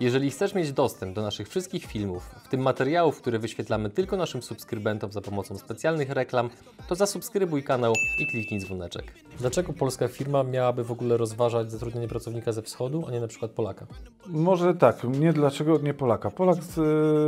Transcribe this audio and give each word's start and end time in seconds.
Jeżeli 0.00 0.30
chcesz 0.30 0.54
mieć 0.54 0.72
dostęp 0.72 1.14
do 1.14 1.22
naszych 1.22 1.48
wszystkich 1.48 1.84
filmów, 1.84 2.22
w 2.44 2.48
tym 2.48 2.60
materiałów, 2.60 3.20
które 3.20 3.38
wyświetlamy 3.38 3.90
tylko 3.90 4.16
naszym 4.16 4.42
subskrybentom 4.42 5.12
za 5.12 5.20
pomocą 5.20 5.58
specjalnych 5.58 6.10
reklam, 6.10 6.50
to 6.88 6.94
zasubskrybuj 6.94 7.62
kanał 7.62 7.92
i 8.18 8.26
kliknij 8.26 8.60
dzwoneczek. 8.60 9.12
Dlaczego 9.38 9.72
polska 9.72 10.08
firma 10.08 10.42
miałaby 10.42 10.84
w 10.84 10.92
ogóle 10.92 11.16
rozważać 11.16 11.72
zatrudnienie 11.72 12.08
pracownika 12.08 12.52
ze 12.52 12.62
wschodu, 12.62 13.04
a 13.08 13.10
nie 13.10 13.20
na 13.20 13.28
przykład 13.28 13.50
Polaka? 13.50 13.86
Może 14.26 14.74
tak, 14.74 15.04
nie 15.04 15.32
dlaczego 15.32 15.78
nie 15.78 15.94
Polaka. 15.94 16.30
Polak 16.30 16.58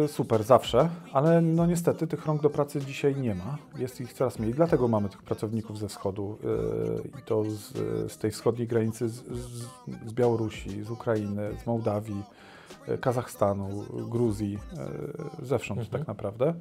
y, 0.05 0.09
super 0.09 0.43
zawsze, 0.43 0.89
ale 1.13 1.41
no 1.41 1.67
niestety 1.67 2.07
tych 2.07 2.27
rąk 2.27 2.43
do 2.43 2.51
pracy 2.51 2.81
dzisiaj 2.81 3.17
nie 3.17 3.35
ma. 3.35 3.59
Jest 3.79 4.01
ich 4.01 4.13
coraz 4.13 4.39
mniej, 4.39 4.55
dlatego 4.55 4.89
mamy 4.89 5.09
tych 5.09 5.23
pracowników 5.23 5.79
ze 5.79 5.89
wschodu 5.89 6.39
y, 7.05 7.19
i 7.19 7.23
to 7.23 7.45
z, 7.45 7.73
z 8.13 8.19
tej 8.19 8.31
wschodniej 8.31 8.69
granicy 8.69 9.09
z, 9.09 9.15
z, 9.15 9.67
z 10.07 10.13
Białorusi, 10.13 10.85
z 10.85 10.91
Ukrainy, 10.91 11.51
z 11.63 11.67
Mołdawii. 11.67 12.23
Y, 12.89 12.99
Kazachstanu, 12.99 13.85
Gruzji, 14.11 14.59
y, 15.43 15.47
zewsząd 15.47 15.81
Mhm. 15.81 15.99
tak 15.99 16.09
naprawdę. 16.09 16.55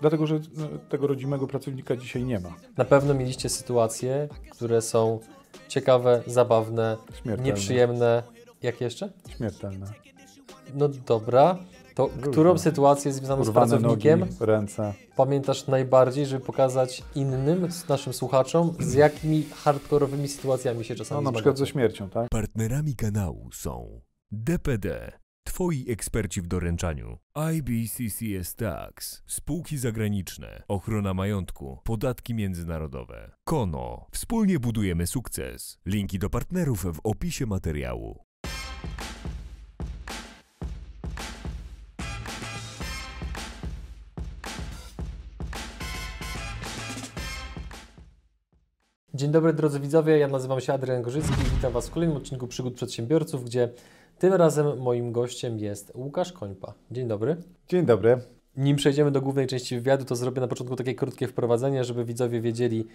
Dlatego, 0.00 0.26
że 0.26 0.34
no, 0.56 0.66
tego 0.88 1.06
rodzimego 1.06 1.46
pracownika 1.46 1.96
dzisiaj 1.96 2.24
nie 2.24 2.40
ma. 2.40 2.54
Na 2.76 2.84
pewno 2.84 3.14
mieliście 3.14 3.48
sytuacje, 3.48 4.28
które 4.50 4.82
są 4.82 5.20
ciekawe, 5.68 6.22
zabawne, 6.26 6.96
Śmiertelne. 7.22 7.42
nieprzyjemne. 7.42 8.22
Jak 8.62 8.80
jeszcze? 8.80 9.12
Śmiertelne. 9.36 9.86
No 10.74 10.88
dobra. 10.88 11.58
To 11.94 12.08
którą 12.20 12.58
sytuację 12.58 13.12
związaną 13.12 13.44
z 13.44 13.48
Urwane 13.48 13.70
pracownikiem 13.78 14.20
nogi, 14.20 14.32
ręce. 14.40 14.94
pamiętasz 15.16 15.66
najbardziej, 15.66 16.26
żeby 16.26 16.44
pokazać 16.44 17.02
innym, 17.14 17.68
naszym 17.88 18.12
słuchaczom, 18.12 18.74
z 18.80 18.94
jakimi 18.94 19.42
hardkorowymi 19.54 20.28
sytuacjami 20.28 20.84
się 20.84 20.94
No, 20.94 20.98
czasami 20.98 21.24
na 21.24 21.32
przykład 21.32 21.58
ze 21.58 21.66
śmiercią, 21.66 22.10
tak? 22.10 22.28
Partnerami 22.30 22.94
kanału 22.96 23.48
są 23.52 24.00
DPD, 24.32 25.12
Twoi 25.44 25.84
eksperci 25.88 26.42
w 26.42 26.46
doręczaniu, 26.46 27.18
IBCCS 27.52 28.54
Tax, 28.54 29.22
spółki 29.26 29.78
zagraniczne, 29.78 30.62
ochrona 30.68 31.14
majątku, 31.14 31.78
podatki 31.84 32.34
międzynarodowe, 32.34 33.30
Kono. 33.44 34.06
Wspólnie 34.12 34.58
budujemy 34.58 35.06
sukces. 35.06 35.78
Linki 35.86 36.18
do 36.18 36.30
partnerów 36.30 36.84
w 36.84 37.00
opisie 37.04 37.46
materiału. 37.46 38.24
Dzień 49.14 49.32
dobry 49.32 49.52
drodzy 49.52 49.80
widzowie, 49.80 50.18
ja 50.18 50.28
nazywam 50.28 50.60
się 50.60 50.72
Adrian 50.72 51.02
Gorzycki. 51.02 51.40
I 51.40 51.56
witam 51.56 51.72
Was 51.72 51.88
w 51.88 51.90
kolejnym 51.90 52.16
odcinku 52.16 52.46
Przygód 52.46 52.74
Przedsiębiorców, 52.74 53.44
gdzie 53.44 53.68
tym 54.18 54.32
razem 54.32 54.78
moim 54.78 55.12
gościem 55.12 55.58
jest 55.58 55.92
Łukasz 55.94 56.32
Końpa. 56.32 56.74
Dzień 56.90 57.08
dobry. 57.08 57.36
Dzień 57.68 57.86
dobry. 57.86 58.20
Nim 58.56 58.76
przejdziemy 58.76 59.10
do 59.10 59.20
głównej 59.20 59.46
części 59.46 59.76
wywiadu, 59.76 60.04
to 60.04 60.16
zrobię 60.16 60.40
na 60.40 60.48
początku 60.48 60.76
takie 60.76 60.94
krótkie 60.94 61.28
wprowadzenie, 61.28 61.84
żeby 61.84 62.04
widzowie 62.04 62.40
wiedzieli, 62.40 62.86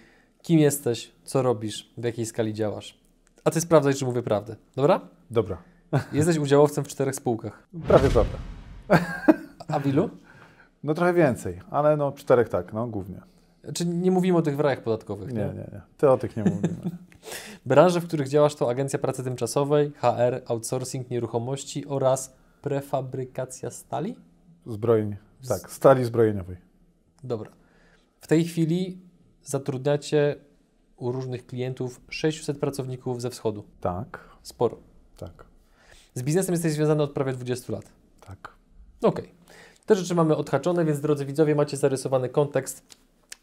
kim 0.41 0.59
jesteś, 0.59 1.11
co 1.23 1.41
robisz, 1.41 1.93
w 1.97 2.03
jakiej 2.03 2.25
skali 2.25 2.53
działasz. 2.53 2.99
A 3.43 3.51
Ty 3.51 3.61
sprawdzaj, 3.61 3.93
czy 3.93 4.05
mówię 4.05 4.23
prawdę. 4.23 4.55
Dobra? 4.75 5.01
Dobra. 5.31 5.57
Jesteś 6.13 6.37
udziałowcem 6.37 6.83
w 6.83 6.87
czterech 6.87 7.15
spółkach. 7.15 7.67
Prawie 7.87 8.09
prawda. 8.09 8.37
A 9.67 9.79
w 9.79 9.87
ilu? 9.87 10.09
No 10.83 10.93
trochę 10.93 11.13
więcej, 11.13 11.59
ale 11.71 11.97
no 11.97 12.11
czterech 12.11 12.49
tak, 12.49 12.73
no 12.73 12.87
głównie. 12.87 13.21
Czy 13.73 13.85
nie 13.85 14.11
mówimy 14.11 14.37
o 14.37 14.41
tych 14.41 14.57
w 14.57 14.59
rajach 14.59 14.83
podatkowych? 14.83 15.33
Nie, 15.33 15.45
nie, 15.45 15.53
nie. 15.53 15.81
Ty 15.97 16.09
o 16.09 16.17
tych 16.17 16.37
nie 16.37 16.43
mówimy. 16.43 16.75
Branże, 17.65 17.99
w 18.01 18.07
których 18.07 18.27
działasz 18.27 18.55
to 18.55 18.69
agencja 18.69 18.99
pracy 18.99 19.23
tymczasowej, 19.23 19.91
HR, 19.95 20.41
outsourcing 20.47 21.09
nieruchomości 21.09 21.87
oraz 21.87 22.33
prefabrykacja 22.61 23.71
stali? 23.71 24.15
Zbrojeń. 24.65 25.15
Tak, 25.47 25.71
stali 25.71 26.05
zbrojeniowej. 26.05 26.57
Dobra. 27.23 27.51
W 28.21 28.27
tej 28.27 28.45
chwili 28.45 29.01
zatrudniacie 29.43 30.35
u 30.97 31.11
różnych 31.11 31.45
klientów 31.45 32.01
600 32.09 32.59
pracowników 32.59 33.21
ze 33.21 33.29
wschodu. 33.29 33.63
Tak, 33.81 34.29
Sporo. 34.43 34.77
tak, 35.17 35.45
Z 36.13 36.23
biznesem 36.23 36.53
jesteś 36.53 36.73
związany 36.73 37.03
od 37.03 37.11
prawie 37.11 37.33
20 37.33 37.73
lat. 37.73 37.85
tak. 38.27 38.53
Okej. 39.01 39.33
Te 39.85 39.95
rzeczy 39.95 40.15
mamy 40.15 40.35
odhaczone, 40.35 40.85
więc 40.85 40.99
drodzy 41.01 41.25
widzowie, 41.25 41.55
macie 41.55 41.77
zarysowany 41.77 42.29
kontekst, 42.29 42.83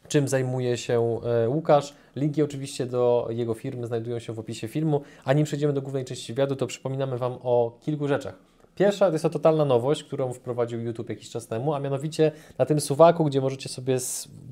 czym 0.08 0.28
zajmuje 0.28 0.76
się 0.76 1.20
e, 1.44 1.48
Łukasz. 1.48 1.94
Linki 2.16 2.42
oczywiście 2.42 2.86
do 2.86 3.28
jego 3.30 3.54
firmy 3.54 3.86
znajdują 3.86 4.18
się 4.18 4.32
w 4.32 4.38
opisie 4.38 4.68
filmu. 4.68 5.00
A 5.24 5.32
nim 5.32 5.44
przejdziemy 5.44 5.72
do 5.72 5.82
głównej 5.82 6.04
części 6.04 6.32
wywiadu, 6.32 6.56
to 6.56 6.66
przypominamy 6.66 7.18
Wam 7.18 7.32
o 7.42 7.78
kilku 7.80 8.08
rzeczach. 8.08 8.34
Pierwsza 8.76 9.06
to 9.06 9.12
jest 9.12 9.22
to 9.22 9.30
totalna 9.30 9.64
nowość, 9.64 10.04
którą 10.04 10.32
wprowadził 10.32 10.80
YouTube 10.80 11.08
jakiś 11.08 11.30
czas 11.30 11.46
temu, 11.46 11.74
a 11.74 11.80
mianowicie 11.80 12.32
na 12.58 12.66
tym 12.66 12.80
suwaku, 12.80 13.24
gdzie 13.24 13.40
możecie 13.40 13.68
sobie 13.68 13.98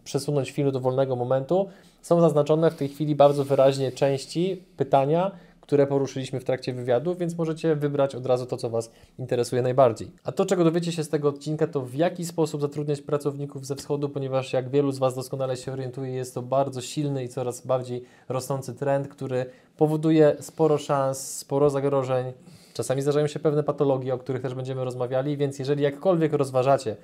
przesunąć 0.04 0.50
film 0.50 0.70
do 0.70 0.80
wolnego 0.80 1.16
momentu, 1.16 1.68
są 2.02 2.20
zaznaczone 2.20 2.70
w 2.70 2.74
tej 2.74 2.88
chwili 2.88 3.14
bardzo 3.14 3.44
wyraźnie 3.44 3.92
części, 3.92 4.62
pytania, 4.76 5.30
które 5.64 5.86
poruszyliśmy 5.86 6.40
w 6.40 6.44
trakcie 6.44 6.72
wywiadu, 6.72 7.14
więc 7.14 7.38
możecie 7.38 7.76
wybrać 7.76 8.14
od 8.14 8.26
razu 8.26 8.46
to, 8.46 8.56
co 8.56 8.70
Was 8.70 8.90
interesuje 9.18 9.62
najbardziej. 9.62 10.10
A 10.24 10.32
to, 10.32 10.46
czego 10.46 10.64
dowiecie 10.64 10.92
się 10.92 11.04
z 11.04 11.08
tego 11.08 11.28
odcinka, 11.28 11.66
to 11.66 11.80
w 11.80 11.94
jaki 11.94 12.24
sposób 12.24 12.60
zatrudniać 12.60 13.00
pracowników 13.00 13.66
ze 13.66 13.76
wschodu, 13.76 14.08
ponieważ 14.08 14.52
jak 14.52 14.70
wielu 14.70 14.92
z 14.92 14.98
Was 14.98 15.14
doskonale 15.14 15.56
się 15.56 15.72
orientuje, 15.72 16.12
jest 16.12 16.34
to 16.34 16.42
bardzo 16.42 16.80
silny 16.80 17.24
i 17.24 17.28
coraz 17.28 17.66
bardziej 17.66 18.04
rosnący 18.28 18.74
trend, 18.74 19.08
który 19.08 19.46
powoduje 19.76 20.36
sporo 20.40 20.78
szans, 20.78 21.36
sporo 21.38 21.70
zagrożeń. 21.70 22.32
Czasami 22.74 23.02
zdarzają 23.02 23.26
się 23.26 23.38
pewne 23.38 23.62
patologie, 23.62 24.14
o 24.14 24.18
których 24.18 24.42
też 24.42 24.54
będziemy 24.54 24.84
rozmawiali, 24.84 25.36
więc 25.36 25.58
jeżeli 25.58 25.82
jakkolwiek 25.82 26.32
rozważacie, 26.32 26.96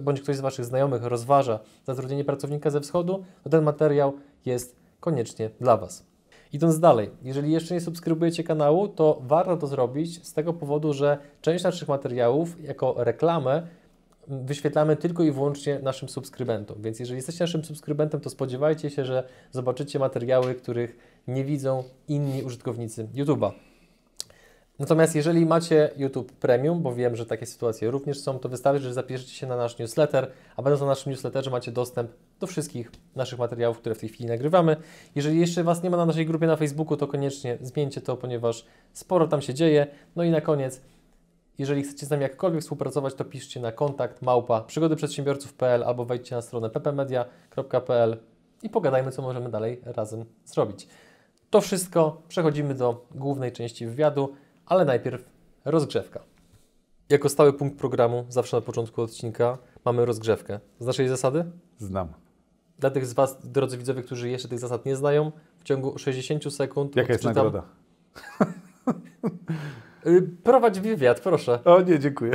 bądź 0.00 0.20
ktoś 0.20 0.36
z 0.36 0.40
Waszych 0.40 0.64
znajomych 0.64 1.04
rozważa 1.04 1.58
zatrudnienie 1.86 2.24
pracownika 2.24 2.70
ze 2.70 2.80
wschodu, 2.80 3.24
to 3.44 3.50
ten 3.50 3.64
materiał 3.64 4.12
jest 4.44 4.76
koniecznie 5.00 5.50
dla 5.60 5.76
Was. 5.76 6.11
Idąc 6.52 6.80
dalej, 6.80 7.10
jeżeli 7.22 7.52
jeszcze 7.52 7.74
nie 7.74 7.80
subskrybujecie 7.80 8.44
kanału, 8.44 8.88
to 8.88 9.22
warto 9.22 9.56
to 9.56 9.66
zrobić 9.66 10.26
z 10.26 10.32
tego 10.32 10.52
powodu, 10.52 10.92
że 10.92 11.18
część 11.40 11.64
naszych 11.64 11.88
materiałów 11.88 12.64
jako 12.64 12.94
reklamę 12.98 13.66
wyświetlamy 14.28 14.96
tylko 14.96 15.22
i 15.22 15.32
wyłącznie 15.32 15.78
naszym 15.78 16.08
subskrybentom. 16.08 16.82
Więc 16.82 17.00
jeżeli 17.00 17.16
jesteście 17.16 17.44
naszym 17.44 17.64
subskrybentem, 17.64 18.20
to 18.20 18.30
spodziewajcie 18.30 18.90
się, 18.90 19.04
że 19.04 19.28
zobaczycie 19.50 19.98
materiały, 19.98 20.54
których 20.54 20.96
nie 21.28 21.44
widzą 21.44 21.84
inni 22.08 22.42
użytkownicy 22.42 23.08
YouTube'a. 23.14 23.50
Natomiast 24.78 25.14
jeżeli 25.14 25.46
macie 25.46 25.90
YouTube 25.96 26.32
Premium, 26.32 26.82
bo 26.82 26.94
wiem, 26.94 27.16
że 27.16 27.26
takie 27.26 27.46
sytuacje 27.46 27.90
również 27.90 28.20
są, 28.20 28.38
to 28.38 28.48
wystarczy, 28.48 28.82
że 28.82 28.94
zapiszecie 28.94 29.32
się 29.32 29.46
na 29.46 29.56
nasz 29.56 29.78
newsletter, 29.78 30.30
a 30.56 30.62
będąc 30.62 30.80
na 30.80 30.86
naszym 30.86 31.12
newsletterze 31.12 31.50
macie 31.50 31.72
dostęp 31.72 32.10
do 32.40 32.46
wszystkich 32.46 32.90
naszych 33.16 33.38
materiałów, 33.38 33.78
które 33.78 33.94
w 33.94 33.98
tej 33.98 34.08
chwili 34.08 34.26
nagrywamy. 34.28 34.76
Jeżeli 35.14 35.40
jeszcze 35.40 35.64
Was 35.64 35.82
nie 35.82 35.90
ma 35.90 35.96
na 35.96 36.06
naszej 36.06 36.26
grupie 36.26 36.46
na 36.46 36.56
Facebooku, 36.56 36.96
to 36.96 37.06
koniecznie 37.06 37.58
zmieńcie 37.60 38.00
to, 38.00 38.16
ponieważ 38.16 38.66
sporo 38.92 39.28
tam 39.28 39.42
się 39.42 39.54
dzieje. 39.54 39.86
No 40.16 40.24
i 40.24 40.30
na 40.30 40.40
koniec, 40.40 40.80
jeżeli 41.58 41.82
chcecie 41.82 42.06
z 42.06 42.10
nami 42.10 42.22
jakkolwiek 42.22 42.62
współpracować, 42.62 43.14
to 43.14 43.24
piszcie 43.24 43.60
na 43.60 43.72
kontakt 43.72 44.22
małpa 44.22 44.60
przygodyprzedsiębiorców.pl 44.60 45.84
albo 45.84 46.04
wejdźcie 46.04 46.36
na 46.36 46.42
stronę 46.42 46.70
ppmedia.pl 46.70 48.16
i 48.62 48.70
pogadajmy, 48.70 49.12
co 49.12 49.22
możemy 49.22 49.50
dalej 49.50 49.80
razem 49.84 50.24
zrobić. 50.44 50.88
To 51.50 51.60
wszystko, 51.60 52.22
przechodzimy 52.28 52.74
do 52.74 53.06
głównej 53.14 53.52
części 53.52 53.86
wywiadu, 53.86 54.34
ale 54.66 54.84
najpierw 54.84 55.24
rozgrzewka. 55.64 56.20
Jako 57.08 57.28
stały 57.28 57.52
punkt 57.52 57.78
programu, 57.78 58.26
zawsze 58.28 58.56
na 58.56 58.60
początku 58.60 59.02
odcinka 59.02 59.58
mamy 59.84 60.04
rozgrzewkę. 60.04 60.60
Znasz 60.80 60.98
jej 60.98 61.08
zasady? 61.08 61.44
Znam. 61.78 62.08
Dla 62.78 62.90
tych 62.90 63.06
z 63.06 63.12
Was, 63.12 63.38
drodzy 63.44 63.78
widzowie, 63.78 64.02
którzy 64.02 64.28
jeszcze 64.28 64.48
tych 64.48 64.58
zasad 64.58 64.86
nie 64.86 64.96
znają, 64.96 65.32
w 65.58 65.64
ciągu 65.64 65.98
60 65.98 66.54
sekund 66.54 66.96
Jaka 66.96 67.12
jest 67.12 67.24
nagroda? 67.24 67.62
Y, 70.06 70.22
Prowadź 70.42 70.80
wywiad, 70.80 71.20
proszę. 71.20 71.64
O 71.64 71.82
nie, 71.82 71.98
dziękuję. 71.98 72.32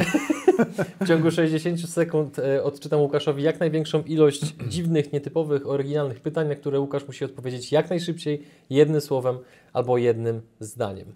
W 1.01 1.07
ciągu 1.07 1.31
60 1.31 1.89
sekund 1.89 2.39
e, 2.39 2.63
odczytam 2.63 2.99
Łukaszowi 2.99 3.43
jak 3.43 3.59
największą 3.59 4.03
ilość 4.03 4.41
dziwnych, 4.73 5.13
nietypowych, 5.13 5.67
oryginalnych 5.67 6.19
pytań, 6.19 6.47
na 6.47 6.55
które 6.55 6.79
Łukasz 6.79 7.07
musi 7.07 7.25
odpowiedzieć 7.25 7.71
jak 7.71 7.89
najszybciej, 7.89 8.43
jednym 8.69 9.01
słowem 9.01 9.37
albo 9.73 9.97
jednym 9.97 10.41
zdaniem. 10.59 11.13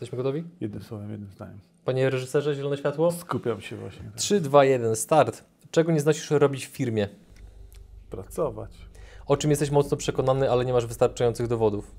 Jesteśmy 0.00 0.16
gotowi? 0.16 0.44
Jednym 0.60 0.82
słowem, 0.82 1.10
jednym 1.10 1.30
zdaniem. 1.30 1.60
Panie 1.84 2.10
reżyserze, 2.10 2.54
zielone 2.54 2.76
światło? 2.76 3.12
Skupiam 3.12 3.60
się 3.60 3.76
właśnie. 3.76 4.10
3, 4.16 4.40
2, 4.40 4.64
1, 4.64 4.96
start. 4.96 5.44
Czego 5.70 5.92
nie 5.92 6.00
znosisz 6.00 6.30
robić 6.30 6.66
w 6.66 6.70
firmie? 6.70 7.08
Pracować. 8.10 8.70
O 9.26 9.36
czym 9.36 9.50
jesteś 9.50 9.70
mocno 9.70 9.96
przekonany, 9.96 10.50
ale 10.50 10.64
nie 10.64 10.72
masz 10.72 10.86
wystarczających 10.86 11.46
dowodów? 11.46 11.94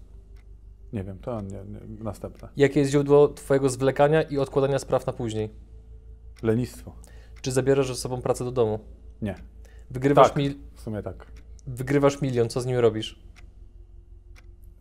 Nie 0.93 1.03
wiem, 1.03 1.19
to 1.19 1.41
nie, 1.41 1.49
nie, 1.49 2.03
następne. 2.03 2.47
Jakie 2.57 2.79
jest 2.79 2.91
źródło 2.91 3.27
Twojego 3.27 3.69
zwlekania 3.69 4.21
i 4.21 4.37
odkładania 4.37 4.79
spraw 4.79 5.05
na 5.07 5.13
później? 5.13 5.49
Lenistwo. 6.43 6.95
Czy 7.41 7.51
zabierasz 7.51 7.87
ze 7.87 7.95
sobą 7.95 8.21
pracę 8.21 8.45
do 8.45 8.51
domu? 8.51 8.79
Nie. 9.21 9.35
Wygrywasz, 9.91 10.27
Tak. 10.27 10.37
mil... 10.37 10.53
W 10.75 10.81
sumie 10.81 11.03
tak. 11.03 11.25
Wygrywasz 11.67 12.21
milion, 12.21 12.49
co 12.49 12.61
z 12.61 12.65
nim 12.65 12.77
robisz? 12.77 13.19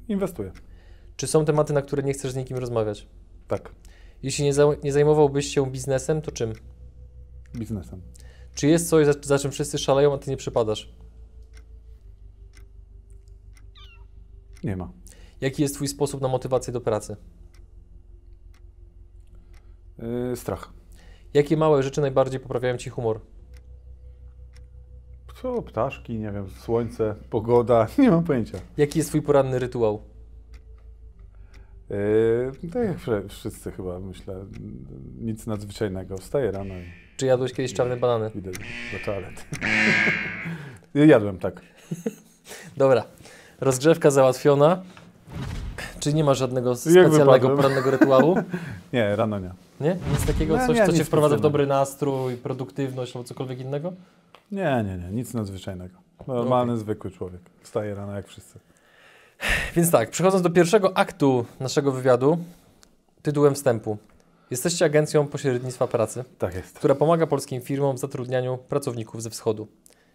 Inwestuję. 0.09 0.53
Czy 1.21 1.27
są 1.27 1.45
tematy, 1.45 1.73
na 1.73 1.83
które 1.83 2.03
nie 2.03 2.13
chcesz 2.13 2.33
z 2.33 2.37
nikim 2.37 2.57
rozmawiać? 2.57 3.07
Tak. 3.49 3.75
Jeśli 4.23 4.45
nie, 4.45 4.55
za, 4.55 4.67
nie 4.85 4.93
zajmowałbyś 4.93 5.47
się 5.47 5.71
biznesem, 5.71 6.23
to 6.23 6.33
czym? 6.33 6.53
Biznesem. 7.55 8.03
Czy 8.55 8.67
jest 8.67 8.89
coś, 8.89 9.07
za, 9.07 9.13
za 9.23 9.39
czym 9.39 9.51
wszyscy 9.51 9.79
szaleją, 9.79 10.15
a 10.15 10.19
ty 10.19 10.31
nie 10.31 10.37
przypadasz? 10.37 10.95
Nie 14.65 14.77
ma. 14.77 14.93
Jaki 15.41 15.63
jest 15.63 15.75
twój 15.75 15.89
sposób 15.89 16.21
na 16.21 16.29
motywację 16.29 16.73
do 16.73 16.81
pracy? 16.81 17.17
Yy, 19.99 20.37
strach. 20.37 20.73
Jakie 21.35 21.57
małe 21.57 21.83
rzeczy 21.83 22.01
najbardziej 22.01 22.41
poprawiają 22.41 22.77
ci 22.77 22.91
humor? 22.91 23.21
Co, 25.43 25.63
ptaszki, 25.63 26.19
nie 26.19 26.33
wiem, 26.33 26.51
słońce, 26.51 27.15
pogoda, 27.31 27.87
nie 27.99 28.11
mam 28.11 28.25
pojęcia. 28.25 28.59
Jaki 28.77 28.99
jest 28.99 29.09
twój 29.09 29.23
poranny 29.23 29.59
rytuał? 29.59 30.11
Tak 32.73 32.83
jak 32.85 32.99
wszyscy 33.29 33.71
chyba, 33.71 34.01
myślę, 34.01 34.35
nic 35.21 35.47
nadzwyczajnego. 35.47 36.19
Wstaję 36.19 36.51
rano 36.51 36.75
i 36.75 36.85
Czy 37.17 37.27
jadłeś 37.27 37.53
kiedyś 37.53 37.73
czarne 37.75 37.97
banany? 37.97 38.31
idę 38.35 38.51
do 38.51 39.05
toalety. 39.05 39.43
Jadłem, 40.95 41.39
tak. 41.39 41.61
Dobra, 42.77 43.05
rozgrzewka 43.61 44.11
załatwiona. 44.11 44.83
Czy 46.01 46.15
nie 46.15 46.25
masz 46.25 46.39
żadnego 46.39 46.77
specjalnego 46.77 47.57
porannego 47.57 47.91
rytuału? 47.91 48.37
Nie, 48.93 49.17
rano 49.17 49.39
nie. 49.39 49.51
Nie? 49.81 49.97
Nic 50.11 50.27
takiego, 50.27 50.57
No 50.57 50.67
coś, 50.67 50.77
nie, 50.77 50.87
co 50.87 50.93
cię 50.93 51.05
wprowadza 51.05 51.37
w 51.37 51.41
dobry 51.41 51.67
nastrój, 51.67 52.37
produktywność 52.37 53.17
albo 53.17 53.29
cokolwiek 53.29 53.61
innego? 53.61 53.93
Nie, 54.53 54.85
nie, 54.87 54.99
nie, 55.05 55.17
nic 55.17 55.35
nadzwyczajnego. 55.35 55.95
Normalny, 56.27 56.77
zwykły 56.77 57.11
człowiek. 57.11 57.41
Wstaje 57.63 57.95
rano 57.95 58.13
jak 58.15 58.27
wszyscy. 58.27 58.59
Więc 59.77 59.91
tak, 59.91 60.11
przechodząc 60.11 60.43
do 60.43 60.51
pierwszego 60.51 60.97
aktu 60.97 61.45
naszego 61.61 61.93
wywiadu, 61.93 62.39
tytułem 63.23 63.55
wstępu. 63.55 63.99
Jesteście 64.51 64.85
agencją 64.85 65.27
pośrednictwa 65.29 65.87
pracy, 65.89 66.25
Tak 66.39 66.55
jest. 66.55 66.79
która 66.79 66.95
pomaga 66.95 67.27
polskim 67.27 67.61
firmom 67.61 67.97
w 67.97 68.01
zatrudnianiu 68.01 68.59
pracowników 68.59 69.23
ze 69.23 69.31
wschodu. 69.31 69.69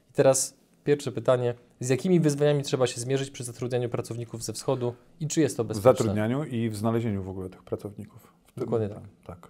I 0.10 0.14
teraz 0.14 0.54
pierwsze 0.84 1.12
pytanie. 1.12 1.54
Z 1.80 1.90
jakimi 1.90 2.20
wyzwaniami 2.20 2.64
trzeba 2.64 2.88
się 2.88 3.02
zmierzyć 3.02 3.32
przy 3.32 3.44
zatrudnianiu 3.44 3.90
pracowników 3.90 4.44
ze 4.44 4.54
wschodu 4.54 4.94
i 5.20 5.28
czy 5.28 5.42
jest 5.42 5.58
to 5.58 5.64
W 5.64 5.68
bezpieczne? 5.68 5.92
zatrudnianiu 5.92 6.44
i 6.44 6.70
w 6.70 6.76
znalezieniu 6.76 7.24
w 7.24 7.30
ogóle 7.30 7.50
tych 7.50 7.64
pracowników. 7.64 8.22
W 8.48 8.52
tym- 8.54 8.64
Dokładnie 8.64 8.90
tak. 8.90 9.04
tak. 9.26 9.48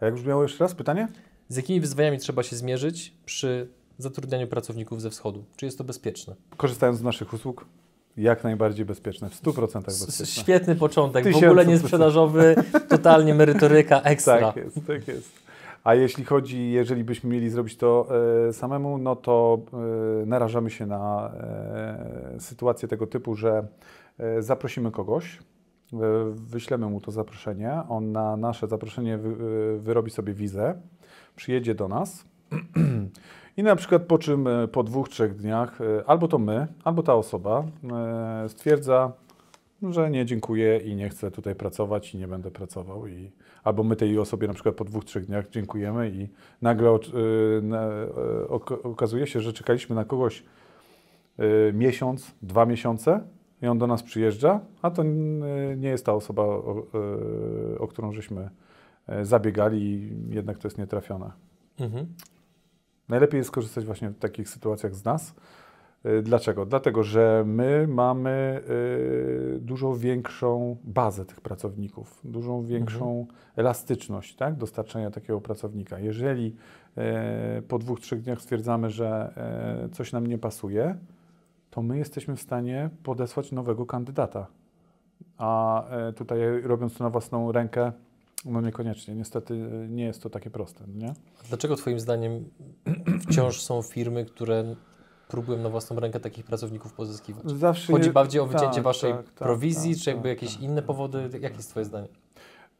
A 0.00 0.04
jak 0.04 0.14
brzmiało 0.14 0.42
jeszcze 0.42 0.64
raz 0.64 0.74
pytanie? 0.74 1.08
Z 1.48 1.56
jakimi 1.56 1.80
wyzwaniami 1.80 2.18
trzeba 2.18 2.42
się 2.42 2.56
zmierzyć 2.56 3.12
przy 3.26 3.68
zatrudnianiu 3.98 4.46
pracowników 4.46 5.02
ze 5.02 5.10
wschodu? 5.10 5.44
Czy 5.56 5.66
jest 5.66 5.78
to 5.78 5.84
bezpieczne? 5.84 6.34
Korzystając 6.56 6.98
z 6.98 7.02
naszych 7.02 7.32
usług, 7.32 7.66
jak 8.18 8.44
najbardziej 8.44 8.84
bezpieczne, 8.86 9.28
w 9.28 9.42
100% 9.42 9.78
S- 9.88 10.06
bezpieczne. 10.06 10.26
Świetny 10.26 10.76
początek, 10.76 11.24
w 11.32 11.36
ogóle 11.36 11.48
nie 11.50 11.54
procent. 11.64 11.80
sprzedażowy, 11.82 12.54
totalnie 12.88 13.34
merytoryka, 13.34 14.00
ekstra. 14.02 14.40
Tak 14.52 14.56
jest, 14.56 14.86
tak 14.86 15.08
jest. 15.08 15.32
A 15.84 15.94
jeśli 15.94 16.24
chodzi, 16.24 16.70
jeżeli 16.70 17.04
byśmy 17.04 17.30
mieli 17.30 17.50
zrobić 17.50 17.76
to 17.76 18.08
e, 18.48 18.52
samemu, 18.52 18.98
no 18.98 19.16
to 19.16 19.58
e, 20.22 20.26
narażamy 20.26 20.70
się 20.70 20.86
na 20.86 21.30
e, 21.34 22.40
sytuację 22.40 22.88
tego 22.88 23.06
typu, 23.06 23.34
że 23.34 23.66
e, 24.18 24.42
zaprosimy 24.42 24.90
kogoś, 24.90 25.36
e, 25.36 25.96
wyślemy 26.34 26.86
mu 26.86 27.00
to 27.00 27.10
zaproszenie, 27.12 27.72
on 27.88 28.12
na 28.12 28.36
nasze 28.36 28.66
zaproszenie 28.66 29.18
wy, 29.18 29.28
e, 29.28 29.78
wyrobi 29.78 30.10
sobie 30.10 30.32
wizę, 30.32 30.74
przyjedzie 31.36 31.74
do 31.74 31.88
nas 31.88 32.24
i 33.58 33.62
na 33.62 33.76
przykład 33.76 34.02
po 34.02 34.18
czym 34.18 34.46
e, 34.46 34.68
po 34.68 34.82
dwóch, 34.82 35.08
trzech 35.08 35.36
dniach 35.36 35.80
e, 35.80 35.84
albo 36.06 36.28
to 36.28 36.38
my, 36.38 36.66
albo 36.84 37.02
ta 37.02 37.14
osoba 37.14 37.64
e, 38.44 38.48
stwierdza, 38.48 39.12
że 39.82 40.10
nie 40.10 40.26
dziękuję 40.26 40.78
i 40.78 40.96
nie 40.96 41.08
chcę 41.08 41.30
tutaj 41.30 41.54
pracować 41.54 42.14
i 42.14 42.18
nie 42.18 42.28
będę 42.28 42.50
pracował. 42.50 43.06
I, 43.06 43.32
albo 43.64 43.82
my 43.82 43.96
tej 43.96 44.18
osobie 44.18 44.48
na 44.48 44.54
przykład 44.54 44.74
po 44.74 44.84
dwóch, 44.84 45.04
trzech 45.04 45.26
dniach 45.26 45.48
dziękujemy 45.50 46.10
i 46.10 46.28
nagle 46.62 46.98
okazuje 48.82 49.26
się, 49.26 49.40
że 49.40 49.52
czekaliśmy 49.52 49.96
na 49.96 50.04
kogoś 50.04 50.44
miesiąc, 51.72 52.34
dwa 52.42 52.66
miesiące 52.66 53.20
i 53.62 53.66
on 53.66 53.78
do 53.78 53.86
nas 53.86 54.02
przyjeżdża, 54.02 54.60
a 54.82 54.90
to 54.90 55.02
nie 55.76 55.88
jest 55.88 56.06
ta 56.06 56.14
osoba, 56.14 56.42
o, 56.42 56.86
o 57.78 57.88
którą 57.88 58.12
żeśmy 58.12 58.50
zabiegali 59.22 59.82
i 59.82 60.34
jednak 60.34 60.58
to 60.58 60.68
jest 60.68 60.78
nietrafione. 60.78 61.32
Mhm. 61.80 62.06
Najlepiej 63.08 63.38
jest 63.38 63.50
korzystać 63.50 63.84
właśnie 63.84 64.10
w 64.10 64.18
takich 64.18 64.48
sytuacjach 64.48 64.94
z 64.94 65.04
nas. 65.04 65.34
Y, 66.06 66.22
Dlaczego? 66.22 66.66
Dlatego, 66.66 67.02
że 67.02 67.44
my 67.46 67.86
mamy 67.88 68.60
y, 69.56 69.58
dużo 69.60 69.96
większą 69.96 70.76
bazę 70.84 71.24
tych 71.24 71.40
pracowników, 71.40 72.20
dużą 72.24 72.62
większą 72.66 73.26
elastyczność 73.56 74.36
tak, 74.36 74.56
dostarczenia 74.56 75.10
takiego 75.10 75.40
pracownika. 75.40 75.98
Jeżeli 75.98 76.56
e, 76.96 77.62
po 77.68 77.78
dwóch, 77.78 78.00
trzech 78.00 78.22
dniach 78.22 78.40
stwierdzamy, 78.40 78.90
że 78.90 79.34
coś 79.92 80.12
nam 80.12 80.26
nie 80.26 80.38
pasuje, 80.38 80.98
to 81.70 81.82
my 81.82 81.98
jesteśmy 81.98 82.36
w 82.36 82.40
stanie 82.40 82.90
podesłać 83.02 83.52
nowego 83.52 83.86
kandydata. 83.86 84.46
A 85.38 85.84
tutaj 86.16 86.38
robiąc 86.62 86.94
to 86.98 87.04
na 87.04 87.10
własną 87.10 87.52
rękę, 87.52 87.92
no 88.44 88.60
niekoniecznie. 88.60 89.14
Niestety 89.14 89.54
nie 89.88 90.04
jest 90.04 90.22
to 90.22 90.30
takie 90.30 90.50
proste, 90.50 90.84
nie? 90.94 91.14
Dlaczego 91.48 91.76
Twoim 91.76 92.00
zdaniem 92.00 92.50
wciąż 93.28 93.60
są 93.60 93.82
firmy, 93.82 94.24
które 94.24 94.74
próbują 95.28 95.58
na 95.58 95.68
własną 95.68 96.00
rękę 96.00 96.20
takich 96.20 96.44
pracowników 96.44 96.92
pozyskiwać? 96.92 97.50
Zawsze 97.50 97.92
Chodzi 97.92 98.10
bardziej 98.10 98.40
o 98.40 98.46
wycięcie 98.46 98.74
tak, 98.74 98.84
Waszej 98.84 99.12
tak, 99.12 99.24
tak, 99.24 99.34
prowizji, 99.34 99.94
tak, 99.94 100.02
czy 100.02 100.10
jakby 100.10 100.22
tak, 100.22 100.30
jakieś 100.42 100.54
tak, 100.54 100.62
inne 100.62 100.82
powody? 100.82 101.30
Jakie 101.40 101.56
jest 101.56 101.70
Twoje 101.70 101.84
zdanie? 101.84 102.08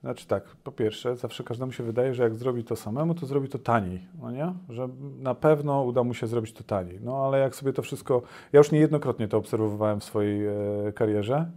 Znaczy 0.01 0.27
tak, 0.27 0.45
po 0.65 0.73
pierwsze, 0.73 1.17
zawsze 1.17 1.45
każdemu 1.45 1.73
się 1.73 1.83
wydaje, 1.83 2.15
że 2.15 2.23
jak 2.23 2.35
zrobi 2.35 2.65
to 2.65 2.77
samemu, 2.77 3.15
to 3.15 3.27
zrobi 3.27 3.49
to 3.49 3.59
taniej, 3.59 4.09
no 4.21 4.31
nie? 4.31 4.55
Że 4.69 4.89
na 5.19 5.35
pewno 5.35 5.83
uda 5.83 6.05
mu 6.05 6.15
się 6.15 6.27
zrobić 6.27 6.53
to 6.53 6.65
taniej. 6.65 7.01
No 7.03 7.27
ale 7.27 7.39
jak 7.39 7.57
sobie 7.57 7.73
to 7.73 7.83
wszystko, 7.83 8.23
ja 8.53 8.59
już 8.59 8.71
niejednokrotnie 8.71 9.29
to 9.29 9.39
obserwowałem 9.39 10.01
w 10.01 10.05
swojej 10.05 10.47
e, 10.47 10.53
karierze, 10.95 11.51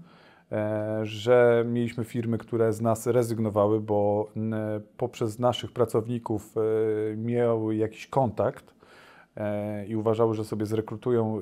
że 1.03 1.65
mieliśmy 1.67 2.03
firmy, 2.03 2.37
które 2.37 2.73
z 2.73 2.81
nas 2.81 3.07
rezygnowały, 3.07 3.79
bo 3.81 4.29
poprzez 4.97 5.39
naszych 5.39 5.71
pracowników 5.71 6.55
e, 6.57 6.61
miały 7.17 7.75
jakiś 7.75 8.07
kontakt 8.07 8.73
e, 9.35 9.85
i 9.85 9.95
uważały, 9.95 10.35
że 10.35 10.45
sobie 10.45 10.65
zrekrutują 10.65 11.37
e, 11.37 11.41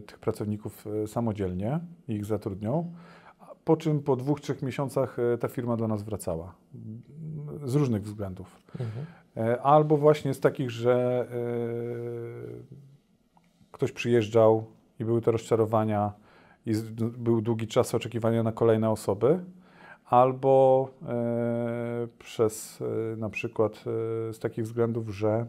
tych 0.00 0.18
pracowników 0.18 0.86
e, 0.86 1.06
samodzielnie 1.06 1.80
i 2.08 2.12
ich 2.12 2.24
zatrudnią. 2.24 2.92
Po 3.64 3.76
czym 3.76 4.02
po 4.02 4.16
dwóch, 4.16 4.40
trzech 4.40 4.62
miesiącach 4.62 5.18
e, 5.18 5.38
ta 5.38 5.48
firma 5.48 5.76
do 5.76 5.88
nas 5.88 6.02
wracała. 6.02 6.54
Z 7.64 7.74
różnych 7.74 8.02
względów. 8.02 8.58
Mhm. 8.80 9.06
E, 9.36 9.62
Albo 9.62 9.96
właśnie 9.96 10.34
z 10.34 10.40
takich, 10.40 10.70
że 10.70 11.26
e, 11.30 11.34
ktoś 13.72 13.92
przyjeżdżał 13.92 14.64
i 15.00 15.04
były 15.04 15.20
to 15.20 15.32
rozczarowania 15.32 16.12
i 16.66 16.72
d- 16.74 17.10
był 17.18 17.40
długi 17.40 17.66
czas 17.66 17.94
oczekiwania 17.94 18.42
na 18.42 18.52
kolejne 18.52 18.90
osoby, 18.90 19.44
albo 20.04 20.88
e, 21.08 22.08
przez 22.18 22.82
e, 23.12 23.16
na 23.16 23.30
przykład 23.30 23.72
e, 24.30 24.32
z 24.34 24.38
takich 24.38 24.64
względów, 24.64 25.08
że 25.08 25.46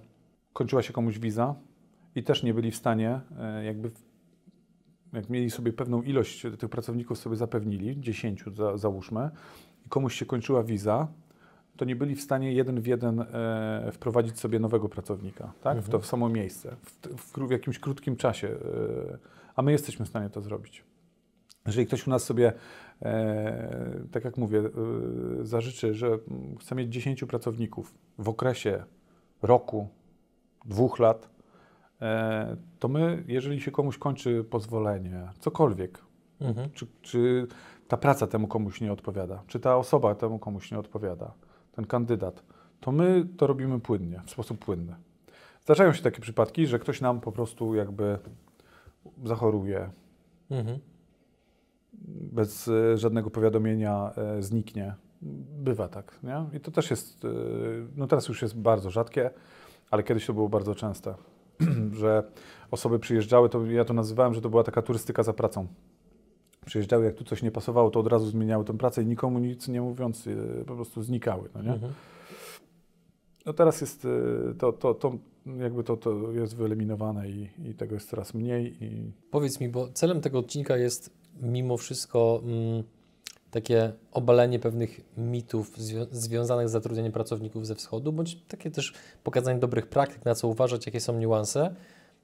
kończyła 0.53 0.81
się 0.81 0.93
komuś 0.93 1.19
wiza 1.19 1.55
i 2.15 2.23
też 2.23 2.43
nie 2.43 2.53
byli 2.53 2.71
w 2.71 2.75
stanie 2.75 3.21
jakby 3.65 3.91
jak 5.13 5.29
mieli 5.29 5.49
sobie 5.51 5.73
pewną 5.73 6.01
ilość 6.01 6.45
tych 6.59 6.69
pracowników 6.69 7.17
sobie 7.17 7.35
zapewnili, 7.35 8.01
10 8.01 8.43
za, 8.55 8.77
załóżmy, 8.77 9.29
i 9.85 9.89
komuś 9.89 10.15
się 10.15 10.25
kończyła 10.25 10.63
wiza, 10.63 11.07
to 11.77 11.85
nie 11.85 11.95
byli 11.95 12.15
w 12.15 12.21
stanie 12.21 12.53
jeden 12.53 12.81
w 12.81 12.87
jeden 12.87 13.19
e, 13.21 13.89
wprowadzić 13.91 14.39
sobie 14.39 14.59
nowego 14.59 14.89
pracownika, 14.89 15.53
tak? 15.61 15.77
w 15.77 15.89
to 15.89 15.97
Mhm. 15.97 16.03
samo 16.03 16.29
miejsce, 16.29 16.75
w, 16.83 17.07
w, 17.17 17.47
w 17.47 17.51
jakimś 17.51 17.79
krótkim 17.79 18.15
czasie, 18.15 18.47
e, 18.47 19.17
a 19.55 19.61
my 19.61 19.71
jesteśmy 19.71 20.05
w 20.05 20.09
stanie 20.09 20.29
to 20.29 20.41
zrobić. 20.41 20.83
Jeżeli 21.65 21.87
ktoś 21.87 22.07
u 22.07 22.09
nas 22.09 22.23
sobie, 22.23 22.53
e, 23.01 23.99
tak 24.11 24.23
jak 24.25 24.37
mówię, 24.37 24.59
e, 24.59 25.45
zażyczy, 25.45 25.93
że 25.93 26.17
chce 26.59 26.75
mieć 26.75 26.93
10 26.93 27.25
pracowników 27.25 27.93
w 28.17 28.29
okresie 28.29 28.83
roku, 29.41 29.87
dwóch 30.65 30.99
lat, 30.99 31.29
e, 32.01 32.57
to 32.79 32.87
my, 32.87 33.23
jeżeli 33.27 33.61
się 33.61 33.71
komuś 33.71 33.97
kończy 33.97 34.43
pozwolenie, 34.43 35.29
cokolwiek, 35.39 35.99
Mhm. 36.41 36.69
czy, 36.73 36.87
czy 37.01 37.47
ta 37.87 37.97
praca 37.97 38.27
temu 38.27 38.47
komuś 38.47 38.81
nie 38.81 38.93
odpowiada, 38.93 39.43
czy 39.47 39.59
ta 39.59 39.77
osoba 39.77 40.15
temu 40.15 40.39
komuś 40.39 40.71
nie 40.71 40.79
odpowiada, 40.79 41.33
ten 41.71 41.85
kandydat, 41.85 42.43
to 42.79 42.91
my 42.91 43.25
to 43.37 43.47
robimy 43.47 43.79
płynnie, 43.79 44.21
w 44.25 44.31
sposób 44.31 44.65
płynny. 44.65 44.95
Zdarzają 45.61 45.93
się 45.93 46.03
takie 46.03 46.21
przypadki, 46.21 46.67
że 46.67 46.79
ktoś 46.79 47.01
nam 47.01 47.21
po 47.21 47.31
prostu 47.31 47.75
jakby 47.75 48.19
zachoruje, 49.23 49.89
Mhm. 50.49 50.79
Bez 52.33 52.67
e, 52.67 52.97
żadnego 52.97 53.29
powiadomienia 53.29 54.11
e, 54.17 54.41
zniknie. 54.41 54.95
Bywa 55.57 55.87
tak, 55.87 56.19
nie? 56.23 56.57
I 56.57 56.59
to 56.59 56.71
też 56.71 56.89
jest, 56.89 57.25
e, 57.25 57.29
no 57.95 58.07
teraz 58.07 58.27
już 58.27 58.41
jest 58.41 58.57
bardzo 58.57 58.89
rzadkie, 58.89 59.29
ale 59.91 60.03
kiedyś 60.03 60.25
to 60.25 60.33
było 60.33 60.49
bardzo 60.49 60.75
częste, 60.75 61.15
że 62.01 62.23
osoby 62.71 62.99
przyjeżdżały, 62.99 63.49
to 63.49 63.65
ja 63.65 63.85
to 63.85 63.93
nazywałem, 63.93 64.33
że 64.33 64.41
to 64.41 64.49
była 64.49 64.63
taka 64.63 64.81
turystyka 64.81 65.23
za 65.23 65.33
pracą. 65.33 65.67
Przyjeżdżały, 66.65 67.05
jak 67.05 67.15
tu 67.15 67.23
coś 67.23 67.43
nie 67.43 67.51
pasowało, 67.51 67.89
to 67.89 67.99
od 67.99 68.07
razu 68.07 68.29
zmieniały 68.29 68.65
tę 68.65 68.77
pracę 68.77 69.03
i 69.03 69.05
nikomu 69.05 69.39
nic 69.39 69.67
nie 69.67 69.81
mówiąc, 69.81 70.29
po 70.67 70.75
prostu 70.75 71.01
znikały. 71.01 71.49
No, 71.55 71.61
nie? 71.61 71.73
Mhm. 71.73 71.93
no 73.45 73.53
teraz 73.53 73.81
jest 73.81 74.07
to, 74.57 74.73
to, 74.73 74.93
to 74.93 75.17
jakby 75.45 75.83
to, 75.83 75.97
to 75.97 76.31
jest 76.31 76.55
wyeliminowane 76.55 77.29
i, 77.29 77.49
i 77.65 77.73
tego 77.73 77.95
jest 77.95 78.09
coraz 78.09 78.33
mniej. 78.33 78.83
I 78.83 79.11
Powiedz 79.31 79.59
mi, 79.59 79.69
bo 79.69 79.89
celem 79.93 80.21
tego 80.21 80.39
odcinka 80.39 80.77
jest 80.77 81.22
mimo 81.41 81.77
wszystko 81.77 82.41
mm, 82.43 82.83
takie 83.51 83.93
obalenie 84.11 84.59
pewnych 84.59 85.01
mitów 85.17 85.77
zwią- 85.77 86.07
związanych 86.11 86.69
z 86.69 86.71
zatrudnianiem 86.71 87.11
pracowników 87.11 87.67
ze 87.67 87.75
wschodu, 87.75 88.13
bądź 88.13 88.37
takie 88.47 88.71
też 88.71 88.93
pokazanie 89.23 89.59
dobrych 89.59 89.87
praktyk, 89.87 90.25
na 90.25 90.35
co 90.35 90.47
uważać, 90.47 90.85
jakie 90.85 90.99
są 90.99 91.19
niuanse. 91.19 91.75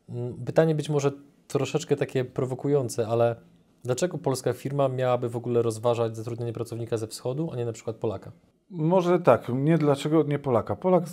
Mm, 0.09 0.33
Pytanie 0.45 0.75
być 0.75 0.89
może 0.89 1.11
troszeczkę 1.47 1.95
takie 1.95 2.25
prowokujące, 2.25 3.07
ale 3.07 3.35
dlaczego 3.83 4.17
polska 4.17 4.53
firma 4.53 4.87
miałaby 4.87 5.29
w 5.29 5.35
ogóle 5.35 5.61
rozważać 5.61 6.17
zatrudnienie 6.17 6.53
pracownika 6.53 6.97
ze 6.97 7.07
wschodu, 7.07 7.49
a 7.51 7.55
nie 7.55 7.65
na 7.65 7.73
przykład 7.73 7.95
Polaka? 7.95 8.31
Może 8.71 9.19
tak, 9.19 9.49
nie 9.53 9.77
dlaczego 9.77 10.23
nie 10.23 10.39
Polaka. 10.39 10.75
Polak 10.75 11.03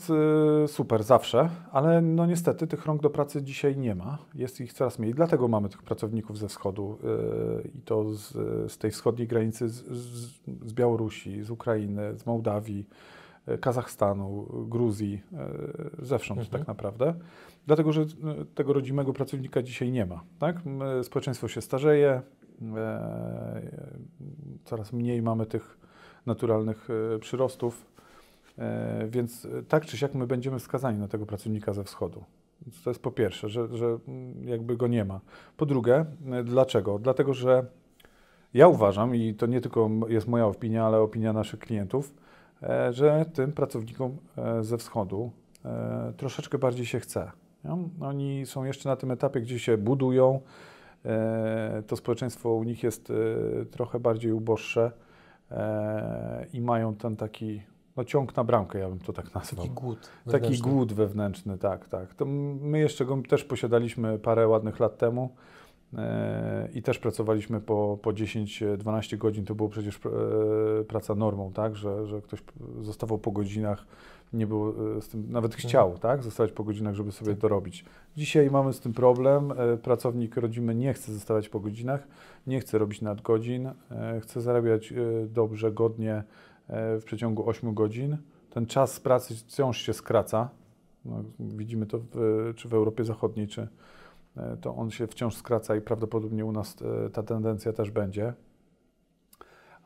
y, 0.65 0.69
super 0.69 1.03
zawsze, 1.03 1.49
ale 1.73 2.01
no 2.03 2.27
niestety 2.27 2.67
tych 2.67 2.87
rąk 2.87 3.03
do 3.03 3.11
pracy 3.11 3.43
dzisiaj 3.43 3.77
nie 3.77 3.95
ma. 3.95 4.19
Jest 4.35 4.61
ich 4.61 4.73
coraz 4.73 4.99
mniej. 4.99 5.15
Dlatego 5.15 5.49
mamy 5.49 5.69
tych 5.69 5.83
pracowników 5.83 6.39
ze 6.39 6.49
wschodu 6.49 6.99
y, 7.65 7.69
i 7.69 7.83
to 7.83 8.15
z, 8.15 8.33
z 8.73 8.79
tej 8.79 8.91
wschodniej 8.91 9.29
granicy 9.29 9.69
z, 9.69 9.75
z, 10.65 10.73
Białorusi, 10.73 11.43
z 11.43 11.51
Ukrainy, 11.51 12.19
z 12.19 12.27
Mołdawii, 12.27 12.87
y, 13.49 13.59
Kazachstanu, 13.59 14.47
Gruzji, 14.69 15.23
y, 16.03 16.07
zewsząd 16.07 16.41
Mhm. 16.41 16.59
tak 16.59 16.69
naprawdę. 16.69 17.15
Dlatego, 17.67 17.93
że 17.93 18.03
y, 18.03 18.07
tego 18.55 18.73
rodzimego 18.73 19.13
pracownika 19.13 19.63
dzisiaj 19.63 19.93
nie 19.93 20.07
ma. 20.07 20.23
Tak? 20.39 20.57
Społeczeństwo 21.03 21.49
się 21.49 21.61
starzeje, 21.61 22.23
e, 22.77 23.63
coraz 24.65 24.93
mniej 24.93 25.23
mamy 25.23 25.47
tych 25.47 25.86
naturalnych 26.27 26.89
e, 27.15 27.19
przyrostów, 27.19 27.87
e, 28.59 29.07
więc 29.09 29.45
e, 29.45 29.63
tak 29.63 29.87
czy 29.87 29.97
siak 29.97 30.15
my 30.15 30.27
będziemy 30.27 30.61
skazani 30.61 30.99
na 30.99 31.09
tego 31.09 31.27
pracownika 31.27 31.73
ze 31.73 31.85
wschodu. 31.85 32.25
To 32.85 32.91
jest 32.91 33.03
po 33.03 33.11
pierwsze, 33.11 33.49
że, 33.49 33.77
że 33.77 33.87
mm, 34.09 34.49
jakby 34.49 34.77
go 34.77 34.87
nie 34.87 35.05
ma. 35.05 35.21
Po 35.57 35.67
drugie, 35.67 36.05
dlaczego? 36.45 36.99
Dlatego, 36.99 37.35
że 37.35 37.67
ja 38.55 38.69
uważam, 38.69 39.15
i 39.15 39.35
to 39.35 39.47
nie 39.47 39.61
tylko 39.61 39.91
jest 40.09 40.29
moja 40.29 40.47
opinia, 40.47 40.87
ale 40.87 40.99
opinia 40.99 41.33
naszych 41.33 41.61
klientów, 41.61 42.15
że 42.91 43.25
tym 43.35 43.53
pracownikom 43.53 44.17
ze 44.61 44.79
wschodu 44.79 45.31
troszeczkę 46.17 46.59
bardziej 46.59 46.87
się 46.87 47.01
chce. 47.01 47.31
Oni 48.01 48.47
są 48.47 48.65
jeszcze 48.65 48.89
na 48.89 48.97
tym 48.97 49.11
etapie, 49.11 49.41
gdzie 49.41 49.59
się 49.59 49.79
budują. 49.79 50.41
To 51.87 51.97
społeczeństwo 51.97 52.51
u 52.51 52.65
nich 52.65 52.83
jest 52.83 53.13
trochę 53.71 54.01
bardziej 54.01 54.33
uboższe 54.33 54.93
i 56.53 56.61
mają 56.61 56.95
ten 56.95 57.17
taki 57.17 57.63
no, 57.97 58.05
ciąg 58.05 58.37
na 58.37 58.45
bramkę, 58.45 58.79
ja 58.79 58.89
bym 58.89 58.99
to 58.99 59.13
tak 59.13 59.35
nazwał. 59.35 59.65
Taki 59.65 59.75
głód. 59.75 59.99
Taki 60.01 60.33
wewnętrzny. 60.33 60.71
głód 60.73 60.93
wewnętrzny, 60.93 61.59
tak, 61.59 61.89
tak. 61.89 62.15
To 62.15 62.25
my 62.61 62.79
jeszcze 62.79 63.05
go 63.05 63.23
też 63.29 63.45
posiadaliśmy 63.45 64.19
parę 64.19 64.49
ładnych 64.49 64.81
lat 64.81 64.99
temu 64.99 65.35
e, 65.99 66.69
i 66.75 66.83
też 66.83 66.99
pracowaliśmy 66.99 67.61
po, 67.61 67.99
po 68.03 68.11
10-12 68.11 69.17
godzin. 69.17 69.45
To 69.45 69.55
było 69.55 69.69
przecież 69.69 69.97
e, 69.97 70.85
praca 70.85 71.15
normą, 71.15 71.53
tak, 71.53 71.77
że, 71.77 72.07
że 72.07 72.23
ktoś 72.23 72.43
zostawał 72.81 73.19
po 73.19 73.31
godzinach, 73.33 73.87
nie 74.33 74.47
było 74.47 74.97
e, 74.97 75.03
z 75.03 75.09
tym, 75.09 75.27
nawet 75.31 75.55
chciał, 75.55 75.99
tak, 75.99 76.23
zostawać 76.23 76.53
po 76.53 76.65
godzinach, 76.65 76.95
żeby 76.95 77.13
sobie 77.13 77.33
Tak. 77.33 77.41
dorobić. 77.41 77.85
Dzisiaj 78.17 78.51
mamy 78.51 78.73
z 78.73 78.81
tym 78.81 78.93
problem. 78.93 79.53
E, 79.53 79.77
Pracownik 79.77 80.37
rodzimy 80.37 80.75
nie 80.75 80.95
chce 80.95 81.13
zostawać 81.13 81.49
po 81.49 81.61
godzinach, 81.61 82.09
nie 82.47 82.61
chce 82.61 82.79
robić 82.79 83.03
nadgodzin, 83.03 83.67
e, 83.67 84.21
chce 84.21 84.41
zarabiać 84.41 84.95
dobrze, 85.29 85.73
godnie 85.73 86.25
w 86.69 87.03
przeciągu 87.05 87.49
8 87.49 87.75
godzin. 87.75 88.17
Ten 88.51 88.67
czas 88.67 89.01
pracy 89.01 89.35
wciąż 89.35 89.79
się 89.79 89.93
skraca. 89.93 90.49
No, 91.05 91.25
widzimy 91.39 91.87
to 91.87 91.99
w, 91.99 92.53
czy 92.57 92.69
w 92.69 92.75
Europie 92.75 93.05
Zachodniej, 93.05 93.49
czy 93.49 93.69
to 94.61 94.77
on 94.77 94.91
się 94.91 95.07
wciąż 95.07 95.35
skraca 95.35 95.77
i 95.77 95.81
prawdopodobnie 95.81 96.45
u 96.45 96.53
nas 96.53 96.77
ta 97.13 97.23
tendencja 97.23 97.73
też 97.73 97.91
będzie. 97.91 98.35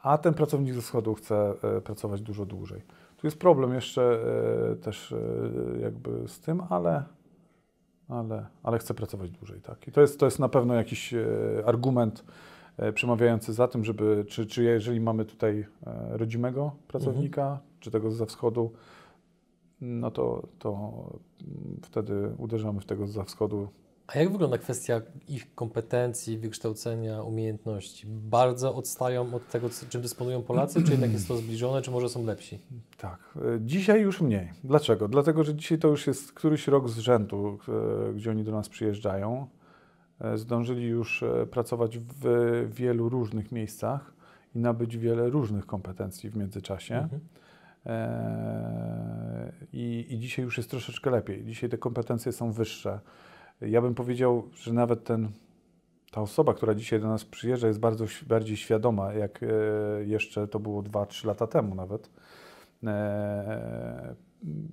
A 0.02 0.18
ten 0.18 0.34
pracownik 0.34 0.74
ze 0.74 0.80
wschodu 0.80 1.14
chce 1.14 1.54
pracować 1.84 2.22
dużo 2.22 2.46
dłużej. 2.46 2.82
Tu 3.20 3.26
jest 3.26 3.38
problem 3.38 3.74
jeszcze 3.74 4.02
e, 4.72 4.76
też 4.76 5.12
e, 5.12 5.16
jakby 5.80 6.28
z 6.28 6.40
tym, 6.40 6.62
ale, 6.68 7.04
ale, 8.08 8.46
ale 8.62 8.78
chce 8.78 8.94
pracować 8.94 9.30
dłużej. 9.30 9.60
Tak. 9.60 9.88
I 9.88 9.92
to 9.92 10.00
jest, 10.00 10.20
to 10.20 10.26
jest 10.26 10.38
na 10.38 10.48
pewno 10.48 10.74
jakiś 10.74 11.14
e, 11.14 11.26
argument 11.66 12.24
przemawiający 12.94 13.52
za 13.52 13.68
tym, 13.68 13.84
żeby, 13.84 14.24
czy, 14.28 14.46
czy 14.46 14.62
jeżeli 14.62 15.00
mamy 15.00 15.24
tutaj 15.24 15.66
rodzimego 16.10 16.72
pracownika, 16.88 17.60
czy 17.80 17.90
tego 17.90 18.10
ze 18.10 18.26
wschodu, 18.26 18.72
no 19.80 20.10
to, 20.10 20.48
to 20.58 20.70
mm, 21.40 21.80
wtedy 21.82 22.34
uderzamy 22.38 22.80
w 22.80 22.86
tego 22.86 23.06
ze 23.06 23.24
wschodu. 23.24 23.68
A 24.14 24.18
jak 24.18 24.32
wygląda 24.32 24.58
kwestia 24.58 25.00
ich 25.28 25.54
kompetencji, 25.54 26.38
wykształcenia, 26.38 27.22
umiejętności? 27.22 28.06
Bardzo 28.06 28.74
odstają 28.74 29.34
od 29.34 29.48
tego, 29.48 29.68
czym 29.88 30.02
dysponują 30.02 30.42
Polacy, 30.42 30.82
czy 30.82 30.90
jednak 30.90 31.12
jest 31.12 31.28
to 31.28 31.36
zbliżone, 31.36 31.82
czy 31.82 31.90
może 31.90 32.08
są 32.08 32.24
lepsi? 32.24 32.58
Tak. 32.98 33.38
Dzisiaj 33.60 34.02
już 34.02 34.20
mniej. 34.20 34.52
Dlaczego? 34.64 35.08
Dlatego, 35.08 35.44
że 35.44 35.54
dzisiaj 35.54 35.78
to 35.78 35.88
już 35.88 36.06
jest 36.06 36.32
któryś 36.32 36.68
rok 36.68 36.88
z 36.88 36.98
rzędu, 36.98 37.58
e, 38.08 38.12
gdzie 38.12 38.30
oni 38.30 38.44
do 38.44 38.52
nas 38.52 38.68
przyjeżdżają. 38.68 39.46
E, 40.20 40.38
Zdążyli 40.38 40.86
już 40.86 41.22
e, 41.22 41.46
pracować 41.46 41.98
w 41.98 42.68
wielu 42.74 43.08
różnych 43.08 43.52
miejscach 43.52 44.12
i 44.54 44.58
nabyć 44.58 44.96
wiele 44.96 45.30
różnych 45.30 45.66
kompetencji 45.66 46.30
w 46.30 46.36
międzyczasie. 46.36 46.94
Mhm. 46.94 47.20
I, 49.72 50.06
I 50.10 50.18
dzisiaj 50.18 50.44
już 50.44 50.56
jest 50.56 50.70
troszeczkę 50.70 51.10
lepiej. 51.10 51.44
Dzisiaj 51.44 51.70
te 51.70 51.78
kompetencje 51.78 52.32
są 52.32 52.52
wyższe. 52.52 53.00
Ja 53.60 53.82
bym 53.82 53.94
powiedział, 53.94 54.48
że 54.54 54.72
nawet 54.72 55.04
ten, 55.04 55.28
ta 56.10 56.20
osoba, 56.20 56.54
która 56.54 56.74
dzisiaj 56.74 57.00
do 57.00 57.08
nas 57.08 57.24
przyjeżdża, 57.24 57.66
jest 57.66 57.80
bardzo 57.80 58.04
bardziej 58.26 58.56
świadoma, 58.56 59.12
jak 59.12 59.42
e, 59.42 59.46
jeszcze 60.04 60.48
to 60.48 60.60
było 60.60 60.82
2-3 60.82 61.26
lata 61.26 61.46
temu 61.46 61.74
nawet. 61.74 62.10
E, 62.84 64.14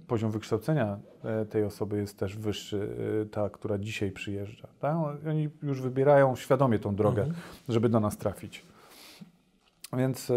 Poziom 0.07 0.31
wykształcenia 0.31 0.99
e, 1.23 1.45
tej 1.45 1.63
osoby 1.63 1.97
jest 1.97 2.19
też 2.19 2.37
wyższy, 2.37 2.89
ta, 3.31 3.49
która 3.49 3.77
dzisiaj 3.77 4.11
przyjeżdża. 4.11 4.67
Tak? 4.79 4.97
Oni 5.29 5.49
już 5.63 5.81
wybierają 5.81 6.35
świadomie 6.35 6.79
tą 6.79 6.95
drogę, 6.95 7.21
Mhm. 7.21 7.41
żeby 7.69 7.89
do 7.89 7.99
nas 7.99 8.17
trafić. 8.17 8.65
Więc 9.97 10.31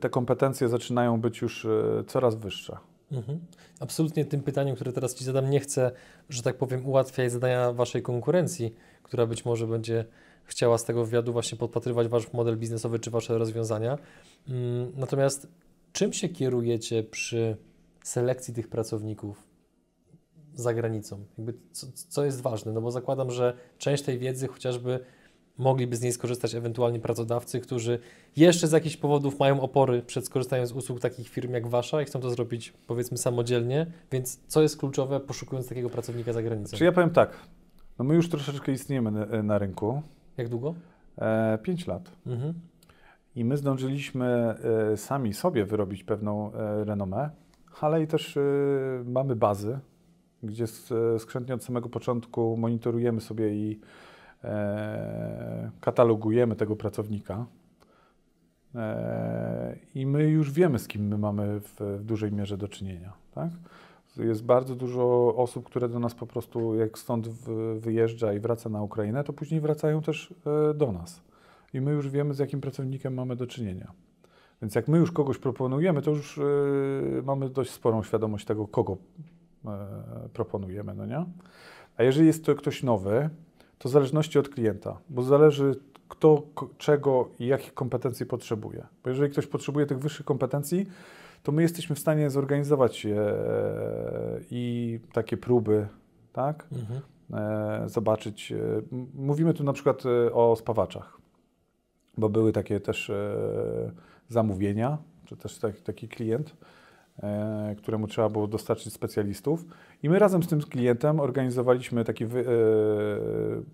te 0.00 0.10
kompetencje 0.10 0.68
zaczynają 0.68 1.20
być 1.20 1.42
już 1.42 1.66
coraz 2.06 2.34
wyższe. 2.34 2.76
Mhm. 3.16 3.40
Absolutnie 3.80 4.24
tym 4.24 4.42
pytaniem, 4.42 4.74
które 4.74 4.92
teraz 4.92 5.14
Ci 5.14 5.24
zadam, 5.24 5.50
nie 5.50 5.60
chcę, 5.60 5.90
że 6.28 6.42
tak 6.42 6.56
powiem, 6.56 6.86
ułatwiać 6.86 7.32
zadania 7.32 7.72
Waszej 7.72 8.02
konkurencji, 8.02 8.74
która 9.02 9.26
być 9.26 9.44
może 9.44 9.66
będzie 9.66 10.04
chciała 10.44 10.78
z 10.78 10.84
tego 10.84 11.04
wywiadu 11.04 11.32
właśnie 11.32 11.58
podpatrywać 11.58 12.08
Wasz 12.08 12.32
model 12.32 12.56
biznesowy 12.56 12.98
czy 12.98 13.10
Wasze 13.10 13.38
rozwiązania. 13.38 13.98
Mm, 14.48 14.92
Natomiast 14.96 15.48
czym 15.92 16.12
się 16.12 16.28
kierujecie 16.28 17.02
przy 17.02 17.56
selekcji 18.04 18.54
tych 18.54 18.68
pracowników 18.68 19.42
za 20.54 20.74
granicą? 20.74 21.24
Jakby 21.38 21.54
co, 21.72 21.86
co 22.08 22.24
jest 22.24 22.40
ważne? 22.40 22.72
No 22.72 22.80
bo 22.80 22.90
zakładam, 22.90 23.30
że 23.30 23.56
część 23.78 24.02
tej 24.02 24.18
wiedzy 24.18 24.48
chociażby 24.48 25.00
mogliby 25.58 25.96
z 25.96 26.02
niej 26.02 26.12
skorzystać 26.12 26.54
ewentualnie 26.54 27.00
pracodawcy, 27.00 27.60
którzy 27.60 27.98
jeszcze 28.36 28.68
z 28.68 28.72
jakichś 28.72 28.96
powodów 28.96 29.38
mają 29.38 29.60
opory 29.60 30.02
przed 30.02 30.26
skorzystaniem 30.26 30.66
z 30.66 30.72
usług 30.72 31.00
takich 31.00 31.28
firm 31.28 31.52
jak 31.52 31.66
Wasza 31.66 32.02
i 32.02 32.04
chcą 32.04 32.20
to 32.20 32.30
zrobić 32.30 32.72
powiedzmy 32.86 33.18
samodzielnie, 33.18 33.86
więc 34.12 34.40
co 34.46 34.62
jest 34.62 34.76
kluczowe 34.78 35.20
poszukując 35.20 35.68
takiego 35.68 35.90
pracownika 35.90 36.32
za 36.32 36.42
granicą? 36.42 36.76
Czy 36.76 36.84
ja 36.84 36.92
powiem 36.92 37.10
tak, 37.10 37.30
no 37.98 38.04
my 38.04 38.14
już 38.14 38.28
troszeczkę 38.28 38.72
istniejemy 38.72 39.10
na, 39.10 39.42
na 39.42 39.58
rynku, 39.58 40.02
Jak 40.36 40.48
długo? 40.48 40.74
e, 41.18 41.58
5 41.62 41.86
lat. 41.86 42.10
Mhm. 42.26 42.54
I 43.36 43.44
my 43.44 43.56
zdążyliśmy 43.56 44.54
e, 44.92 44.96
sami 44.96 45.34
sobie 45.34 45.64
wyrobić 45.64 46.04
pewną 46.04 46.52
e, 46.52 46.84
renomę, 46.84 47.30
ale 47.80 48.02
i 48.02 48.06
też 48.06 48.36
e, 48.36 48.40
mamy 49.04 49.36
bazy, 49.36 49.78
gdzie 50.42 50.64
s- 50.64 50.92
e, 51.14 51.18
skrzętnie 51.18 51.54
od 51.54 51.64
samego 51.64 51.88
początku 51.88 52.56
monitorujemy 52.56 53.20
sobie 53.20 53.54
i 53.54 53.80
e, 53.80 54.13
katalogujemy 55.80 56.56
tego 56.56 56.76
pracownika. 56.76 57.46
E, 58.74 59.76
I 59.94 60.06
my 60.06 60.30
już 60.30 60.52
wiemy, 60.52 60.78
z 60.78 60.88
kim 60.88 61.08
my 61.08 61.18
mamy 61.18 61.60
w, 61.60 62.00
dużej 62.02 62.32
mierze 62.32 62.56
do 62.56 62.68
czynienia. 62.68 63.12
Tak? 63.34 63.50
Jest 64.16 64.44
bardzo 64.44 64.74
dużo 64.74 65.34
osób, 65.36 65.66
które 65.66 65.88
do 65.88 65.98
nas 65.98 66.14
po 66.14 66.26
prostu, 66.26 66.74
jak 66.74 66.98
stąd 66.98 67.28
wyjeżdża 67.78 68.32
i 68.32 68.40
wraca 68.40 68.68
na 68.68 68.82
Ukrainę, 68.82 69.24
to 69.24 69.32
później 69.32 69.60
wracają 69.60 70.02
też 70.02 70.34
e, 70.70 70.74
do 70.74 70.92
nas. 70.92 71.22
I 71.74 71.80
my 71.80 71.92
już 71.92 72.08
wiemy, 72.08 72.34
z 72.34 72.38
jakim 72.38 72.60
pracownikiem 72.60 73.14
mamy 73.14 73.36
do 73.36 73.46
czynienia. 73.46 73.92
Więc 74.62 74.74
jak 74.74 74.88
my 74.88 74.98
już 74.98 75.12
kogoś 75.12 75.38
proponujemy, 75.38 76.02
to 76.02 76.10
już 76.10 76.38
e, 76.38 76.42
mamy 77.24 77.48
dość 77.48 77.70
sporą 77.70 78.02
świadomość 78.02 78.44
tego, 78.44 78.68
kogo 78.68 78.96
e, 79.64 79.68
proponujemy, 80.32 80.94
no 80.94 81.06
nie? 81.06 81.24
A 81.96 82.02
jeżeli 82.02 82.26
jest 82.26 82.44
to 82.44 82.54
ktoś 82.54 82.82
nowy, 82.82 83.30
to 83.84 83.88
w 83.88 83.92
zależności 83.92 84.38
od 84.38 84.48
klienta, 84.48 84.98
bo 85.10 85.22
zależy, 85.22 85.74
kto 86.08 86.42
czego 86.78 87.28
i 87.38 87.46
jakich 87.46 87.74
kompetencji 87.74 88.26
potrzebuje. 88.26 88.86
Bo 89.04 89.10
jeżeli 89.10 89.32
ktoś 89.32 89.46
potrzebuje 89.46 89.86
tych 89.86 89.98
wyższych 89.98 90.26
kompetencji, 90.26 90.86
to 91.42 91.52
my 91.52 91.62
jesteśmy 91.62 91.96
w 91.96 91.98
stanie 91.98 92.30
zorganizować 92.30 93.04
je 93.04 93.20
e, 93.20 94.40
i 94.50 95.00
takie 95.12 95.36
próby, 95.36 95.86
tak? 96.32 96.66
Mhm. 96.72 97.00
e, 97.34 97.88
zobaczyć. 97.88 98.52
e, 98.52 98.56
Mówimy 99.14 99.54
tu 99.54 99.64
na 99.64 99.72
przykład 99.72 100.02
o 100.32 100.56
spawaczach, 100.56 101.18
bo 102.18 102.28
były 102.28 102.52
takie 102.52 102.80
też 102.80 103.12
zamówienia, 104.28 104.98
czy 105.24 105.36
też 105.36 105.58
taki, 105.58 105.82
taki 105.82 106.08
klient, 106.08 106.56
któremu 107.78 108.06
trzeba 108.06 108.28
było 108.28 108.46
dostarczyć 108.46 108.92
specjalistów. 108.92 109.64
I 110.02 110.08
my 110.08 110.18
razem 110.18 110.42
z 110.42 110.48
tym 110.48 110.60
klientem 110.60 111.20
organizowaliśmy 111.20 112.04
taki, 112.04 112.26
wy, 112.26 112.40
e, 112.40 112.44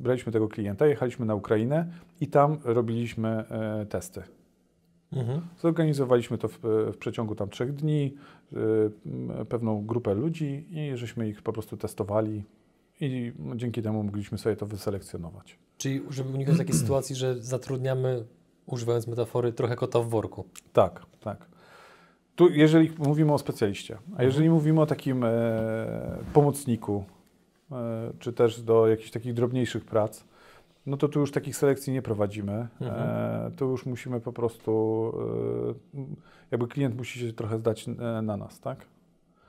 braliśmy 0.01 0.33
tego 0.33 0.49
klienta, 0.49 0.87
jechaliśmy 0.87 1.27
na 1.27 1.35
Ukrainę 1.35 1.87
i 2.21 2.27
tam 2.27 2.59
robiliśmy 2.65 3.29
e, 3.29 3.87
testy. 3.87 4.23
Mhm. 5.13 5.41
Zorganizowaliśmy 5.59 6.39
to 6.39 6.49
w, 6.49 6.59
w 6.93 6.97
przeciągu 6.99 7.35
tam 7.35 7.49
trzech 7.49 7.73
dni, 7.73 8.15
pewną 9.49 9.87
grupę 9.87 10.15
ludzi 10.15 10.67
i 10.71 10.97
żeśmy 10.97 11.29
ich 11.29 11.43
po 11.43 11.53
prostu 11.53 11.77
testowali 11.77 12.45
i 13.01 13.33
dzięki 13.57 13.83
temu 13.83 14.03
mogliśmy 14.03 14.39
sobie 14.39 14.57
to 14.57 14.67
wyselekcjonować. 14.67 15.59
Czyli 15.79 16.03
żeby 16.11 16.31
uniknąć 16.35 16.59
takiej 16.59 16.75
sytuacji, 16.75 17.17
że 17.17 17.43
zatrudniamy, 17.43 18.25
używając 18.67 19.07
metafory, 19.07 19.53
trochę 19.53 19.77
kota 19.77 20.01
w 20.01 20.09
worku. 20.09 20.45
Tak, 20.73 21.07
tak. 21.21 21.47
Tu 22.41 22.51
jeżeli 22.51 22.91
mówimy 22.99 23.33
o 23.33 23.39
specjaliście, 23.39 23.99
a 24.17 24.23
jeżeli 24.23 24.51
mówimy 24.51 24.81
o 24.81 24.87
takim 24.87 25.25
e, 25.25 25.31
pomocniku, 26.33 27.05
e, 27.73 28.13
czy 28.19 28.33
też 28.33 28.63
do 28.63 28.89
jakichś 28.89 29.11
takich 29.11 29.35
drobniejszych 29.35 29.85
prac, 29.85 30.25
no 30.87 30.97
to 30.97 31.09
tu 31.09 31.21
już 31.21 31.33
takich 31.33 31.57
selekcji 31.57 31.93
nie 31.93 32.03
prowadzimy. 32.03 32.69
E, 32.81 33.51
tu 33.57 33.71
już 33.71 33.87
musimy 33.87 34.21
po 34.21 34.33
prostu, 34.33 35.13
e, 35.95 36.05
jakby 36.51 36.69
klient 36.69 36.97
musi 36.97 37.19
się 37.19 37.33
trochę 37.33 37.59
zdać 37.59 37.89
e, 37.89 38.23
na 38.23 38.37
nas, 38.37 38.61
tak? 38.61 38.87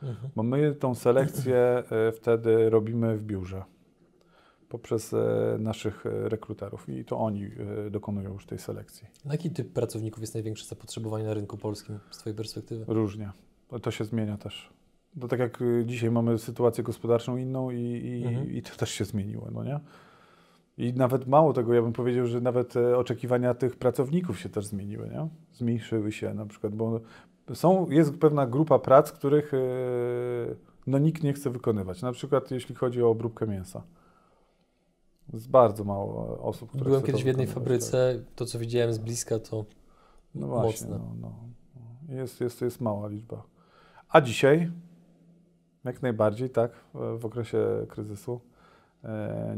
Mhm. 0.03 0.29
Bo 0.35 0.43
my 0.43 0.75
tą 0.75 0.95
selekcję 0.95 1.57
e, 1.57 2.11
wtedy 2.11 2.69
robimy 2.69 3.17
w 3.17 3.23
biurze 3.23 3.63
poprzez 4.71 5.13
e, 5.13 5.57
naszych 5.59 6.05
e, 6.05 6.29
rekruterów 6.29 6.89
i 6.89 7.05
to 7.05 7.17
oni 7.17 7.45
e, 7.87 7.89
dokonują 7.89 8.33
już 8.33 8.45
tej 8.45 8.59
selekcji. 8.59 9.07
Na 9.25 9.31
jaki 9.33 9.49
typ 9.51 9.73
pracowników 9.73 10.21
jest 10.21 10.33
największe 10.33 10.65
zapotrzebowanie 10.65 11.25
na 11.25 11.33
rynku 11.33 11.57
polskim 11.57 11.99
z 12.11 12.17
Twojej 12.17 12.37
perspektywy? 12.37 12.85
Różnie. 12.87 13.31
To 13.81 13.91
się 13.91 14.05
zmienia 14.05 14.37
też. 14.37 14.69
To 15.19 15.27
tak 15.27 15.39
jak 15.39 15.59
dzisiaj 15.85 16.11
mamy 16.11 16.37
sytuację 16.37 16.83
gospodarczą 16.83 17.37
inną 17.37 17.71
i, 17.71 17.79
i, 17.79 18.23
Mhm. 18.27 18.51
i 18.51 18.61
to 18.61 18.75
też 18.75 18.89
się 18.89 19.05
zmieniło, 19.05 19.47
no 19.51 19.63
nie? 19.63 19.79
I 20.77 20.93
nawet 20.93 21.27
mało 21.27 21.53
tego, 21.53 21.73
ja 21.73 21.81
bym 21.81 21.93
powiedział, 21.93 22.27
że 22.27 22.41
nawet 22.41 22.73
oczekiwania 22.77 23.53
tych 23.53 23.75
pracowników 23.75 24.39
się 24.39 24.49
też 24.49 24.65
zmieniły, 24.65 25.09
nie? 25.09 25.27
Zmniejszyły 25.53 26.11
się 26.11 26.33
na 26.33 26.45
przykład, 26.45 26.75
bo 26.75 27.01
są, 27.53 27.89
jest 27.89 28.17
pewna 28.19 28.47
grupa 28.47 28.79
prac, 28.79 29.11
których 29.11 29.51
no, 30.87 30.97
nikt 30.97 31.23
nie 31.23 31.33
chce 31.33 31.49
wykonywać. 31.49 32.01
Na 32.01 32.11
przykład 32.11 32.51
jeśli 32.51 32.75
chodzi 32.75 33.03
o 33.03 33.09
obróbkę 33.09 33.47
mięsa. 33.47 33.83
Jest 35.33 35.49
bardzo 35.49 35.83
mało 35.83 36.39
osób, 36.39 36.69
które 36.69 36.85
Byłem 36.85 37.03
kiedyś 37.03 37.23
w 37.23 37.27
jednej 37.27 37.47
fabryce, 37.47 38.23
to 38.35 38.45
co 38.45 38.59
widziałem 38.59 38.93
z 38.93 38.97
bliska 38.97 39.39
to 39.39 39.65
No 40.35 40.47
właśnie, 40.47 40.87
mocne. 40.87 41.05
no, 41.21 41.29
no. 42.07 42.15
Jest, 42.15 42.41
jest, 42.41 42.61
jest 42.61 42.81
mała 42.81 43.07
liczba. 43.07 43.43
A 44.09 44.21
dzisiaj, 44.21 44.71
jak 45.83 46.01
najbardziej, 46.01 46.49
tak, 46.49 46.71
w 46.93 47.25
okresie 47.25 47.85
kryzysu, 47.89 48.41
e, 49.03 49.55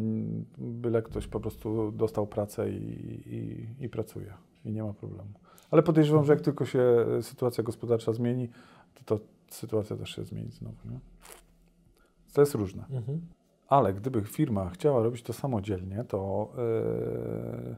byle 0.57 1.01
ktoś 1.01 1.27
po 1.27 1.39
prostu 1.39 1.91
dostał 1.91 2.27
pracę 2.27 2.71
i, 2.71 2.75
i, 3.35 3.67
i 3.85 3.89
pracuje 3.89 4.33
i 4.65 4.71
nie 4.71 4.83
ma 4.83 4.93
problemu. 4.93 5.29
Ale 5.71 5.83
podejrzewam, 5.83 6.25
że 6.25 6.33
jak 6.33 6.41
tylko 6.41 6.65
się 6.65 7.05
e, 7.19 7.23
sytuacja 7.23 7.63
gospodarcza 7.63 8.13
zmieni, 8.13 8.49
to, 8.93 9.03
to 9.03 9.25
sytuacja 9.49 9.95
też 9.95 10.15
się 10.15 10.23
zmieni 10.23 10.51
znowu. 10.51 10.89
Nie? 10.89 10.99
To 12.33 12.41
jest 12.41 12.55
różne. 12.55 12.85
Mhm. 12.89 13.21
Ale 13.73 13.93
gdyby 13.93 14.21
firma 14.21 14.69
chciała 14.69 15.03
robić 15.03 15.23
to 15.23 15.33
samodzielnie, 15.33 16.03
to 16.03 16.51
e, 16.57 17.75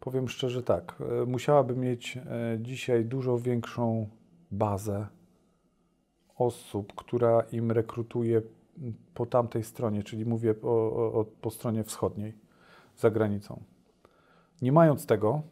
powiem 0.00 0.28
szczerze 0.28 0.62
tak, 0.62 1.02
e, 1.22 1.26
musiałaby 1.26 1.76
mieć 1.76 2.16
e, 2.16 2.22
dzisiaj 2.60 3.04
dużo 3.04 3.38
większą 3.38 4.08
bazę 4.50 5.06
osób, 6.36 6.92
która 6.94 7.40
im 7.40 7.70
rekrutuje 7.72 8.42
po 9.14 9.26
tamtej 9.26 9.64
stronie, 9.64 10.02
czyli 10.02 10.24
mówię 10.24 10.54
o, 10.62 11.12
o, 11.12 11.24
po 11.24 11.50
stronie 11.50 11.84
wschodniej, 11.84 12.34
za 12.96 13.10
granicą. 13.10 13.62
Nie 14.62 14.72
mając 14.72 15.06
tego, 15.06 15.42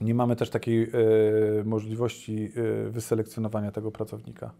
nie 0.00 0.14
mamy 0.14 0.36
też 0.36 0.50
takiej 0.50 0.92
możliwości 1.64 2.52
wyselekcjonowania 2.90 3.72
tego 3.72 3.90
pracownika. 3.90 4.52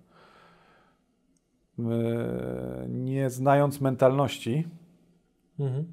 E, 1.91 2.87
nie 2.89 3.31
znając 3.31 3.81
mentalności 3.81 4.65
Mhm. 5.61 5.85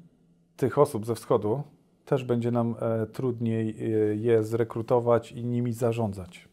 tych 0.56 0.78
osób 0.78 1.06
ze 1.06 1.14
wschodu, 1.14 1.62
też 2.04 2.24
będzie 2.24 2.50
nam 2.50 2.74
e, 2.80 3.06
trudniej 3.06 3.68
e, 3.70 3.88
je 4.16 4.42
zrekrutować 4.42 5.32
i 5.32 5.44
nimi 5.44 5.72
zarządzać. 5.72 6.48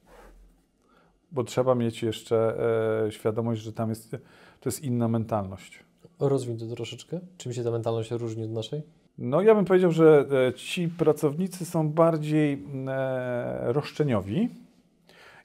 Bo 1.32 1.44
trzeba 1.44 1.76
mieć 1.76 2.04
jeszcze 2.04 2.58
e, 3.06 3.12
świadomość, 3.12 3.62
że 3.62 3.74
tam 3.74 3.90
jest, 3.90 4.12
to 4.60 4.70
jest 4.70 4.84
inna 4.84 5.08
mentalność. 5.08 5.84
Rozwiń 6.20 6.58
to 6.58 6.66
troszeczkę. 6.76 7.20
Czym 7.38 7.54
się 7.54 7.64
ta 7.64 7.72
mentalność 7.72 8.12
różni 8.12 8.44
od 8.44 8.52
naszej? 8.52 8.82
No 9.18 9.42
ja 9.42 9.56
bym 9.56 9.66
powiedział, 9.66 9.92
że 9.92 10.26
ci 10.56 10.88
pracownicy 10.90 11.66
są 11.66 11.90
bardziej 11.90 12.68
roszczeniowi 13.62 14.50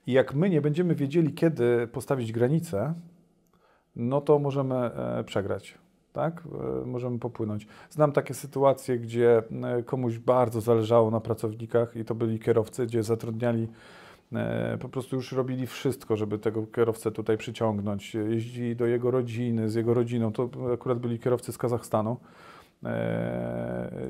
i 0.07 0.13
jak 0.13 0.35
my 0.35 0.51
nie 0.51 0.61
będziemy 0.61 0.95
wiedzieli, 0.95 1.33
kiedy 1.33 1.87
postawić 1.87 2.33
granicę, 2.33 2.95
no 3.97 4.21
to 4.21 4.39
możemy 4.39 4.75
e, 4.75 5.25
przegrać, 5.25 5.79
tak? 6.13 6.43
E, 6.83 6.87
możemy 6.87 7.19
popłynąć. 7.19 7.67
Znam 7.91 8.13
takie 8.13 8.35
sytuacje, 8.35 8.99
gdzie 8.99 9.43
e, 9.63 9.83
komuś 9.83 10.19
bardzo 10.19 10.61
zależało 10.61 11.11
na 11.11 11.21
pracownikach 11.21 11.97
i 11.97 12.05
to 12.05 12.15
byli 12.15 12.39
kierowcy, 12.39 12.87
gdzie 12.87 13.03
zatrudniali 13.03 13.69
po 14.81 14.89
prostu 14.89 15.17
już 15.17 15.33
robili 15.33 15.67
wszystko, 15.67 16.17
żeby 16.17 16.39
tego 16.39 16.67
kierowcę 16.67 17.11
tutaj 17.11 17.39
przyciągnąć. 17.39 18.15
Jeździli 18.15 18.77
do 18.77 18.87
jego 18.87 19.11
rodziny, 19.11 19.69
z 19.69 19.75
jego 19.75 19.95
rodziną. 19.95 20.33
To 20.33 20.51
akurat 20.75 20.99
byli 20.99 21.19
kierowcy 21.19 21.53
z 21.53 21.59
Kazachstanu. 21.59 22.17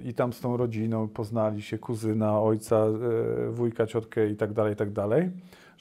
I 0.05 0.15
tam 0.15 0.33
z 0.33 0.41
tą 0.41 0.57
rodziną 0.57 1.09
poznali 1.09 1.63
się 1.63 1.79
kuzyna, 1.79 2.41
ojca, 2.41 2.87
wujka, 3.51 3.87
ciotkę 3.87 4.29
i 4.29 4.37
tak 4.37 4.53
dalej, 4.53 4.73
i 4.73 4.77
tak 4.77 4.93
dalej, 4.93 5.31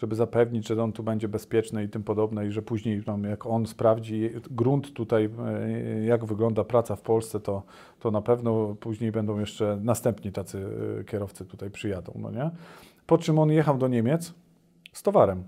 żeby 0.02 0.16
zapewnić, 0.16 0.68
że 0.68 0.84
on 0.84 0.92
tu 0.92 1.04
będzie 1.04 1.28
bezpieczny 1.28 1.84
i 1.84 1.90
tym 1.90 2.04
podobne 2.04 2.48
i 2.48 2.52
że 2.52 2.62
później 2.62 3.04
tam, 3.04 3.24
jak 3.24 3.46
on 3.46 3.66
sprawdzi 3.66 4.30
grunt 4.52 4.94
tutaj, 4.94 5.30
e, 5.46 6.06
jak 6.06 6.26
wygląda 6.26 6.64
praca 6.64 6.96
w 6.96 7.02
Polsce, 7.02 7.40
to, 7.40 7.64
to 8.00 8.12
na 8.12 8.22
pewno 8.22 8.76
później 8.80 9.12
będą 9.12 9.40
jeszcze 9.40 9.80
następni 9.82 10.32
tacy 10.32 10.66
e, 11.00 11.04
kierowcy 11.04 11.46
tutaj 11.46 11.72
przyjadą, 11.72 12.14
no 12.16 12.32
nie? 12.32 12.52
Po 13.06 13.18
czym 13.18 13.40
on 13.40 13.52
jechał 13.52 13.78
do 13.78 13.88
Niemiec 13.88 14.34
z 14.94 15.04
towarem 15.04 15.44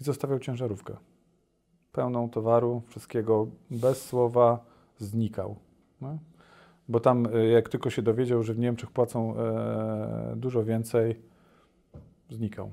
i 0.00 0.04
zostawiał 0.04 0.38
ciężarówkę. 0.38 0.96
Pełną 1.92 2.30
towaru, 2.30 2.82
wszystkiego, 2.86 3.46
bez 3.70 4.04
słowa 4.04 4.64
znikał. 4.98 5.56
No? 6.00 6.18
Bo 6.88 7.00
tam, 7.00 7.26
e, 7.34 7.46
jak 7.46 7.68
tylko 7.68 7.90
się 7.90 8.02
dowiedział, 8.02 8.42
że 8.42 8.54
w 8.54 8.58
Niemczech 8.58 8.90
płacą 8.90 9.36
e, 9.36 10.34
dużo 10.36 10.64
więcej, 10.64 11.20
znikał. 12.30 12.72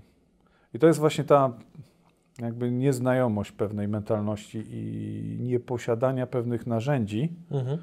I 0.74 0.80
to 0.80 0.88
jest 0.88 1.00
właśnie 1.00 1.24
ta 1.24 1.54
jakby 2.40 2.72
nieznajomość 2.72 3.52
pewnej 3.52 3.88
mentalności 3.88 4.64
i 4.70 5.38
nieposiadania 5.42 6.28
pewnych 6.28 6.68
narzędzi 6.68 7.34
Mhm. 7.52 7.78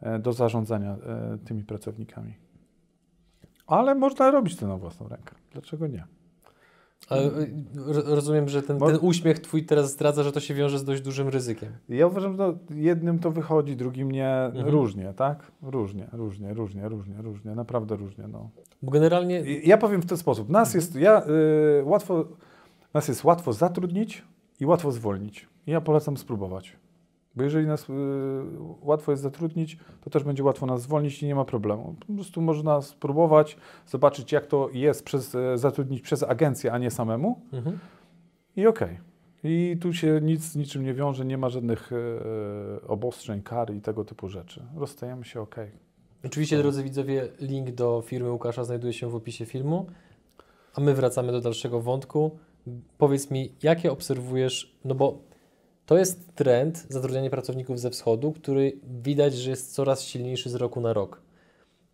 e, 0.00 0.18
do 0.18 0.32
zarządzania 0.32 0.90
e, 0.92 1.38
tymi 1.44 1.64
pracownikami. 1.64 2.34
Ale 3.66 3.94
można 3.94 4.30
robić 4.30 4.56
to 4.56 4.66
na 4.68 4.76
własną 4.76 5.08
rękę. 5.08 5.34
Dlaczego 5.52 5.86
nie? 5.86 6.04
Ale 7.08 7.22
y, 7.26 7.30
ro- 7.76 8.14
rozumiem, 8.14 8.48
że 8.48 8.62
ten, 8.62 8.78
ten 8.78 8.98
uśmiech 9.00 9.38
twój 9.38 9.64
teraz 9.64 9.90
zdradza, 9.92 10.22
że 10.22 10.32
to 10.32 10.40
się 10.40 10.54
wiąże 10.54 10.78
z 10.78 10.84
dość 10.84 11.02
dużym 11.02 11.28
ryzykiem. 11.28 11.72
Ja 11.88 12.06
uważam, 12.06 12.32
że 12.32 12.38
no, 12.38 12.54
jednym 12.70 13.18
to 13.18 13.30
wychodzi, 13.30 13.76
drugim 13.76 14.10
nie. 14.10 14.30
Mhm. 14.30 14.68
Różnie, 14.68 15.12
tak? 15.16 15.52
Różnie, 15.62 16.08
różnie, 16.12 16.54
różnie, 16.54 16.88
różnie, 16.88 17.14
różnie, 17.22 17.54
naprawdę 17.54 17.96
różnie. 17.96 18.28
No. 18.28 18.50
Bo 18.82 18.90
generalnie 18.90 19.42
Ja 19.64 19.78
powiem 19.78 20.02
w 20.02 20.06
ten 20.06 20.18
sposób. 20.18 20.48
Nas 20.48 20.74
jest, 20.74 20.96
ja, 20.96 21.22
y, 21.80 21.84
łatwo, 21.84 22.24
nas 22.94 23.08
jest 23.08 23.24
łatwo 23.24 23.52
zatrudnić 23.52 24.22
i 24.60 24.66
łatwo 24.66 24.92
zwolnić. 24.92 25.48
I 25.66 25.70
ja 25.70 25.80
polecam 25.80 26.16
spróbować. 26.16 26.76
Bo 27.36 27.42
jeżeli 27.42 27.66
nas 27.66 27.90
y, 27.90 27.92
łatwo 28.80 29.10
jest 29.10 29.22
zatrudnić, 29.22 29.78
to 30.00 30.10
też 30.10 30.24
będzie 30.24 30.44
łatwo 30.44 30.66
nas 30.66 30.82
zwolnić 30.82 31.22
i 31.22 31.26
nie 31.26 31.34
ma 31.34 31.44
problemu. 31.44 31.94
Po 32.06 32.14
prostu 32.14 32.42
można 32.42 32.82
spróbować, 32.82 33.56
zobaczyć 33.86 34.32
jak 34.32 34.46
to 34.46 34.68
jest 34.72 35.04
przez, 35.04 35.34
e, 35.34 35.58
zatrudnić 35.58 36.00
przez 36.02 36.22
agencję, 36.22 36.72
a 36.72 36.78
nie 36.78 36.90
samemu 36.90 37.40
mhm. 37.52 37.78
i 38.56 38.66
okej. 38.66 38.98
I 39.44 39.76
tu 39.80 39.92
się 39.92 40.20
nic 40.22 40.42
z 40.42 40.56
niczym 40.56 40.84
nie 40.84 40.94
wiąże, 40.94 41.24
nie 41.24 41.38
ma 41.38 41.48
żadnych 41.48 41.90
e, 41.92 41.96
obostrzeń, 42.88 43.42
kar 43.42 43.74
i 43.74 43.80
tego 43.80 44.04
typu 44.04 44.28
rzeczy. 44.28 44.62
Rozstajemy 44.76 45.24
się 45.24 45.40
okej. 45.40 45.70
Oczywiście, 46.24 46.58
drodzy 46.58 46.82
widzowie, 46.82 47.28
link 47.40 47.70
do 47.70 48.02
firmy 48.06 48.30
Łukasza 48.30 48.64
znajduje 48.64 48.92
się 48.92 49.10
w 49.10 49.14
opisie 49.14 49.46
filmu, 49.46 49.86
a 50.74 50.80
my 50.80 50.94
wracamy 50.94 51.32
do 51.32 51.40
dalszego 51.40 51.80
wątku. 51.80 52.38
Powiedz 52.98 53.30
mi, 53.30 53.52
jakie 53.62 53.92
obserwujesz, 53.92 54.76
no 54.84 54.94
bo 54.94 55.18
to 55.86 55.98
jest 55.98 56.34
trend 56.34 56.86
zatrudniania 56.88 57.30
pracowników 57.30 57.80
ze 57.80 57.90
wschodu, 57.90 58.32
który 58.32 58.72
widać, 59.02 59.34
że 59.34 59.50
jest 59.50 59.74
coraz 59.74 60.02
silniejszy 60.02 60.50
z 60.50 60.54
roku 60.54 60.80
na 60.80 60.92
rok. 60.92 61.22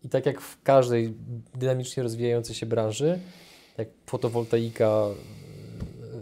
I 0.05 0.09
tak 0.09 0.27
jak 0.27 0.41
w 0.41 0.63
każdej 0.63 1.15
dynamicznie 1.55 2.03
rozwijającej 2.03 2.55
się 2.55 2.67
branży, 2.67 3.19
jak 3.79 3.89
fotowoltaika, 4.07 5.05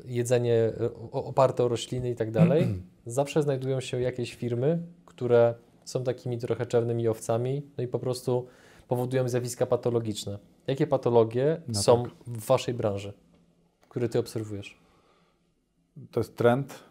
jedzenie 0.07 0.73
oparte 1.13 1.65
o 1.65 1.69
rośliny 1.69 2.11
i 2.11 2.15
tak 2.15 2.31
dalej, 2.31 2.67
zawsze 3.07 3.43
znajdują 3.43 3.81
się 3.81 4.01
jakieś 4.01 4.35
firmy, 4.35 4.79
które 5.07 5.55
są 5.85 6.05
takimi 6.05 6.39
trochę 6.39 6.67
czarnymi 6.67 7.09
owcami, 7.09 7.63
no 7.79 7.85
i 7.85 7.89
po 7.89 7.99
prostu 7.99 8.47
powodują 8.89 9.29
zjawiska 9.29 9.67
patologiczne. 9.67 10.39
Jakie 10.67 10.87
patologie 10.87 11.61
No 11.69 11.83
są 11.83 12.03
tak. 12.03 12.13
w 12.27 12.47
Waszej 12.47 12.75
branży, 12.75 13.13
które 13.89 14.09
Ty 14.09 14.19
obserwujesz? 14.19 14.79
To 16.11 16.21
jest 16.21 16.37
trend, 16.37 16.73
e, 16.73 16.88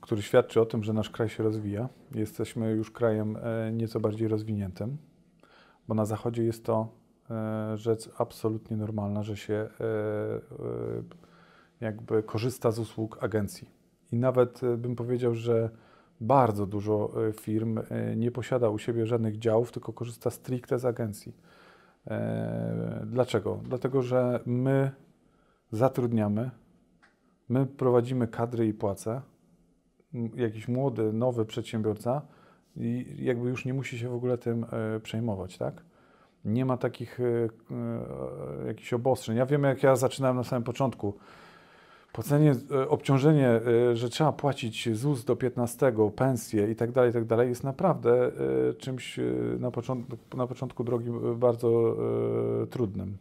który 0.00 0.22
świadczy 0.22 0.60
o 0.60 0.66
tym, 0.66 0.82
że 0.82 0.92
nasz 0.92 1.10
kraj 1.10 1.28
się 1.28 1.42
rozwija. 1.42 1.88
Jesteśmy 2.14 2.70
już 2.70 2.90
krajem 2.90 3.36
e, 3.36 3.72
nieco 3.72 4.00
bardziej 4.00 4.28
rozwiniętym, 4.28 4.96
bo 5.88 5.94
na 5.94 6.04
zachodzie 6.04 6.44
jest 6.44 6.64
to 6.64 6.88
e, 7.30 7.76
rzecz 7.76 8.10
absolutnie 8.18 8.76
normalna, 8.76 9.22
że 9.22 9.36
się 9.36 9.54
e, 9.54 9.68
e, 9.68 9.68
jakby 11.80 12.22
korzysta 12.22 12.70
z 12.70 12.78
usług 12.78 13.24
agencji. 13.24 13.70
I 14.12 14.16
nawet 14.16 14.62
e, 14.62 14.76
bym 14.76 14.96
powiedział, 14.96 15.34
że 15.34 15.70
bardzo 16.20 16.66
dużo 16.66 17.10
e, 17.28 17.32
firm 17.32 17.78
e, 17.78 18.16
nie 18.16 18.30
posiada 18.30 18.68
u 18.68 18.78
siebie 18.78 19.06
żadnych 19.06 19.38
działów, 19.38 19.72
tylko 19.72 19.92
korzysta 19.92 20.30
stricte 20.30 20.78
z 20.78 20.84
agencji. 20.84 21.36
E, 22.06 23.02
Dlaczego? 23.06 23.60
Dlatego, 23.64 24.02
że 24.02 24.40
my 24.46 24.90
zatrudniamy, 25.72 26.50
my 27.48 27.66
prowadzimy 27.66 28.28
kadry 28.28 28.66
i 28.66 28.74
płace. 28.74 29.22
Jakiś 30.36 30.68
młody, 30.68 31.12
nowy 31.12 31.44
przedsiębiorca 31.44 32.22
i 32.76 33.16
jakby 33.18 33.48
już 33.48 33.64
nie 33.64 33.74
musi 33.74 33.98
się 33.98 34.08
w 34.08 34.14
ogóle 34.14 34.38
tym 34.38 34.64
e, 34.64 35.00
przejmować, 35.00 35.58
tak? 35.58 35.82
Nie 36.44 36.64
ma 36.64 36.76
takich 36.76 37.20
e, 37.20 37.24
e, 37.24 38.66
jakichś 38.66 38.92
obostrzeń. 38.92 39.36
Ja 39.36 39.46
wiem, 39.46 39.62
jak 39.62 39.82
ja 39.82 39.96
zaczynałem 39.96 40.36
na 40.36 40.44
samym 40.44 40.64
początku. 40.64 41.14
Płacenie, 42.12 42.54
obciążenie, 42.88 43.60
że 43.92 44.08
trzeba 44.08 44.32
płacić 44.32 44.96
ZUS 44.96 45.24
do 45.24 45.36
15, 45.36 45.92
pensje 46.16 46.70
i 46.70 46.76
tak 46.76 46.92
dalej, 46.92 47.10
i 47.10 47.12
tak 47.12 47.24
dalej, 47.24 47.48
jest 47.48 47.64
naprawdę 47.64 48.32
czymś 48.78 49.20
na 49.58 49.70
początku, 49.70 50.36
na 50.36 50.46
początku 50.46 50.84
drogi 50.84 51.10
bardzo 51.36 51.96
trudnym. 52.70 53.16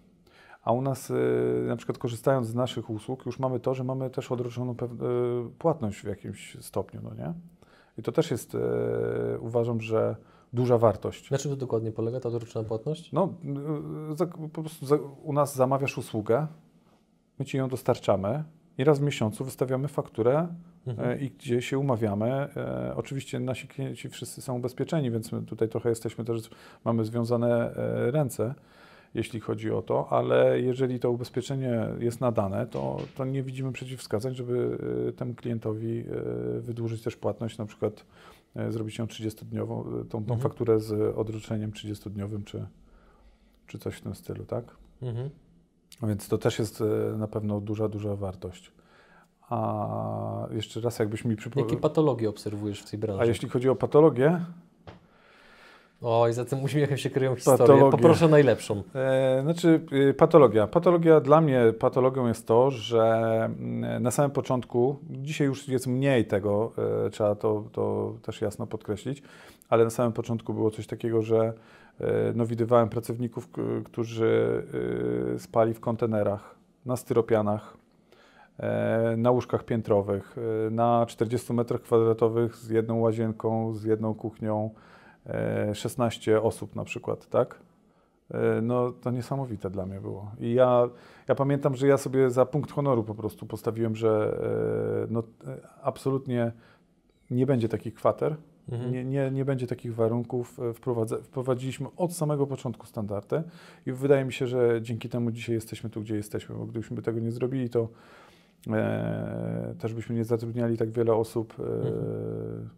A 0.65 0.71
u 0.71 0.81
nas, 0.81 1.11
e, 1.11 1.13
na 1.67 1.75
przykład 1.75 1.97
korzystając 1.97 2.47
z 2.47 2.55
naszych 2.55 2.89
usług, 2.89 3.25
już 3.25 3.39
mamy 3.39 3.59
to, 3.59 3.73
że 3.73 3.83
mamy 3.83 4.09
też 4.09 4.31
odroczoną 4.31 4.71
e, 4.71 4.75
płatność 5.59 5.99
w 5.99 6.07
jakimś 6.07 6.57
stopniu, 6.61 7.01
no 7.03 7.13
nie? 7.13 7.33
I 7.97 8.03
to 8.03 8.11
też 8.11 8.31
jest, 8.31 8.55
e, 8.55 9.39
uważam, 9.39 9.81
że 9.81 10.15
duża 10.53 10.77
wartość. 10.77 11.31
Na 11.31 11.37
czym 11.37 11.51
to 11.51 11.57
dokładnie 11.57 11.91
polega, 11.91 12.19
ta 12.19 12.29
odroczona 12.29 12.67
płatność? 12.67 13.11
No, 13.11 13.33
y, 14.11 14.15
za, 14.15 14.25
po 14.27 14.61
prostu 14.61 14.85
za, 14.85 14.95
u 15.23 15.33
nas 15.33 15.55
zamawiasz 15.55 15.97
usługę, 15.97 16.47
my 17.39 17.45
ci 17.45 17.57
ją 17.57 17.69
dostarczamy 17.69 18.43
i 18.77 18.83
raz 18.83 18.99
w 18.99 19.01
miesiącu 19.01 19.45
wystawiamy 19.45 19.87
fakturę 19.87 20.47
Mhm. 20.87 21.19
i 21.19 21.29
gdzie 21.29 21.61
się 21.61 21.79
umawiamy. 21.79 22.25
E, 22.31 22.93
oczywiście 22.95 23.39
nasi 23.39 23.67
klienci 23.67 24.09
wszyscy 24.09 24.41
są 24.41 24.55
ubezpieczeni, 24.55 25.11
więc 25.11 25.31
my 25.31 25.41
tutaj 25.41 25.69
trochę 25.69 25.89
jesteśmy 25.89 26.25
też, 26.25 26.49
mamy 26.83 27.05
związane 27.05 27.71
ręce, 28.11 28.53
jeśli 29.15 29.39
chodzi 29.39 29.71
o 29.71 29.81
to, 29.81 30.07
ale 30.09 30.61
jeżeli 30.61 30.99
to 30.99 31.11
ubezpieczenie 31.11 31.87
jest 31.99 32.21
nadane, 32.21 32.67
to, 32.67 32.97
to 33.15 33.25
nie 33.25 33.43
widzimy 33.43 33.71
przeciwwskazań, 33.71 34.35
żeby 34.35 34.77
e, 35.09 35.11
temu 35.11 35.33
klientowi 35.33 35.99
e, 35.99 36.59
wydłużyć 36.61 37.01
też 37.03 37.15
płatność, 37.15 37.57
na 37.57 37.65
przykład 37.65 38.05
e, 38.55 38.71
zrobić 38.71 38.97
ją 38.97 39.05
30-dniową, 39.05 40.01
e, 40.01 40.05
tą, 40.05 40.09
tą 40.09 40.17
Mhm. 40.33 40.39
fakturę 40.39 40.79
z 40.79 41.17
odroczeniem 41.17 41.71
30-dniowym, 41.71 42.43
czy, 42.43 42.65
czy 43.67 43.79
coś 43.79 43.95
w 43.95 44.01
tym 44.01 44.15
stylu, 44.15 44.45
tak? 44.45 44.65
Mhm. 45.01 45.29
A 46.01 46.07
Więc 46.07 46.27
to 46.27 46.37
też 46.37 46.59
jest 46.59 46.83
na 47.17 47.27
pewno 47.27 47.61
duża, 47.61 47.87
duża 47.87 48.15
wartość. 48.15 48.71
A 49.49 50.47
jeszcze 50.51 50.81
raz, 50.81 50.99
jakbyś 50.99 51.25
mi 51.25 51.29
Jakie 51.31 51.41
przypomniał. 51.41 51.77
patologie 51.79 52.29
obserwujesz 52.29 52.81
w 52.81 52.89
tej 52.89 52.99
branży? 52.99 53.21
A 53.23 53.25
jeśli 53.25 53.49
chodzi 53.49 53.69
o 53.69 53.75
patologię, 53.75 54.45
Oj, 56.01 56.33
za 56.33 56.45
tym 56.45 56.63
uśmiechem 56.63 56.97
się 56.97 57.09
kryją 57.09 57.35
historie. 57.35 57.57
Patologie. 57.57 57.91
Poproszę 57.91 58.27
najlepszą. 58.27 58.83
e, 58.95 59.41
znaczy 59.43 59.81
y, 59.93 60.13
patologia. 60.13 60.67
Patologia 60.67 61.19
dla 61.19 61.41
mnie 61.41 61.73
patologią 61.79 62.27
jest 62.27 62.47
to, 62.47 62.71
że 62.71 63.03
mm, 63.59 64.03
na 64.03 64.11
samym 64.11 64.31
początku, 64.31 64.99
dzisiaj 65.09 65.47
już 65.47 65.67
jest 65.67 65.87
mniej 65.87 66.25
tego, 66.25 66.71
e, 67.05 67.09
trzeba 67.09 67.35
to, 67.35 67.63
to 67.71 68.13
też 68.21 68.41
jasno 68.41 68.67
podkreślić, 68.67 69.23
ale 69.69 69.83
na 69.83 69.89
samym 69.89 70.13
początku 70.13 70.53
było 70.53 70.71
coś 70.71 70.87
takiego, 70.87 71.21
że 71.21 71.53
e, 71.99 72.05
no, 72.35 72.45
widywałem 72.45 72.89
pracowników, 72.89 73.49
którzy 73.85 74.63
y, 75.35 75.39
spali 75.39 75.73
w 75.73 75.79
kontenerach, 75.79 76.55
na 76.85 76.95
styropianach, 76.95 77.77
e, 78.59 79.15
na 79.17 79.31
łóżkach 79.31 79.63
piętrowych, 79.63 80.35
e, 80.67 80.69
na 80.69 81.05
40 81.05 81.53
metrach 81.53 81.81
kwadratowych 81.81 82.55
z 82.55 82.69
jedną 82.69 82.99
łazienką, 82.99 83.73
z 83.73 83.83
jedną 83.83 84.13
kuchnią, 84.13 84.69
16 85.73 86.41
osób 86.41 86.75
na 86.75 86.83
przykład, 86.83 87.29
tak? 87.29 87.59
E, 88.31 88.61
No 88.61 88.91
to 88.91 89.11
niesamowite 89.11 89.69
dla 89.69 89.85
mnie 89.85 90.01
było. 90.01 90.31
I 90.39 90.53
ja, 90.53 90.89
ja 91.27 91.35
pamiętam, 91.35 91.75
że 91.75 91.87
ja 91.87 91.97
sobie 91.97 92.29
za 92.29 92.45
punkt 92.45 92.71
honoru 92.71 93.03
po 93.03 93.15
prostu 93.15 93.45
postawiłem, 93.45 93.95
że 93.95 94.37
e, 95.03 95.07
no, 95.13 95.23
e, 95.47 95.57
absolutnie 95.81 96.51
nie 97.31 97.45
będzie 97.45 97.69
takich 97.69 97.93
kwater, 97.93 98.35
Mhm. 98.71 98.91
nie, 98.91 99.05
nie, 99.05 99.31
nie 99.31 99.45
będzie 99.45 99.67
takich 99.67 99.95
warunków. 99.95 100.59
E, 100.59 100.73
Wprowadza, 100.73 101.17
wprowadziliśmy 101.21 101.87
od 101.97 102.13
samego 102.13 102.47
początku 102.47 102.85
standardy 102.85 103.43
i 103.85 103.91
wydaje 103.91 104.25
mi 104.25 104.33
się, 104.33 104.47
że 104.47 104.81
dzięki 104.81 105.09
temu 105.09 105.31
dzisiaj 105.31 105.55
jesteśmy 105.55 105.89
tu, 105.89 106.01
gdzie 106.01 106.15
jesteśmy, 106.15 106.55
bo 106.55 106.65
gdybyśmy 106.65 107.01
tego 107.01 107.19
nie 107.19 107.31
zrobili, 107.31 107.69
to 107.69 107.89
e, 108.71 109.75
też 109.79 109.93
byśmy 109.93 110.15
nie 110.15 110.23
zatrudniali 110.25 110.77
tak 110.77 110.89
wiele 110.91 111.13
osób. 111.13 111.53
E, 111.59 111.63
Mhm. 111.63 112.69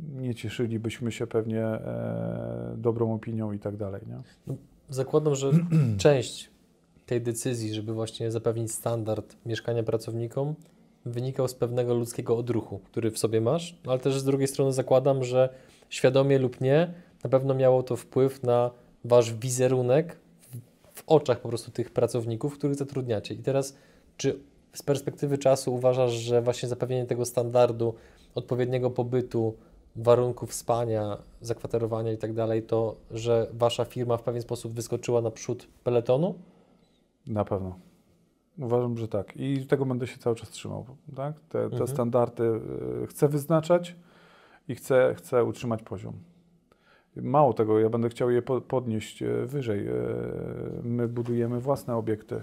Nie 0.00 0.34
cieszylibyśmy 0.34 1.12
się 1.12 1.26
pewnie 1.26 1.64
e, 1.64 2.74
dobrą 2.76 3.14
opinią 3.14 3.52
i 3.52 3.58
tak 3.58 3.76
dalej. 3.76 4.02
Nie? 4.06 4.54
Zakładam, 4.88 5.34
że 5.34 5.50
część 5.98 6.50
tej 7.06 7.20
decyzji, 7.20 7.74
żeby 7.74 7.92
właśnie 7.94 8.30
zapewnić 8.30 8.72
standard 8.72 9.36
mieszkania 9.46 9.82
pracownikom, 9.82 10.54
wynikał 11.04 11.48
z 11.48 11.54
pewnego 11.54 11.94
ludzkiego 11.94 12.36
odruchu, 12.36 12.78
który 12.78 13.10
w 13.10 13.18
sobie 13.18 13.40
masz, 13.40 13.78
ale 13.86 13.98
też 13.98 14.18
z 14.18 14.24
drugiej 14.24 14.48
strony 14.48 14.72
zakładam, 14.72 15.24
że 15.24 15.48
świadomie 15.90 16.38
lub 16.38 16.60
nie, 16.60 16.94
na 17.24 17.30
pewno 17.30 17.54
miało 17.54 17.82
to 17.82 17.96
wpływ 17.96 18.42
na 18.42 18.70
wasz 19.04 19.34
wizerunek 19.34 20.16
w- 20.94 20.98
w 21.00 21.02
oczach 21.06 21.40
po 21.40 21.48
prostu 21.48 21.70
tych 21.70 21.90
pracowników, 21.90 22.58
których 22.58 22.76
zatrudniacie. 22.76 23.34
I 23.34 23.38
teraz, 23.38 23.76
czy 24.16 24.38
z 24.74 24.82
perspektywy 24.82 25.38
czasu 25.38 25.74
uważasz, 25.74 26.12
że 26.12 26.42
właśnie 26.42 26.68
zapewnienie 26.68 27.06
tego 27.06 27.24
standardu, 27.24 27.94
odpowiedniego 28.34 28.90
pobytu, 28.90 29.54
warunków 29.96 30.54
spania, 30.54 31.18
zakwaterowania 31.40 32.12
i 32.12 32.18
tak 32.18 32.32
dalej, 32.32 32.62
to 32.62 32.96
że 33.10 33.46
wasza 33.52 33.84
firma 33.84 34.16
w 34.16 34.22
pewien 34.22 34.42
sposób 34.42 34.72
wyskoczyła 34.72 35.20
naprzód 35.20 35.68
peletonu? 35.84 36.34
Na 37.26 37.44
pewno. 37.44 37.78
Uważam, 38.58 38.98
że 38.98 39.08
tak. 39.08 39.36
I 39.36 39.66
tego 39.66 39.86
będę 39.86 40.06
się 40.06 40.18
cały 40.18 40.36
czas 40.36 40.50
trzymał. 40.50 40.86
Tak? 41.16 41.40
Te, 41.40 41.58
te 41.58 41.64
Mhm. 41.64 41.88
standardy 41.88 42.44
y, 43.02 43.06
chcę 43.06 43.28
wyznaczać 43.28 43.96
i 44.68 44.74
chcę, 44.74 45.14
chcę 45.18 45.44
utrzymać 45.44 45.82
poziom. 45.82 46.14
Mało 47.16 47.52
tego, 47.52 47.78
ja 47.78 47.88
będę 47.88 48.08
chciał 48.08 48.30
je 48.30 48.42
po, 48.42 48.60
podnieść 48.60 49.22
y, 49.22 49.46
wyżej. 49.46 49.88
Y, 49.88 49.92
My 50.82 51.08
budujemy 51.08 51.60
własne 51.60 51.96
obiekty. 51.96 52.42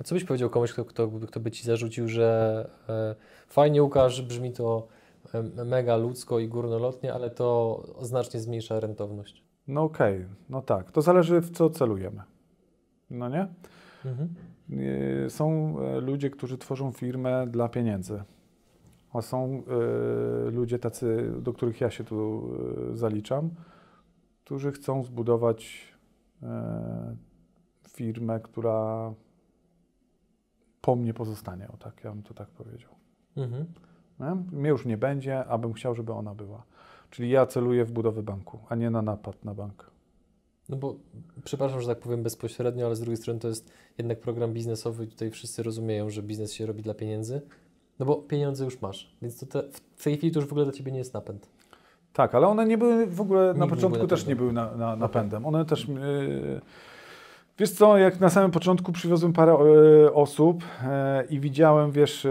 A 0.00 0.04
co 0.04 0.14
byś 0.14 0.24
powiedział 0.24 0.50
komuś, 0.50 0.72
kto, 0.72 0.84
kto, 0.84 1.08
kto 1.26 1.40
by 1.40 1.50
ci 1.50 1.64
zarzucił, 1.64 2.08
że 2.08 2.70
e, 2.88 3.14
fajnie 3.48 3.82
Łukasz, 3.82 4.22
brzmi 4.22 4.52
to 4.52 4.86
mega 5.64 5.96
ludzko 5.96 6.38
i 6.38 6.48
górnolotnie, 6.48 7.14
ale 7.14 7.30
to 7.30 7.82
znacznie 8.00 8.40
zmniejsza 8.40 8.80
rentowność? 8.80 9.44
No 9.68 9.82
okej, 9.82 10.26
no 10.48 10.62
tak. 10.62 10.92
To 10.92 11.02
zależy 11.02 11.40
w 11.40 11.50
co 11.50 11.70
celujemy. 11.70 12.22
No 13.10 13.28
nie? 13.28 13.48
Mhm. 14.04 14.34
Są 15.28 15.76
e, 15.80 16.00
ludzie, 16.00 16.30
którzy 16.30 16.58
tworzą 16.58 16.92
firmę 16.92 17.46
dla 17.46 17.68
pieniędzy. 17.68 18.22
A 19.12 19.22
są 19.22 19.62
e, 20.46 20.50
ludzie 20.50 20.78
tacy, 20.78 21.32
do 21.40 21.52
których 21.52 21.80
ja 21.80 21.90
się 21.90 22.04
tu 22.04 22.50
e, 22.92 22.96
zaliczam, 22.96 23.50
którzy 24.44 24.72
chcą 24.72 25.04
zbudować 25.04 25.92
firmę, 27.88 28.40
która 28.40 29.12
po 30.80 30.96
mnie 30.96 31.14
pozostanie. 31.14 31.68
O 31.68 31.76
tak, 31.76 32.04
ja 32.04 32.10
bym 32.12 32.22
to 32.22 32.34
tak 32.34 32.48
powiedział. 32.48 32.90
Mhm. 33.36 33.66
Nie? 34.20 34.58
Mnie 34.58 34.70
już 34.70 34.84
nie 34.84 34.96
będzie, 34.96 35.44
a 35.44 35.58
bym 35.58 35.72
chciał, 35.72 35.94
żeby 35.94 36.12
ona 36.12 36.34
była. 36.34 36.62
Czyli 37.10 37.30
ja 37.30 37.46
celuję 37.46 37.84
w 37.84 37.92
budowę 37.92 38.22
banku, 38.22 38.58
a 38.68 38.74
nie 38.74 38.90
na 38.90 39.02
napad 39.02 39.44
na 39.44 39.54
bank. 39.54 39.90
No 40.68 40.76
bo, 40.76 40.96
przepraszam, 41.44 41.80
że 41.80 41.88
tak 41.88 41.98
powiem 41.98 42.22
bezpośrednio, 42.22 42.86
ale 42.86 42.96
z 42.96 43.00
drugiej 43.00 43.16
strony 43.16 43.40
to 43.40 43.48
jest 43.48 43.72
jednak 43.98 44.20
program 44.20 44.52
biznesowy 44.52 45.04
i 45.04 45.08
tutaj 45.08 45.30
wszyscy 45.30 45.62
rozumieją, 45.62 46.10
że 46.10 46.22
biznes 46.22 46.52
się 46.52 46.66
robi 46.66 46.82
dla 46.82 46.94
pieniędzy. 46.94 47.40
No 47.98 48.06
bo 48.06 48.16
pieniądze 48.16 48.64
już 48.64 48.80
masz, 48.80 49.16
więc 49.22 49.38
to 49.40 49.46
te, 49.46 49.62
w 49.96 50.04
tej 50.04 50.16
chwili 50.16 50.32
to 50.32 50.40
już 50.40 50.48
w 50.48 50.52
ogóle 50.52 50.64
dla 50.64 50.74
Ciebie 50.74 50.92
nie 50.92 50.98
jest 50.98 51.14
napęd. 51.14 51.48
Tak, 52.12 52.34
ale 52.34 52.46
one 52.46 52.66
nie 52.66 52.78
były 52.78 53.06
w 53.06 53.20
ogóle, 53.20 53.46
Nigdy 53.46 53.60
na 53.60 53.66
początku 53.66 54.06
też 54.06 54.26
nie 54.26 54.36
były 54.36 54.52
na, 54.52 54.76
na, 54.76 54.96
napędem. 54.96 55.46
One 55.46 55.64
też... 55.64 55.88
Yy, 55.88 56.60
wiesz 57.58 57.70
co, 57.70 57.98
jak 57.98 58.20
na 58.20 58.28
samym 58.28 58.50
początku 58.50 58.92
przywiozłem 58.92 59.32
parę 59.32 59.52
e, 59.52 60.12
osób 60.12 60.64
e, 60.82 61.24
i 61.30 61.40
widziałem, 61.40 61.90
wiesz, 61.90 62.26
e, 62.26 62.30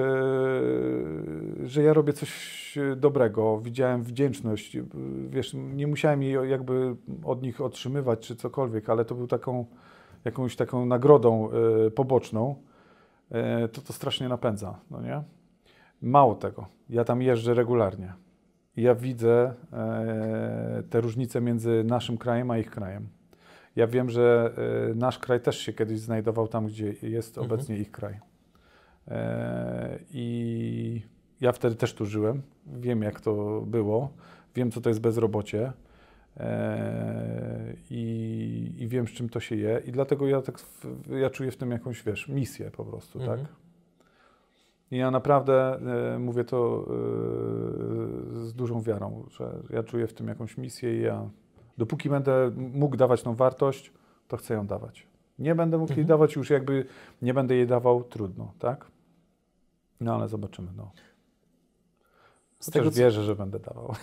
że 1.63 1.83
ja 1.83 1.93
robię 1.93 2.13
coś 2.13 2.55
dobrego, 2.95 3.59
widziałem 3.61 4.03
wdzięczność, 4.03 4.77
wiesz, 5.29 5.53
nie 5.53 5.88
musiałem 5.88 6.23
jej 6.23 6.49
jakby 6.49 6.95
od 7.23 7.41
nich 7.41 7.61
otrzymywać 7.61 8.19
czy 8.19 8.35
cokolwiek, 8.35 8.89
ale 8.89 9.05
to 9.05 9.15
był 9.15 9.27
taką, 9.27 9.65
jakąś 10.25 10.55
taką 10.55 10.85
nagrodą 10.85 11.49
poboczną, 11.95 12.55
to 13.71 13.81
to 13.81 13.93
strasznie 13.93 14.29
napędza, 14.29 14.79
no 14.91 15.01
nie? 15.01 15.23
Mało 16.01 16.35
tego, 16.35 16.65
ja 16.89 17.03
tam 17.03 17.21
jeżdżę 17.21 17.53
regularnie. 17.53 18.13
Ja 18.77 18.95
widzę 18.95 19.53
te 20.89 21.01
różnice 21.01 21.41
między 21.41 21.83
naszym 21.83 22.17
krajem 22.17 22.51
a 22.51 22.57
ich 22.57 22.71
krajem. 22.71 23.07
Ja 23.75 23.88
wiem, 23.88 24.09
że 24.09 24.53
e, 24.91 24.95
nasz 24.95 25.19
kraj 25.19 25.39
też 25.41 25.57
się 25.59 25.73
kiedyś 25.73 25.99
znajdował 25.99 26.47
tam, 26.47 26.67
gdzie 26.67 26.93
jest 27.01 27.38
Mhm. 27.38 27.53
obecnie 27.53 27.77
ich 27.77 27.91
kraj. 27.91 28.19
E, 29.07 29.99
I 30.11 31.01
ja 31.41 31.51
wtedy 31.51 31.75
też 31.75 31.93
tu 31.93 32.05
żyłem. 32.05 32.41
Wiem, 32.67 33.01
jak 33.01 33.21
to 33.21 33.61
było. 33.67 34.09
Wiem, 34.55 34.71
co 34.71 34.81
to 34.81 34.89
jest 34.89 35.01
bezrobocie. 35.01 35.73
E, 36.38 37.73
I, 37.89 38.73
I 38.77 38.88
wiem, 38.88 39.07
z 39.07 39.11
czym 39.11 39.29
to 39.29 39.39
się 39.39 39.55
je. 39.55 39.81
I 39.85 39.91
dlatego 39.91 40.27
ja 40.27 40.41
tak, 40.41 40.59
ja 41.09 41.29
czuję 41.29 41.51
w 41.51 41.57
tym 41.57 41.71
jakąś, 41.71 42.03
wiesz, 42.03 42.27
misję 42.27 42.71
po 42.71 42.85
prostu, 42.85 43.19
Mhm. 43.19 43.39
tak? 43.39 43.47
I 44.91 44.97
ja 44.97 45.11
naprawdę 45.11 45.79
mówię 46.19 46.43
to 46.43 46.85
z 48.33 48.53
dużą 48.53 48.81
wiarą, 48.81 49.25
że 49.29 49.55
ja 49.69 49.83
czuję 49.83 50.07
w 50.07 50.13
tym 50.13 50.27
jakąś 50.27 50.57
misję 50.57 50.97
i 50.97 51.01
ja 51.01 51.29
dopóki 51.77 52.09
będę 52.09 52.51
mógł 52.55 52.97
dawać 52.97 53.21
tą 53.21 53.35
wartość, 53.35 53.91
to 54.27 54.38
chcę 54.38 54.53
ją 54.53 54.67
dawać. 54.67 55.07
Nie 55.39 55.55
będę 55.55 55.77
mógł 55.77 55.91
jej 55.91 55.99
Mhm. 55.99 56.07
dawać, 56.07 56.35
już 56.35 56.49
jakby 56.49 56.85
nie 57.21 57.33
będę 57.33 57.55
jej 57.55 57.67
dawał, 57.67 58.03
trudno, 58.03 58.53
tak? 58.59 58.85
No 60.01 60.15
ale 60.15 60.27
zobaczymy, 60.27 60.71
no. 60.77 60.91
Z 62.59 62.65
Chociaż 62.65 62.73
tego, 62.73 62.91
co, 62.91 62.97
wierzę, 62.99 63.23
że 63.23 63.35
będę 63.35 63.59
dawał. 63.59 63.93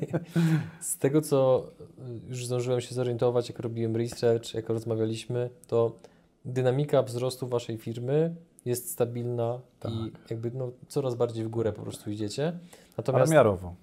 z 0.80 0.98
tego, 0.98 1.20
co 1.20 1.66
y, 1.98 2.28
już 2.28 2.46
zdążyłem 2.46 2.80
się 2.80 2.94
zorientować, 2.94 3.48
jak 3.48 3.58
robiłem 3.58 3.96
research, 3.96 4.54
jak 4.54 4.68
rozmawialiśmy, 4.68 5.50
to 5.66 5.96
dynamika 6.44 7.02
wzrostu 7.02 7.46
Waszej 7.48 7.78
firmy 7.78 8.34
jest 8.64 8.90
stabilna 8.90 9.60
i 9.88 10.12
jakby 10.30 10.50
no, 10.50 10.70
coraz 10.88 11.14
bardziej 11.14 11.44
w 11.44 11.48
górę 11.48 11.72
po 11.72 11.82
prostu 11.82 12.10
idziecie. 12.10 12.46
Ale 12.48 12.58
Natomiast 12.96 13.32
miarowo. 13.32 13.74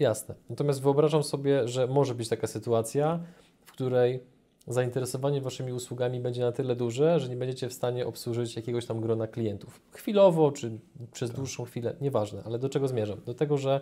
Jasne. 0.00 0.34
Natomiast 0.50 0.82
wyobrażam 0.82 1.22
sobie, 1.22 1.68
że 1.68 1.86
może 1.86 2.14
być 2.14 2.28
taka 2.28 2.46
sytuacja, 2.46 3.20
w 3.64 3.72
której 3.72 4.20
zainteresowanie 4.66 5.40
Waszymi 5.40 5.72
usługami 5.72 6.20
będzie 6.20 6.40
na 6.40 6.52
tyle 6.52 6.76
duże, 6.76 7.20
że 7.20 7.28
nie 7.28 7.36
będziecie 7.36 7.68
w 7.68 7.72
stanie 7.72 8.06
obsłużyć 8.06 8.56
jakiegoś 8.56 8.86
tam 8.86 9.00
grona 9.00 9.26
klientów. 9.26 9.80
Chwilowo, 9.92 10.52
czy 10.52 10.78
przez 11.12 11.30
dłuższą 11.30 11.64
chwilę, 11.64 11.96
nieważne, 12.00 12.42
ale 12.44 12.58
do 12.58 12.68
czego 12.68 12.88
zmierzam? 12.88 13.20
Do 13.26 13.34
tego, 13.34 13.58
że 13.58 13.80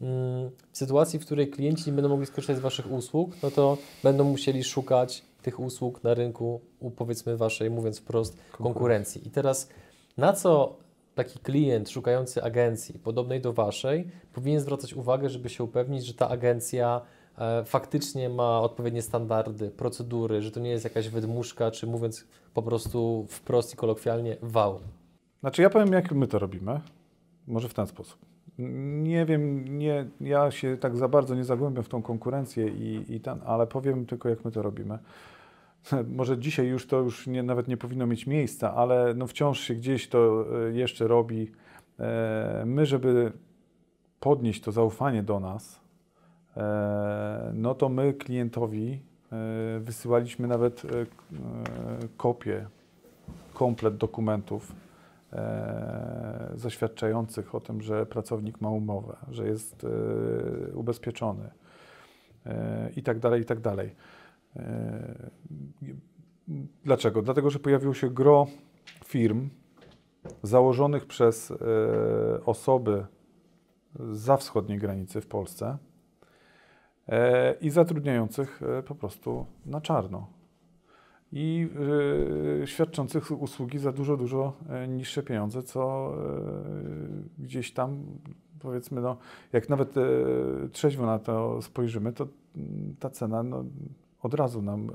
mm, 0.00 0.50
w 0.72 0.78
sytuacji, 0.78 1.18
w 1.18 1.24
której 1.24 1.50
klienci 1.50 1.90
nie 1.90 1.92
będą 1.92 2.08
mogli 2.08 2.26
skorzystać 2.26 2.56
z 2.56 2.60
Waszych 2.60 2.92
usług, 2.92 3.30
no 3.42 3.50
to 3.50 3.78
będą 4.02 4.24
musieli 4.24 4.64
szukać 4.64 5.22
tych 5.42 5.60
usług 5.60 6.04
na 6.04 6.14
rynku 6.14 6.60
u 6.80 6.90
powiedzmy 6.90 7.36
Waszej, 7.36 7.70
mówiąc 7.70 7.98
wprost, 7.98 8.36
konkurencji. 8.52 9.28
I 9.28 9.30
teraz 9.30 9.68
na 10.16 10.32
co 10.32 10.76
taki 11.14 11.38
klient 11.38 11.90
szukający 11.90 12.42
agencji 12.42 12.98
podobnej 12.98 13.40
do 13.40 13.52
Waszej 13.52 14.08
powinien 14.32 14.60
zwracać 14.60 14.94
uwagę, 14.94 15.28
żeby 15.28 15.48
się 15.48 15.64
upewnić, 15.64 16.06
że 16.06 16.14
ta 16.14 16.28
agencja 16.28 17.00
e, 17.38 17.64
faktycznie 17.64 18.28
ma 18.28 18.60
odpowiednie 18.60 19.02
standardy, 19.02 19.70
procedury, 19.70 20.42
że 20.42 20.50
to 20.50 20.60
nie 20.60 20.70
jest 20.70 20.84
jakaś 20.84 21.08
wydmuszka, 21.08 21.70
czy 21.70 21.86
mówiąc 21.86 22.26
po 22.54 22.62
prostu 22.62 23.26
wprost 23.28 23.74
i 23.74 23.76
kolokwialnie, 23.76 24.36
wał. 24.42 24.80
Znaczy 25.40 25.62
ja 25.62 25.70
powiem, 25.70 25.92
jak 25.92 26.12
my 26.12 26.26
to 26.26 26.38
robimy. 26.38 26.80
Może 27.46 27.68
w 27.68 27.74
ten 27.74 27.86
sposób. 27.86 28.18
Nie 28.58 29.26
wiem, 29.26 29.78
nie, 29.78 30.06
ja 30.20 30.50
się 30.50 30.76
tak 30.76 30.96
za 30.96 31.08
bardzo 31.08 31.34
nie 31.34 31.44
zagłębiam 31.44 31.84
w 31.84 31.88
tą 31.88 32.02
konkurencję 32.02 32.68
i, 32.68 33.14
i 33.14 33.20
ten, 33.20 33.40
ale 33.46 33.66
powiem 33.66 34.06
tylko, 34.06 34.28
jak 34.28 34.44
my 34.44 34.50
to 34.50 34.62
robimy. 34.62 34.98
Może 36.18 36.38
dzisiaj 36.38 36.66
już 36.66 36.86
to 36.86 37.00
już 37.00 37.26
nie, 37.26 37.42
nawet 37.42 37.68
nie 37.68 37.76
powinno 37.76 38.06
mieć 38.06 38.26
miejsca, 38.26 38.74
ale 38.74 39.14
no 39.14 39.26
wciąż 39.26 39.60
się 39.60 39.74
gdzieś 39.74 40.08
to 40.08 40.44
e, 40.68 40.72
jeszcze 40.72 41.08
robi. 41.08 41.50
E, 42.00 42.62
My, 42.66 42.86
żeby 42.86 43.32
podnieść 44.20 44.60
to 44.60 44.72
zaufanie 44.72 45.22
do 45.22 45.40
nas, 45.40 45.80
e, 46.56 47.50
no 47.54 47.74
to 47.74 47.88
my 47.88 48.12
klientowi 48.12 49.00
wysyłaliśmy 49.80 50.48
nawet 50.48 50.82
kopię, 52.16 52.66
komplet 53.54 53.96
dokumentów 53.96 54.72
zaświadczających 56.54 57.54
o 57.54 57.60
tym, 57.60 57.82
że 57.82 58.06
pracownik 58.06 58.60
ma 58.60 58.70
umowę, 58.70 59.16
że 59.30 59.46
jest 59.46 59.86
ubezpieczony 60.74 61.50
i 62.96 63.02
tak 63.02 63.18
dalej, 63.18 63.42
i 63.42 63.44
tak 63.44 63.60
dalej. 63.60 63.90
E, 64.56 65.30
Dlaczego? 66.84 67.22
Dlatego, 67.22 67.50
że 67.50 67.58
pojawiło 67.58 67.94
się 67.94 68.10
gro 68.10 68.46
firm 69.04 69.48
założonych 70.42 71.06
przez 71.06 71.50
e, 71.50 71.56
osoby 72.44 73.06
za 74.12 74.36
wschodniej 74.36 74.78
granicy 74.78 75.20
w 75.20 75.26
Polsce 75.26 75.78
e, 77.08 77.54
i 77.60 77.70
zatrudniających 77.70 78.60
po 78.86 78.94
prostu 78.94 79.46
na 79.66 79.80
czarno 79.80 80.26
i 81.32 81.68
świadczących 82.64 83.30
usługi 83.30 83.78
za 83.78 83.92
dużo, 83.92 84.16
dużo 84.16 84.52
niższe 84.88 85.22
pieniądze, 85.22 85.62
co 85.62 86.12
gdzieś 87.38 87.72
tam 87.72 88.04
powiedzmy, 88.58 89.00
no, 89.00 89.16
jak 89.52 89.68
nawet 89.68 89.94
trzeźwo 90.72 91.06
na 91.06 91.18
to 91.18 91.62
spojrzymy, 91.62 92.12
to 92.12 92.26
ta 92.98 93.10
cena 93.10 93.42
no, 93.42 93.64
od 94.24 94.34
razu 94.34 94.62
nam 94.62 94.90
e, 94.90 94.92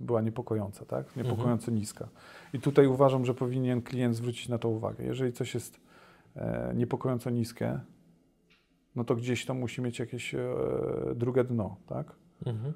była 0.00 0.20
niepokojąca, 0.22 0.84
tak? 0.84 1.16
Niepokojąco 1.16 1.70
niska. 1.70 2.08
I 2.52 2.58
tutaj 2.60 2.86
uważam, 2.86 3.24
że 3.24 3.34
powinien 3.34 3.82
klient 3.82 4.16
zwrócić 4.16 4.48
na 4.48 4.58
to 4.58 4.68
uwagę. 4.68 5.04
Jeżeli 5.04 5.32
coś 5.32 5.54
jest 5.54 5.80
e, 6.36 6.72
niepokojąco 6.76 7.30
niskie, 7.30 7.80
no 8.96 9.04
to 9.04 9.16
gdzieś 9.16 9.46
to 9.46 9.54
musi 9.54 9.82
mieć 9.82 9.98
jakieś 9.98 10.34
e, 10.34 10.40
drugie 11.14 11.44
dno, 11.44 11.76
tak? 11.86 12.12
Mhm. 12.46 12.72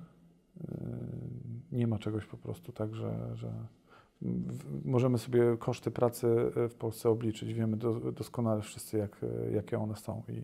Nie 1.72 1.86
ma 1.86 1.98
czegoś 1.98 2.26
po 2.26 2.36
prostu 2.36 2.72
tak, 2.72 2.94
że, 2.94 3.30
że 3.34 3.52
możemy 4.84 5.18
sobie 5.18 5.56
koszty 5.58 5.90
pracy 5.90 6.26
w 6.70 6.74
Polsce 6.78 7.10
obliczyć. 7.10 7.54
Wiemy 7.54 7.76
do, 7.76 8.12
doskonale 8.12 8.62
wszyscy, 8.62 8.98
jak, 8.98 9.20
jakie 9.52 9.78
one 9.78 9.96
są 9.96 10.22
i 10.28 10.42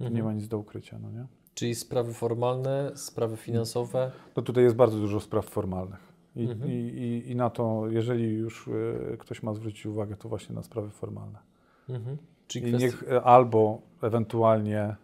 Mhm. 0.00 0.14
nie 0.14 0.22
ma 0.22 0.32
nic 0.32 0.48
do 0.48 0.58
ukrycia, 0.58 0.98
no 0.98 1.10
nie? 1.10 1.26
Czyli 1.54 1.74
sprawy 1.74 2.12
formalne, 2.14 2.92
sprawy 2.94 3.36
finansowe. 3.36 4.10
No 4.36 4.42
tutaj 4.42 4.64
jest 4.64 4.76
bardzo 4.76 4.98
dużo 4.98 5.20
spraw 5.20 5.46
formalnych. 5.46 6.14
I, 6.36 6.42
Mhm. 6.50 6.70
i, 6.70 6.74
i, 6.74 7.30
i 7.30 7.36
na 7.36 7.50
to, 7.50 7.84
jeżeli 7.90 8.34
już 8.34 8.68
e, 9.12 9.16
ktoś 9.16 9.42
ma 9.42 9.54
zwrócić 9.54 9.86
uwagę, 9.86 10.16
to 10.16 10.28
właśnie 10.28 10.54
na 10.54 10.62
sprawy 10.62 10.90
formalne. 10.90 11.38
Mhm. 11.88 12.16
Czyli 12.46 12.66
I 12.66 12.68
kwestia, 12.68 12.86
niech 12.86 13.12
e, 13.12 13.22
albo 13.22 13.82
ewentualnie 14.02 14.80
e, 14.80 14.96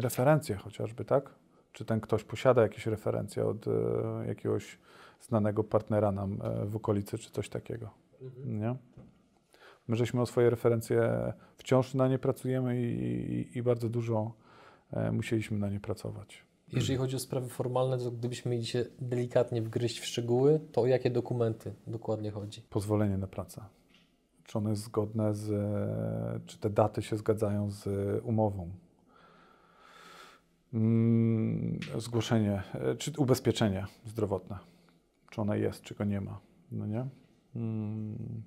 referencje 0.00 0.56
chociażby, 0.56 1.04
tak? 1.04 1.30
Czy 1.72 1.84
ten 1.84 2.00
ktoś 2.00 2.24
posiada 2.24 2.62
jakieś 2.62 2.86
referencje 2.86 3.46
od 3.46 3.66
e, 3.68 3.70
jakiegoś 4.26 4.78
znanego 5.20 5.64
partnera 5.64 6.12
nam 6.12 6.38
e, 6.42 6.66
w 6.66 6.76
okolicy, 6.76 7.18
czy 7.18 7.30
coś 7.30 7.48
takiego, 7.48 7.90
Mhm. 8.22 8.58
nie? 8.60 8.76
My 9.88 9.96
żeśmy 9.96 10.20
o 10.20 10.26
swoje 10.26 10.50
referencje 10.50 11.32
wciąż 11.56 11.94
na 11.94 12.08
nie 12.08 12.18
pracujemy 12.18 12.80
i, 12.82 12.84
i, 13.54 13.58
i 13.58 13.62
bardzo 13.62 13.88
dużo 13.88 14.32
musieliśmy 15.12 15.58
na 15.58 15.68
nie 15.68 15.80
pracować. 15.80 16.44
Jeżeli 16.72 16.98
chodzi 16.98 17.16
o 17.16 17.18
sprawy 17.18 17.48
formalne, 17.48 17.98
to 17.98 18.10
gdybyśmy 18.10 18.50
mieli 18.50 18.66
się 18.66 18.84
delikatnie 19.00 19.62
wgryźć 19.62 19.98
w 19.98 20.06
szczegóły, 20.06 20.60
to 20.72 20.80
o 20.80 20.86
jakie 20.86 21.10
dokumenty 21.10 21.74
dokładnie 21.86 22.30
chodzi? 22.30 22.62
Pozwolenie 22.70 23.18
na 23.18 23.26
pracę. 23.26 23.64
Czy 24.44 24.58
one 24.58 24.70
jest 24.70 24.82
zgodne 24.82 25.34
z, 25.34 25.50
e, 25.50 26.40
czy 26.46 26.58
te 26.58 26.70
daty 26.70 27.02
się 27.02 27.16
zgadzają 27.16 27.70
z 27.70 27.86
e, 27.86 28.22
umową? 28.22 28.70
Mm, 30.74 31.78
zgłoszenie, 31.98 32.62
e, 32.74 32.94
czy 32.94 33.12
ubezpieczenie 33.18 33.86
zdrowotne. 34.06 34.58
Czy 35.30 35.40
ono 35.40 35.54
jest, 35.54 35.82
czy 35.82 35.94
go 35.94 36.04
nie 36.04 36.20
ma, 36.20 36.40
no 36.72 36.86
nie? 36.86 37.06
Mm, 37.56 38.42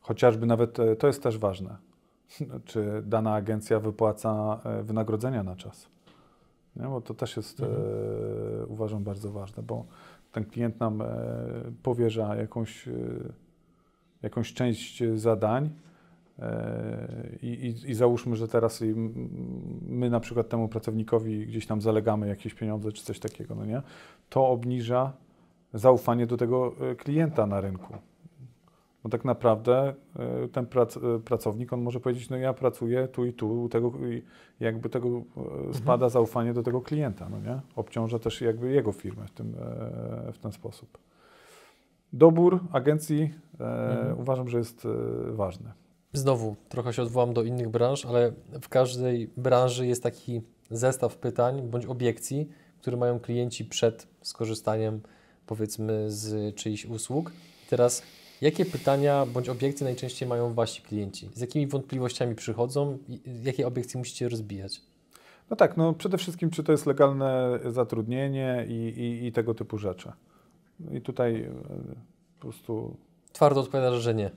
chociażby 0.00 0.46
nawet, 0.46 0.78
e, 0.78 0.96
to 0.96 1.06
jest 1.06 1.22
też 1.22 1.38
ważne, 1.38 1.76
czy 2.64 3.02
dana 3.06 3.34
agencja 3.34 3.80
wypłaca 3.80 4.60
e, 4.64 4.82
wynagrodzenia 4.82 5.42
na 5.42 5.56
czas. 5.56 5.88
Nie? 6.76 6.86
Bo 6.86 7.00
to 7.00 7.14
też 7.14 7.36
jest, 7.36 7.60
Mhm. 7.60 7.82
e, 8.62 8.66
uważam, 8.66 9.04
bardzo 9.04 9.32
ważne, 9.32 9.62
bo 9.62 9.84
ten 10.32 10.44
klient 10.44 10.80
nam 10.80 11.02
e, 11.02 11.06
powierza 11.82 12.36
jakąś, 12.36 12.88
e, 12.88 12.92
jakąś 14.22 14.54
część 14.54 15.02
zadań 15.14 15.70
e, 16.38 17.28
i, 17.42 17.46
i, 17.46 17.90
i 17.90 17.94
załóżmy, 17.94 18.36
że 18.36 18.48
teraz 18.48 18.84
my 19.88 20.10
na 20.10 20.20
przykład 20.20 20.48
temu 20.48 20.68
pracownikowi 20.68 21.46
gdzieś 21.46 21.66
tam 21.66 21.80
zalegamy 21.80 22.28
jakieś 22.28 22.54
pieniądze 22.54 22.92
czy 22.92 23.04
coś 23.04 23.18
takiego, 23.18 23.54
no 23.54 23.64
nie? 23.64 23.82
To 24.28 24.48
obniża 24.48 25.12
zaufanie 25.74 26.26
do 26.26 26.36
tego 26.36 26.74
e, 26.80 26.94
klienta 26.94 27.46
na 27.46 27.60
rynku. 27.60 27.94
Bo 29.02 29.08
tak 29.08 29.24
naprawdę 29.24 29.94
e, 30.18 30.48
ten 30.48 30.66
prac, 30.66 30.96
e, 30.96 31.00
pracownik, 31.24 31.72
on 31.72 31.82
może 31.82 32.00
powiedzieć, 32.00 32.30
no 32.30 32.36
ja 32.36 32.54
pracuję 32.54 33.08
tu 33.08 33.24
i 33.24 33.32
tu, 33.32 33.68
tego, 33.68 33.92
i 34.08 34.22
jakby 34.60 34.88
tego 34.88 35.08
e, 35.08 35.74
spada 35.74 36.08
zaufanie 36.08 36.52
do 36.52 36.62
tego 36.62 36.80
klienta, 36.80 37.28
no 37.28 37.38
nie? 37.40 37.60
Obciąża 37.76 38.18
też 38.18 38.40
jakby 38.40 38.70
jego 38.72 38.92
firmę 38.92 39.26
w, 39.26 39.30
tym, 39.30 39.54
e, 40.28 40.32
w 40.32 40.38
ten 40.38 40.52
sposób. 40.52 40.98
Dobór 42.12 42.60
agencji 42.72 43.34
e, 43.60 43.64
Mhm. 43.64 44.20
uważam, 44.20 44.48
że 44.48 44.58
jest 44.58 44.84
e, 44.84 45.32
ważny. 45.32 45.72
Znowu 46.12 46.56
trochę 46.68 46.92
się 46.92 47.02
odwołam 47.02 47.32
do 47.32 47.42
innych 47.42 47.68
branż, 47.68 48.06
ale 48.06 48.32
w 48.62 48.68
każdej 48.68 49.30
branży 49.36 49.86
jest 49.86 50.02
taki 50.02 50.42
zestaw 50.70 51.16
pytań 51.16 51.62
bądź 51.62 51.86
obiekcji, 51.86 52.48
które 52.80 52.96
mają 52.96 53.20
klienci 53.20 53.64
przed 53.64 54.06
skorzystaniem 54.22 55.00
powiedzmy 55.46 56.10
z 56.10 56.54
czyichś 56.54 56.84
usług. 56.84 57.32
Teraz 57.70 58.02
jakie 58.40 58.64
pytania 58.64 59.26
bądź 59.26 59.48
obiekcje 59.48 59.84
najczęściej 59.84 60.28
mają 60.28 60.54
wasi 60.54 60.82
klienci? 60.82 61.30
Z 61.34 61.40
jakimi 61.40 61.66
wątpliwościami 61.66 62.34
przychodzą? 62.34 62.98
i 63.08 63.20
Jakie 63.42 63.66
obiekcje 63.66 63.98
musicie 63.98 64.28
rozbijać? 64.28 64.80
No 65.50 65.56
tak, 65.56 65.76
no 65.76 65.92
przede 65.92 66.18
wszystkim, 66.18 66.50
czy 66.50 66.62
to 66.64 66.72
jest 66.72 66.86
legalne 66.86 67.58
zatrudnienie 67.66 68.66
i, 68.68 68.72
i, 68.72 69.26
i 69.26 69.32
tego 69.32 69.54
typu 69.54 69.78
rzeczy. 69.78 70.12
No 70.80 70.92
I 70.92 71.00
tutaj 71.00 71.42
e, 71.42 71.50
po 72.34 72.40
prostu 72.40 72.96
Twardo 73.32 73.60
odpowiadasz, 73.60 74.02
że 74.02 74.14
nie. 74.14 74.30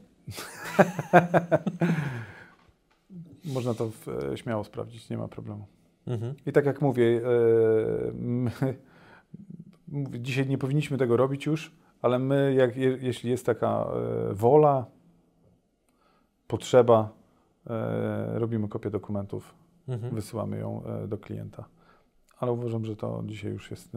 można 3.53 3.73
to 3.73 3.89
w, 3.89 4.07
e, 4.07 4.37
śmiało 4.37 4.63
sprawdzić, 4.63 5.09
nie 5.09 5.17
ma 5.17 5.27
problemu. 5.27 5.65
Mhm. 6.07 6.33
I 6.45 6.51
tak 6.51 6.65
jak 6.65 6.81
mówię, 6.81 7.21
mówię, 9.87 10.19
dzisiaj 10.23 10.47
nie 10.47 10.57
powinniśmy 10.57 10.97
tego 10.97 11.17
robić 11.17 11.45
już, 11.45 11.71
ale 12.01 12.19
my, 12.19 12.53
jak, 12.53 12.77
je, 12.77 12.97
jeśli 13.01 13.29
jest 13.29 13.45
taka 13.45 13.85
e, 14.29 14.33
wola, 14.33 14.85
potrzeba, 16.47 17.09
e, 17.69 18.39
robimy 18.39 18.67
kopię 18.67 18.89
dokumentów, 18.89 19.55
Mhm. 19.87 20.15
wysyłamy 20.15 20.57
ją 20.57 20.83
e, 20.85 21.07
do 21.07 21.17
klienta. 21.17 21.65
Ale 22.39 22.51
uważam, 22.51 22.85
że 22.85 22.95
to 22.95 23.23
dzisiaj 23.25 23.51
już 23.51 23.71
jest 23.71 23.89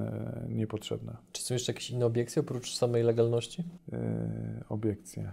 niepotrzebne. 0.48 1.16
Czy 1.32 1.42
są 1.42 1.54
jeszcze 1.54 1.72
jakieś 1.72 1.90
inne 1.90 2.06
obiekcje 2.06 2.40
oprócz 2.42 2.74
samej 2.74 3.02
legalności? 3.02 3.64
obiekcje. 4.68 5.32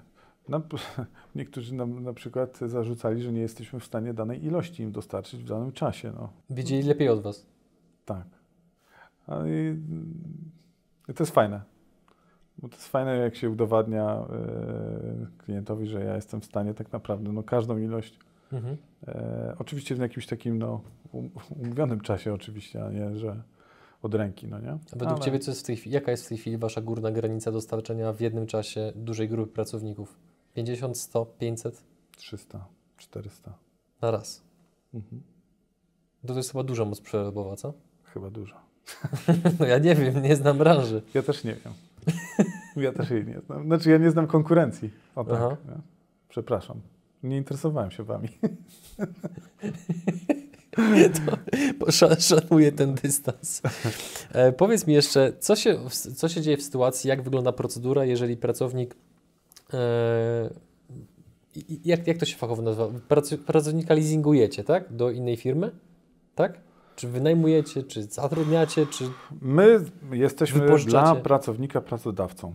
No, 0.49 0.61
niektórzy 1.35 1.75
nam 1.75 2.03
na 2.03 2.13
przykład 2.13 2.57
zarzucali, 2.57 3.21
że 3.23 3.31
nie 3.31 3.41
jesteśmy 3.41 3.79
w 3.79 3.85
stanie 3.85 4.13
danej 4.13 4.45
ilości 4.45 4.83
im 4.83 4.91
dostarczyć 4.91 5.43
w 5.43 5.47
danym 5.47 5.71
czasie. 5.71 6.11
No, 6.15 6.29
Wiedzieli 6.49 6.83
lepiej 6.83 7.09
od 7.09 7.21
was. 7.21 7.45
tak. 8.05 8.25
I 11.09 11.13
to 11.13 11.23
jest 11.23 11.33
fajne. 11.33 11.61
Bo 12.57 12.67
to 12.69 12.75
jest 12.75 12.87
fajne, 12.87 13.17
jak 13.17 13.35
się 13.35 13.49
udowadnia 13.49 14.05
e, 14.05 15.27
klientowi, 15.37 15.87
że 15.87 16.03
ja 16.03 16.15
jestem 16.15 16.41
w 16.41 16.45
stanie 16.45 16.73
tak 16.73 16.91
naprawdę 16.91 17.31
no, 17.31 17.43
każdą 17.43 17.77
ilość, 17.77 18.19
Mhm. 18.53 18.77
e, 19.07 19.55
oczywiście 19.59 19.95
w 19.95 19.99
jakimś 19.99 20.27
takim 20.27 20.57
no, 20.59 20.81
um, 21.11 21.29
umówionym 21.49 22.01
czasie 22.01 22.33
oczywiście, 22.33 22.85
a 22.85 22.89
nie, 22.91 23.17
że 23.17 23.41
od 24.01 24.15
ręki, 24.15 24.47
no 24.47 24.59
nie? 24.59 24.71
A 24.71 24.77
według 24.91 25.11
Ale- 25.11 25.19
Ciebie 25.21 25.39
co 25.39 25.51
jest 25.51 25.61
w 25.61 25.65
tej 25.65 25.75
chwili, 25.77 25.93
jaka 25.93 26.11
jest 26.11 26.25
w 26.25 26.29
tej 26.29 26.37
chwili 26.37 26.57
Wasza 26.57 26.81
górna 26.81 27.11
granica 27.11 27.51
dostarczenia 27.51 28.13
w 28.13 28.21
jednym 28.21 28.47
czasie 28.47 28.93
dużej 28.95 29.29
grupy 29.29 29.53
pracowników? 29.53 30.19
50, 30.53 30.97
100, 30.97 31.25
500 31.25 31.83
300, 32.17 32.65
400. 32.97 33.53
na 34.01 34.11
raz. 34.11 34.43
Mhm. 34.93 35.21
To, 36.21 36.27
to 36.27 36.39
jest 36.39 36.51
chyba 36.51 36.63
duża 36.63 36.85
moc 36.85 37.01
przerobowa, 37.01 37.55
co? 37.55 37.73
Chyba 38.03 38.29
dużo. 38.29 38.55
No 39.59 39.65
ja 39.65 39.77
nie 39.77 39.95
wiem, 39.95 40.21
nie 40.23 40.35
znam 40.35 40.57
branży. 40.57 41.01
Ja 41.13 41.23
też 41.23 41.43
nie 41.43 41.53
wiem. 41.55 41.73
Ja 42.75 42.91
też 42.91 43.09
jej 43.09 43.25
nie 43.25 43.39
znam. 43.39 43.65
Znaczy 43.65 43.89
ja 43.89 43.97
nie 43.97 44.11
znam 44.11 44.27
konkurencji. 44.27 44.89
O 45.15 45.23
tak. 45.23 45.39
Nie? 45.41 45.75
Przepraszam. 46.29 46.81
Nie 47.23 47.37
interesowałem 47.37 47.91
się 47.91 48.03
wami. 48.03 48.27
Sza- 51.87 52.19
Szanuję 52.19 52.71
ten 52.71 52.95
dystans. 52.95 53.61
E, 54.31 54.51
powiedz 54.51 54.87
mi 54.87 54.93
jeszcze, 54.93 55.33
co 55.39 55.55
się, 55.55 55.79
co 56.15 56.29
się 56.29 56.41
dzieje 56.41 56.57
w 56.57 56.61
sytuacji, 56.63 57.07
jak 57.07 57.21
wygląda 57.21 57.51
procedura, 57.51 58.05
jeżeli 58.05 58.37
pracownik. 58.37 58.95
E, 59.73 60.49
jak, 61.85 62.07
jak 62.07 62.17
to 62.17 62.25
się 62.25 62.37
fachowo 62.37 62.61
nazywa? 62.61 62.87
Pracu, 63.07 63.37
pracownika 63.37 63.93
leasingujecie, 63.93 64.63
tak? 64.63 64.93
Do 64.93 65.09
innej 65.09 65.37
firmy? 65.37 65.71
Tak? 66.35 66.59
Czy 66.95 67.07
wynajmujecie, 67.07 67.83
czy 67.83 68.03
zatrudniacie, 68.03 68.85
czy. 68.85 69.03
My 69.41 69.79
jesteśmy 70.11 70.77
dla 70.85 71.15
pracownika 71.15 71.81
pracodawcą, 71.81 72.53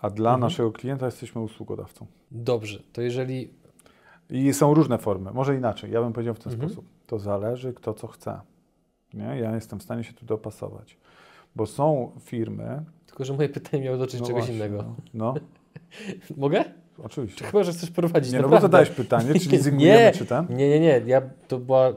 a 0.00 0.10
dla 0.10 0.30
Mhm. 0.30 0.40
naszego 0.40 0.72
klienta 0.72 1.06
jesteśmy 1.06 1.40
usługodawcą. 1.40 2.06
Dobrze, 2.30 2.82
to 2.92 3.02
jeżeli. 3.02 3.50
I 4.30 4.52
są 4.52 4.74
różne 4.74 4.98
formy. 4.98 5.30
Może 5.32 5.56
inaczej. 5.56 5.90
Ja 5.92 6.02
bym 6.02 6.12
powiedział 6.12 6.34
w 6.34 6.38
ten 6.38 6.52
Mhm. 6.52 6.70
sposób. 6.70 6.90
To 7.06 7.18
zależy 7.18 7.72
kto 7.72 7.94
co 7.94 8.06
chce. 8.06 8.40
Nie? 9.14 9.24
Ja 9.24 9.54
jestem 9.54 9.78
w 9.78 9.82
stanie 9.82 10.04
się 10.04 10.12
tu 10.12 10.26
dopasować. 10.26 10.96
Bo 11.56 11.66
są 11.66 12.10
firmy... 12.20 12.84
Tylko, 13.06 13.24
że 13.24 13.32
moje 13.32 13.48
pytanie 13.48 13.82
miało 13.82 13.96
dotyczyć 13.96 14.20
no 14.20 14.26
czegoś 14.26 14.40
właśnie, 14.42 14.56
innego. 14.56 14.76
No, 14.82 14.94
no, 15.14 15.34
Mogę? 16.36 16.64
oczywiście. 17.04 17.44
Chyba, 17.44 17.62
że 17.64 17.72
chcesz 17.72 17.90
prowadzić. 17.90 18.32
Nie, 18.32 18.38
no 18.38 18.42
bo 18.48 18.54
naprawdę. 18.54 18.68
zadałeś 18.78 18.90
pytanie, 18.90 19.34
czy 19.40 19.50
leasingujemy, 19.50 19.98
Nie. 20.04 20.12
czy 20.12 20.26
ten? 20.26 20.46
Nie, 20.50 20.68
nie, 20.68 20.80
nie. 20.80 21.02
Ja, 21.06 21.22
to 21.48 21.58
była 21.58 21.92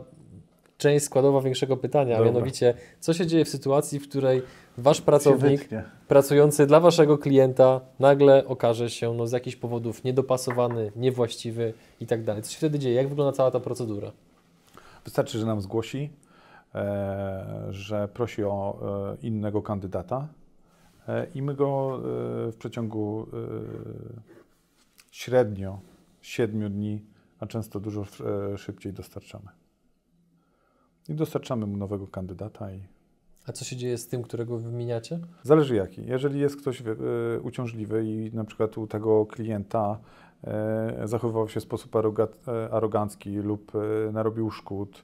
część 0.83 1.05
składowa 1.05 1.41
większego 1.41 1.77
pytania, 1.77 2.15
a 2.15 2.17
Dobra. 2.17 2.31
mianowicie, 2.31 2.73
co 2.99 3.13
się 3.13 3.27
dzieje 3.27 3.45
w 3.45 3.49
sytuacji, 3.49 3.99
w 3.99 4.09
której 4.09 4.41
wasz 4.77 5.01
pracownik 5.01 5.69
pracujący 6.07 6.67
dla 6.67 6.79
waszego 6.79 7.17
klienta 7.17 7.81
nagle 7.99 8.47
okaże 8.47 8.89
się 8.89 9.13
no, 9.13 9.27
z 9.27 9.31
jakichś 9.31 9.55
powodów 9.55 10.03
niedopasowany, 10.03 10.91
niewłaściwy 10.95 11.73
i 11.99 12.07
tak 12.07 12.23
dalej. 12.23 12.43
Co 12.43 12.51
się 12.51 12.57
wtedy 12.57 12.79
dzieje? 12.79 12.95
Jak 12.95 13.09
wygląda 13.09 13.31
cała 13.31 13.51
ta 13.51 13.59
procedura? 13.59 14.11
Wystarczy, 15.03 15.39
że 15.39 15.45
nam 15.45 15.61
zgłosi, 15.61 16.09
e, 16.75 17.67
że 17.69 18.07
prosi 18.07 18.43
o 18.43 18.79
e, 19.21 19.27
innego 19.27 19.61
kandydata 19.61 20.27
e, 21.07 21.27
i 21.35 21.41
my 21.41 21.53
go 21.55 21.99
e, 22.47 22.51
w 22.51 22.55
przeciągu 22.59 23.23
e, 23.23 23.37
średnio 25.11 25.79
7 26.21 26.73
dni, 26.73 27.05
a 27.39 27.47
często 27.47 27.79
dużo 27.79 28.01
e, 28.53 28.57
szybciej 28.57 28.93
dostarczamy. 28.93 29.62
I 31.09 31.15
dostarczamy 31.15 31.65
mu 31.65 31.77
nowego 31.77 32.07
kandydata 32.07 32.71
i 32.71 32.79
A 33.47 33.51
co 33.51 33.65
się 33.65 33.75
dzieje 33.75 33.97
z 33.97 34.07
tym, 34.07 34.23
którego 34.23 34.57
wymieniacie? 34.57 35.19
Zależy 35.43 35.75
jaki. 35.75 36.05
Jeżeli 36.05 36.39
jest 36.39 36.57
ktoś 36.57 36.81
e, 36.81 36.85
uciążliwy 37.41 38.05
i 38.05 38.31
na 38.35 38.43
przykład 38.43 38.77
u 38.77 38.87
tego 38.87 39.25
klienta 39.25 39.99
e, 40.43 41.01
zachowywał 41.03 41.49
się 41.49 41.59
w 41.59 41.63
sposób 41.63 41.95
aroga, 41.95 42.27
e, 42.47 42.69
arogancki 42.73 43.31
lub 43.31 43.71
narobił 44.13 44.51
szkód 44.51 45.03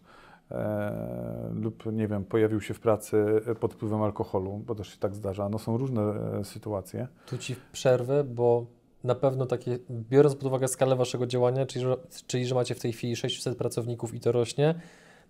lub 1.54 1.86
nie 1.92 2.08
wiem, 2.08 2.26
pojawił 2.26 2.62
się 2.62 2.74
w 2.74 2.80
pracy 2.80 3.26
pod 3.60 3.74
wpływem 3.74 4.02
alkoholu, 4.02 4.62
bo 4.66 4.76
też 4.76 4.88
się 4.88 4.98
tak 4.98 5.16
zdarza. 5.16 5.50
No 5.50 5.60
są 5.60 5.78
różne 5.78 6.02
sytuacje. 6.44 7.08
Tu 7.26 7.38
ci 7.38 7.56
przerwę, 7.72 8.24
bo 8.24 8.66
na 9.04 9.16
pewno 9.16 9.46
takie, 9.46 9.80
biorąc 9.90 10.36
pod 10.36 10.46
uwagę 10.46 10.68
skalę 10.68 10.96
waszego 10.96 11.28
działania, 11.28 11.66
czyli 11.66 11.86
że, 11.86 11.98
czyli 12.28 12.46
że 12.46 12.56
macie 12.56 12.76
w 12.76 12.80
tej 12.80 12.94
chwili 12.94 13.16
600 13.16 13.58
pracowników 13.58 14.14
i 14.14 14.20
to 14.20 14.32
rośnie, 14.32 14.76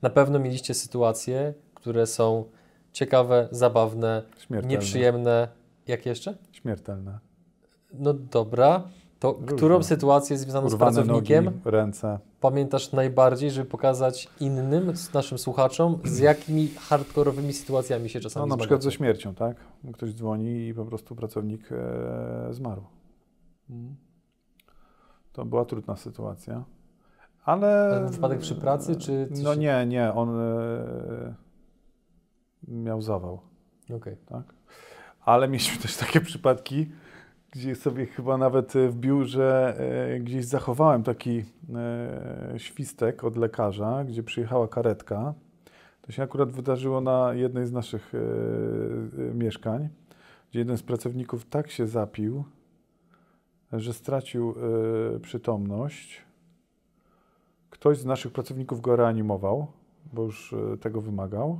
na 0.02 0.10
pewno 0.10 0.40
mieliście 0.40 0.74
sytuacje, 0.74 1.54
które 1.74 2.08
są 2.08 2.46
ciekawe, 2.92 3.48
zabawne, 3.52 4.24
Śmiertelne. 4.38 4.76
nieprzyjemne. 4.76 5.48
Jak 5.88 6.06
jeszcze? 6.06 6.38
Śmiertelne. 6.52 7.20
No 7.94 8.14
dobra. 8.14 8.84
To 9.20 9.32
Różne. 9.32 9.56
którą 9.58 9.84
sytuację 9.84 10.38
związaną 10.38 10.70
z 10.70 10.74
Urwane 10.74 10.96
pracownikiem 10.96 11.46
nogi, 11.46 11.58
ręce. 11.66 12.20
pamiętasz 12.40 12.92
najbardziej, 12.92 13.52
żeby 13.52 13.70
pokazać 13.70 14.30
innym, 14.40 14.94
naszym 15.14 15.38
słuchaczom, 15.38 16.00
z 16.04 16.20
jakimi 16.20 16.68
hardkorowymi 16.68 17.54
sytuacjami 17.54 18.10
się 18.10 18.20
No, 18.20 18.24
czasami 18.24 18.50
na 18.50 18.58
przykład 18.58 18.84
ze 18.84 18.92
śmiercią, 18.92 19.36
tak? 19.36 19.58
Ktoś 19.94 20.14
dzwoni 20.14 20.68
i 20.68 20.74
po 20.74 20.86
prostu 20.86 21.16
pracownik 21.16 21.72
e, 21.72 22.54
zmarł. 22.54 22.84
Mm. 23.70 23.96
To 25.34 25.46
była 25.46 25.66
trudna 25.66 25.96
sytuacja. 25.96 26.64
Ale. 27.46 27.68
Ale 27.68 28.10
wypadek 28.10 28.40
przy 28.40 28.56
pracy, 28.56 28.96
czy 28.96 29.28
coś 29.28 29.44
No 29.44 29.54
się- 29.54 29.60
nie, 29.60 29.86
nie. 29.86 30.14
On 30.14 30.40
e, 30.40 31.34
miał 32.68 33.02
zawał, 33.02 33.40
Okej. 33.96 34.16
tak? 34.26 34.44
Ale 35.22 35.48
mieliśmy 35.48 35.82
też 35.82 35.98
takie 35.98 36.22
przypadki, 36.22 36.92
gdzie 37.52 37.76
sobie 37.76 38.06
chyba 38.06 38.38
nawet 38.38 38.76
e, 38.76 38.90
w 38.90 38.96
biurze 38.96 39.76
e, 40.16 40.20
gdzieś 40.20 40.46
zachowałem 40.46 41.04
taki 41.04 41.44
świstek 42.58 43.24
od 43.24 43.38
lekarza, 43.38 44.04
gdzie 44.04 44.24
przyjechała 44.24 44.68
karetka. 44.68 45.34
To 46.02 46.12
się 46.12 46.24
akurat 46.24 46.52
wydarzyło 46.52 47.02
na 47.02 47.34
jednej 47.34 47.66
z 47.66 47.72
naszych 47.72 48.14
mieszkań, 49.34 49.90
gdzie 50.50 50.60
jeden 50.60 50.78
z 50.78 50.84
pracowników 50.84 51.46
tak 51.46 51.72
się 51.72 51.88
zapił, 51.88 52.44
że 53.74 53.94
stracił 53.94 54.56
przytomność. 55.22 56.22
Ktoś 57.70 57.98
z 57.98 58.06
naszych 58.06 58.32
pracowników 58.32 58.82
go 58.82 58.96
reanimował, 58.96 59.68
bo 60.14 60.24
już 60.24 60.54
e, 60.74 60.78
tego 60.78 61.02
wymagał. 61.02 61.60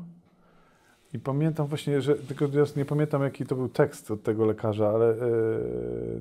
I 1.14 1.20
pamiętam 1.20 1.68
właśnie, 1.68 2.02
że 2.02 2.16
tylko 2.16 2.48
teraz 2.48 2.76
nie 2.76 2.86
pamiętam 2.86 3.24
jaki 3.24 3.46
to 3.46 3.56
był 3.56 3.70
tekst 3.70 4.12
od 4.12 4.24
tego 4.24 4.46
lekarza, 4.46 4.90
ale 4.90 5.10
e, 5.12 5.16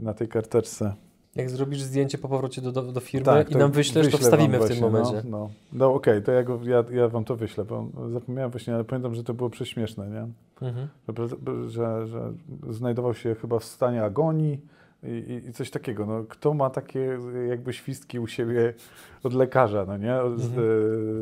na 0.01 0.15
tej 0.15 0.29
karteczce. 0.29 0.95
Jak 1.37 1.51
zrobisz 1.51 1.83
zdjęcie 1.83 2.19
po 2.19 2.29
powrocie 2.29 2.63
do, 2.63 2.73
do, 2.73 2.83
do 2.83 3.01
firmy 3.01 3.25
Tak, 3.25 3.51
i 3.51 3.57
nam 3.57 3.71
wyślesz, 3.71 4.11
to 4.11 4.19
wstawimy 4.19 4.59
wam 4.59 4.69
w 4.69 4.71
tym 4.71 4.91
właśnie, 4.91 5.01
momencie. 5.01 5.29
No, 5.31 5.39
no. 5.39 5.51
no 5.73 5.95
okej, 5.95 6.23
to 6.23 6.33
ja, 6.33 6.43
go, 6.43 6.61
ja, 6.65 6.85
ja 6.91 7.09
wam 7.09 7.25
to 7.25 7.37
wyślę, 7.37 7.65
bo 7.65 7.87
zapomniałem 8.13 8.51
właśnie, 8.51 8.75
ale 8.75 8.85
pamiętam, 8.85 9.15
że 9.15 9.25
to 9.25 9.35
było 9.35 9.51
prześmieszne, 9.51 10.09
nie? 10.09 10.29
Mhm. 10.69 10.89
Że, 11.09 11.69
że, 11.71 12.07
że 12.07 12.33
znajdował 12.71 13.15
się 13.15 13.35
chyba 13.35 13.59
w 13.59 13.65
stanie 13.65 14.05
agonii 14.05 14.61
i, 15.03 15.43
i, 15.49 15.53
coś 15.53 15.71
takiego. 15.71 16.07
No, 16.07 16.25
kto 16.29 16.55
ma 16.55 16.71
takie 16.71 17.19
jakby 17.49 17.73
świstki 17.73 18.19
u 18.19 18.27
siebie 18.27 18.75
od 19.23 19.33
lekarza, 19.35 19.85
no 19.87 19.97
nie? 19.97 20.21
Od, 20.21 20.33
Mhm. 20.33 20.65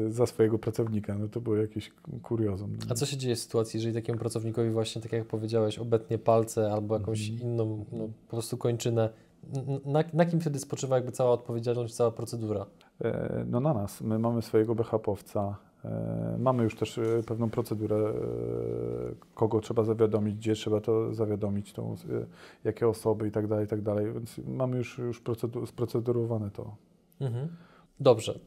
e, 0.08 0.12
za 0.12 0.26
swojego 0.26 0.58
pracownika. 0.58 1.14
No 1.18 1.28
to 1.28 1.40
było 1.40 1.56
jakieś 1.56 1.92
kuriozum. 2.22 2.76
A 2.90 2.94
co 2.94 3.06
się 3.06 3.16
dzieje 3.16 3.36
w 3.36 3.38
sytuacji, 3.38 3.78
jeżeli 3.78 3.94
takiemu 3.94 4.18
pracownikowi 4.18 4.70
właśnie, 4.70 5.02
tak 5.02 5.12
jak 5.12 5.24
powiedziałeś, 5.24 5.78
obetnie 5.78 6.18
palce 6.18 6.72
albo 6.72 6.98
jakąś 6.98 7.30
Mhm. 7.30 7.50
inną 7.50 7.84
no, 7.92 8.08
po 8.28 8.30
prostu 8.36 8.56
kończynę? 8.56 9.10
Na, 9.84 10.04
na 10.12 10.24
kim 10.24 10.40
wtedy 10.40 10.58
spoczywa 10.58 10.96
jakby 10.96 11.12
cała 11.12 11.30
odpowiedzialność, 11.30 11.94
cała 11.94 12.10
procedura? 12.10 12.66
E, 13.04 13.44
No 13.48 13.60
na 13.60 13.74
nas. 13.74 14.00
My 14.00 14.18
mamy 14.18 14.42
swojego 14.42 14.74
BHP-owca. 14.74 15.54
E, 15.86 16.36
Mamy 16.38 16.62
już 16.64 16.76
też 16.76 16.98
e, 16.98 17.22
pewną 17.26 17.50
procedurę, 17.50 17.96
e, 17.96 18.12
kogo 19.34 19.60
trzeba 19.60 19.84
zawiadomić, 19.84 20.36
gdzie 20.36 20.54
trzeba 20.54 20.80
to 20.80 21.14
zawiadomić, 21.14 21.72
tą, 21.72 21.94
jakie 22.64 22.88
osoby 22.88 23.28
i 23.28 23.30
tak 23.30 23.46
dalej, 23.46 23.64
i 23.64 23.68
tak 23.68 23.82
dalej. 23.82 24.12
Więc 24.12 24.38
mamy 24.46 24.76
już, 24.76 24.98
już 24.98 25.22
procedu- 25.22 25.66
sprocedurowane 25.66 26.50
to. 26.50 26.74
Mhm. 27.20 27.48
Dobrze. 28.00 28.38